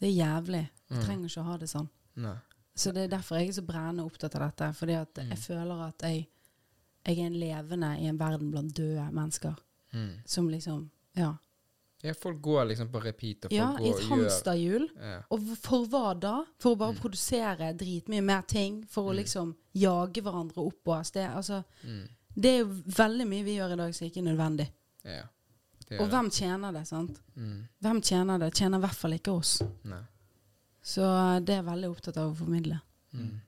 [0.00, 0.68] det er jævlig.
[0.90, 1.02] Vi Mm.
[1.04, 1.88] trenger ikke å ha det sånn.
[2.16, 2.36] Nei.
[2.76, 4.72] Så det er derfor jeg er så brennende opptatt av dette.
[4.74, 5.28] Fordi at Mm.
[5.30, 6.26] jeg føler at jeg,
[7.06, 9.54] jeg er en levende i en verden blant døde mennesker.
[9.92, 10.10] Mm.
[10.26, 11.34] Som liksom Ja.
[12.04, 14.88] Ja, folk går liksom på repeat, og folk ja går I et hamsterhjul.
[15.32, 16.34] Og for hva da?
[16.60, 17.00] For å bare Mm.
[17.00, 18.82] produsere dritmye mer ting?
[18.86, 19.16] For å Mm.
[19.22, 21.30] liksom jage hverandre opp og av sted?
[21.30, 22.08] Altså, Mm.
[22.36, 24.68] det er jo veldig mye vi gjør i dag som ikke er nødvendig.
[25.04, 25.22] ja.
[25.86, 26.14] Det Og det.
[26.14, 26.86] hvem tjener det?
[26.86, 27.20] sant?
[27.36, 27.68] Mm.
[27.82, 28.54] Hvem tjener det?
[28.54, 29.62] Tjener i hvert fall ikke oss.
[29.84, 30.00] Nei.
[30.82, 32.80] Så eh, det er jeg veldig opptatt av å formidle.
[33.14, 33.40] Mm.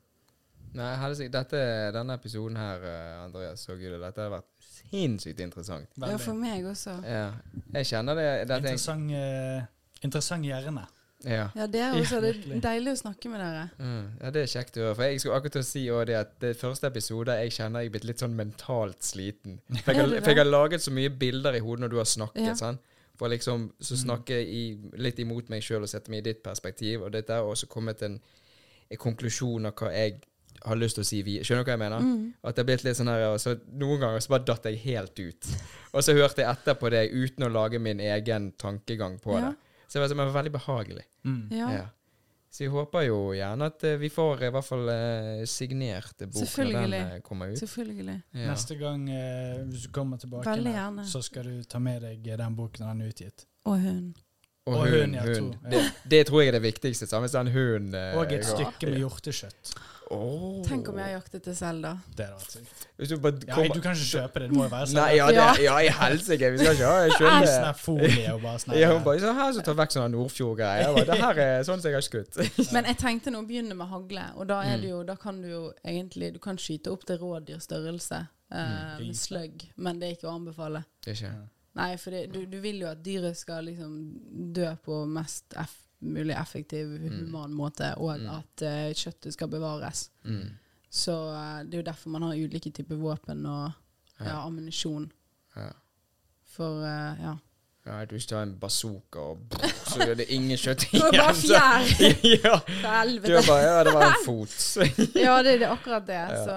[0.74, 1.14] Nei.
[1.30, 4.55] Dette, denne episoden her, eh, Andreas så gud, dette har vært
[4.90, 5.88] sinnssykt interessant.
[6.00, 6.98] Ja, for meg også.
[7.04, 7.32] Ja.
[7.74, 9.64] Jeg kjenner det det er, Interessant, uh,
[10.02, 10.86] interessant hjerne.
[11.24, 11.48] ja.
[11.56, 13.68] Ja, det er Ja, også det er deilig å snakke med dere.
[13.78, 14.08] Mm.
[14.22, 14.94] ja, det er kjekt å høre.
[14.94, 18.04] For jeg skulle akkurat si det at det første episode jeg kjenner jeg er blitt
[18.04, 19.58] litt sånn mentalt sliten.
[19.84, 21.96] For jeg, Er har, for jeg har laget så mye bilder i hodet når du
[21.96, 22.46] har snakket.
[22.46, 22.54] Ja.
[22.54, 22.80] sant?
[23.16, 24.02] For liksom så Mm.
[24.04, 27.02] snakke i, litt imot meg sjøl og sette meg i ditt perspektiv.
[27.02, 28.20] Og dette har også kommet en,
[28.90, 30.20] en konklusjon av hva jeg
[30.64, 31.36] har lyst til å si vi.
[31.44, 32.04] Skjønner du hva jeg mener?
[32.06, 32.34] Mm.
[32.42, 34.80] At det har blitt litt sånn her og så Noen ganger så bare datt jeg
[34.86, 35.50] helt ut.
[35.92, 39.50] Og så hørte jeg etter på det uten å lage min egen tankegang på Ja.
[39.50, 39.56] det.
[39.86, 41.04] Så det var, det var veldig behagelig.
[41.24, 41.44] Mm.
[41.54, 41.68] Ja.
[41.72, 41.84] Ja.
[42.50, 46.70] Så jeg håper jo gjerne at eh, vi får i hvert fall eh, signert boken
[46.72, 47.58] når den eh, kommer ut.
[47.60, 48.14] Selvfølgelig.
[48.32, 48.46] Ja.
[48.48, 52.56] Neste gang eh, hvis du kommer tilbake, her, så skal du ta med deg den
[52.56, 53.44] boken når den er utgitt.
[53.68, 54.14] Og hun.
[54.66, 55.00] Og Og hund.
[55.00, 55.54] hund, ja, to, hund.
[55.70, 57.06] Det, det tror jeg er det viktigste.
[57.06, 57.94] Samme som hunden.
[57.94, 59.76] eh, Og et stykke med hjortekjøtt.
[60.10, 60.62] Oh.
[60.62, 61.92] Tenk om jeg har jaktet det selv, da.
[62.16, 62.82] Det hadde vært sykt.
[62.96, 64.98] Hvis du bare Ja, du kan ikke kjøpe det, det må jo være sånn.
[65.00, 66.50] Nei, ja, det, ja i helsike.
[66.54, 69.34] Vi skal ikke ha skjønne Sånn her folie og bare sånn Ja, hun bare sånn
[69.40, 71.00] her så tar vekk sånne Nordfjord-greier.
[71.10, 72.38] Det her er sånn som jeg har skutt.
[72.76, 74.80] Men jeg tenkte nå å begynne med hagle, og da, er Mm.
[74.82, 78.22] det jo, da kan du jo egentlig Du kan skyte opp til rådyrstørrelse
[78.52, 79.06] eh, Mm.
[79.06, 80.84] med sløgg, men det er ikke å anbefale.
[81.02, 81.34] Det er ikke
[81.76, 83.96] Nei, for det, du, du vil jo at dyret skal liksom
[84.56, 88.28] dø på mest eff, mulig effektiv, human måte, og Mm.
[88.38, 90.10] at uh, kjøttet skal bevares.
[90.24, 90.46] mm.
[90.90, 93.72] Så uh, det er jo derfor man har ulike typer våpen og
[94.20, 95.10] ja, ammunisjon.
[95.56, 95.66] Ja.
[96.56, 97.34] For uh, ja.
[97.86, 99.38] Ja, du har en bazooka og
[99.86, 101.84] så gjør det ingen kjøtt Det var fjær!
[102.46, 102.54] ja.
[102.58, 103.42] For helvete.
[103.46, 104.56] bare Ja, det var en fot.
[105.26, 106.16] Ja, det, det er akkurat det.
[106.22, 106.40] Ja.
[106.44, 106.56] Så,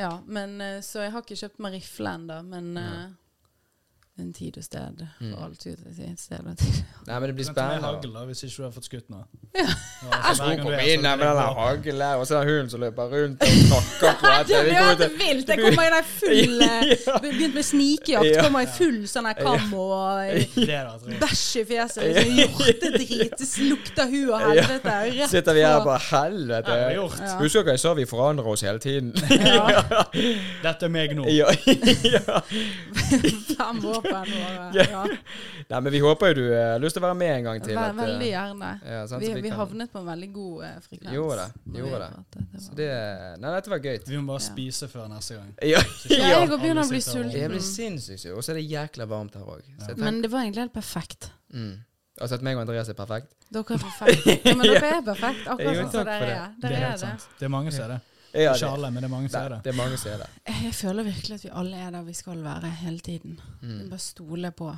[0.00, 0.10] ja.
[0.26, 3.06] Men, så jeg har ikke kjøpt meg rifle ennå, men Ja.
[4.18, 5.34] En tid og sted Mm.
[5.44, 5.78] alt ut.
[6.18, 6.84] Sted og tid.
[7.06, 7.86] Nei, men det blir spennende kan ta med spennende.
[7.86, 9.18] hagl da, hvis ikke du har fått skutt nå.
[9.56, 9.66] Ja.
[10.06, 12.70] Ja, så hver Hun kom er inn sånn, med den haglen, og så den hunden
[12.70, 14.46] som løper rundt og snakker på Det etter.
[14.46, 15.48] det blir kommer helt vilt!
[15.48, 17.18] Jeg kommer i den full eh, Ja.
[17.26, 18.30] Begynt med snikejakt.
[18.36, 18.42] Ja.
[18.46, 21.18] Kommer i full sånn kam og eh, Det rolig.
[21.20, 22.02] bæsj i fjeset.
[22.06, 23.36] Liksom, Hjortedrit.
[23.38, 24.96] Det lukter hu og helvete.
[25.20, 25.92] Rett Sitter vi her og på.
[25.92, 26.68] bare Helvete.
[26.70, 27.20] Ja, det er gjort.
[27.20, 27.38] Ja.
[27.40, 29.12] Husker dere jeg sa vi forandrer oss hele tiden?
[29.30, 29.82] Ja.
[30.66, 31.26] Dette er meg nå.
[31.28, 31.48] ja.
[32.04, 32.40] ja.
[34.06, 35.02] Fem og eh, ja.
[35.70, 37.62] Nei, men vi håper jo du eh, har lyst til å være med en gang
[37.64, 37.74] til.
[37.76, 38.70] Vær, at, eh, Veldig gjerne.
[38.92, 41.14] ja, sant, Vi, vi kan- havnet på en veldig god eh, frekvens.
[41.16, 42.24] Gjorde det, vi gjorde det.
[42.36, 42.90] Det var- det
[43.42, 43.98] Nei, dette var gøy.
[44.06, 44.46] Vi må bare Ja.
[44.50, 45.50] spise før neste gang.
[45.74, 45.82] Ja.
[46.08, 47.32] Jeg begynner å bli sulten.
[47.34, 48.36] Jeg blir sinnssykt sulten.
[48.38, 49.62] Og så er det jækla varmt her òg.
[49.88, 49.94] Ja.
[49.96, 51.30] Men det var egentlig helt perfekt.
[51.52, 51.74] mm.
[52.16, 53.34] Altså at meg og Andreas er perfekt?
[53.52, 54.46] Dere er perfekt.
[54.46, 56.54] Ja, men dere er perfekt, akkurat sånn som dere er.
[56.62, 57.00] Det er helt det.
[57.02, 57.26] sant.
[57.38, 57.98] Det er mange som er det.
[58.36, 59.60] Ja, Ikke alle, men det er mange som er det.
[59.64, 60.28] det er mange som er det.
[60.64, 63.40] Jeg føler virkelig at vi alle er der vi skal være hele tiden.
[63.62, 63.88] Mm.
[63.90, 64.72] Bare stole på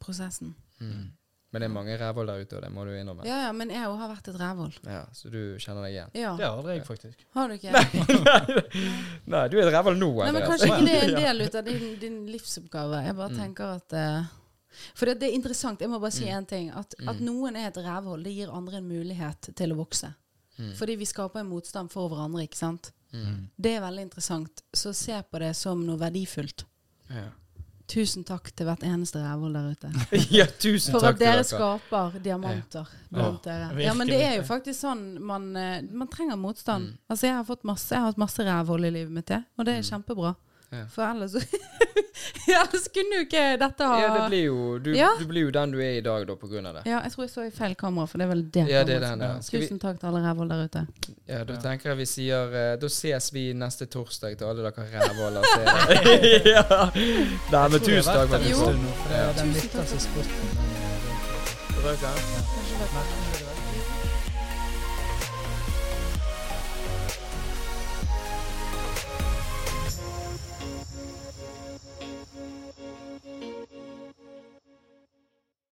[0.00, 0.54] prosessen.
[0.80, 1.06] Mm.
[1.50, 3.24] Men det er mange rævhold der ute, og det må du innrømme.
[3.24, 4.74] Ja, ja, men jeg òg har vært et rævhold.
[4.84, 6.10] Ja, så du kjenner deg igjen?
[6.14, 6.34] Ja.
[6.36, 7.22] Det har aldri jeg, faktisk.
[7.34, 7.72] Har du ikke?
[9.32, 11.56] Nei, du er et rævhold nå, Nei, men kanskje ikke det er en del ut
[11.60, 13.00] av din, din livsoppgave.
[13.06, 13.38] Jeg bare Mm.
[13.40, 14.26] tenker at uh,
[14.94, 15.80] For det, det er interessant.
[15.80, 16.46] Jeg må bare si Mm.
[16.46, 16.70] ting.
[16.70, 17.24] At, at Mm.
[17.24, 20.12] noen er et rævhold, det gir andre en mulighet til å vokse.
[20.58, 20.74] Mm.
[20.76, 22.92] Fordi vi skaper en motstand for hverandre, ikke sant.
[23.12, 23.48] Mm.
[23.56, 24.62] Det er veldig interessant.
[24.76, 26.64] Så se på det som noe verdifullt.
[27.08, 27.28] Ja.
[27.88, 29.90] Tusen takk til hvert eneste rævhold der ute.
[30.38, 31.44] ja, tusen For takk at dere dere.
[31.48, 33.70] skaper diamanter blant dere.
[33.80, 36.90] Ja, men det er jo faktisk sånn man, eh, man trenger motstand.
[36.90, 36.98] Mm.
[37.08, 39.64] Altså Jeg har fått masse Jeg har hatt masse rævhold i livet mitt, jeg, og
[39.64, 39.88] det er Mm.
[39.88, 40.34] kjempebra.
[40.70, 40.82] Ja.
[40.92, 41.32] For ellers
[42.48, 45.08] ellers kunne jo ikke dette ha Ja, det blir jo du, Ja.
[45.18, 46.82] du blir jo den du er i dag, da, på grunn av det.
[46.90, 48.96] Ja, jeg tror jeg så i feil kamera, for det er vel det Ja, det
[48.98, 49.30] er den, ja.
[49.40, 50.82] Tusen takk til alle rævhold der ute.
[51.28, 51.60] ja, da Ja.
[51.64, 55.42] tenker jeg vi sier eh, Da ses vi neste torsdag til alle dere rævholder
[56.52, 56.90] Ja ja.
[56.92, 58.28] Nei, men tusen takk Jo.
[58.28, 59.70] det er verdt det en stund nå, for det er den Tusen
[62.92, 63.27] takk.